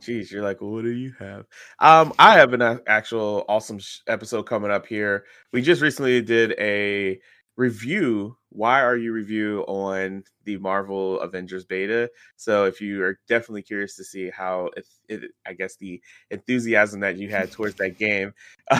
Jeez, 0.00 0.30
you're 0.30 0.42
like, 0.42 0.60
what 0.60 0.82
do 0.82 0.90
you 0.90 1.12
have? 1.18 1.46
Um, 1.78 2.12
I 2.18 2.34
have 2.34 2.52
an 2.52 2.80
actual 2.86 3.44
awesome 3.48 3.78
episode 4.06 4.42
coming 4.44 4.70
up 4.70 4.86
here. 4.86 5.24
We 5.52 5.62
just 5.62 5.80
recently 5.80 6.20
did 6.20 6.54
a 6.58 7.20
review. 7.56 8.36
Why 8.50 8.82
are 8.82 8.96
you 8.96 9.12
review 9.12 9.64
on 9.68 10.24
the 10.44 10.58
Marvel 10.58 11.20
Avengers 11.20 11.64
beta? 11.64 12.10
So 12.36 12.64
if 12.64 12.80
you 12.80 13.02
are 13.02 13.18
definitely 13.28 13.62
curious 13.62 13.96
to 13.96 14.04
see 14.04 14.28
how 14.28 14.70
it, 14.76 14.86
it 15.08 15.30
I 15.46 15.54
guess 15.54 15.76
the 15.76 16.02
enthusiasm 16.30 17.00
that 17.00 17.16
you 17.16 17.30
had 17.30 17.50
towards 17.50 17.76
that 17.76 17.98
game, 17.98 18.34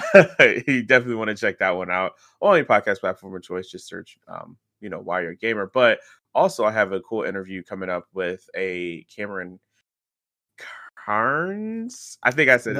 you 0.66 0.82
definitely 0.82 1.14
want 1.14 1.30
to 1.30 1.36
check 1.36 1.58
that 1.58 1.76
one 1.76 1.90
out. 1.90 2.12
On 2.40 2.56
any 2.56 2.66
podcast 2.66 3.00
platform 3.00 3.34
of 3.34 3.42
choice, 3.42 3.70
just 3.70 3.88
search, 3.88 4.18
um, 4.28 4.56
you 4.80 4.90
know, 4.90 4.98
why 4.98 5.20
you're 5.22 5.30
a 5.30 5.36
gamer. 5.36 5.70
But 5.72 6.00
also, 6.34 6.64
I 6.64 6.72
have 6.72 6.92
a 6.92 7.00
cool 7.00 7.24
interview 7.24 7.62
coming 7.62 7.88
up 7.90 8.06
with 8.12 8.48
a 8.56 9.04
Cameron 9.14 9.60
Carnes. 10.96 12.18
I 12.22 12.30
think 12.30 12.50
I 12.50 12.56
said 12.56 12.76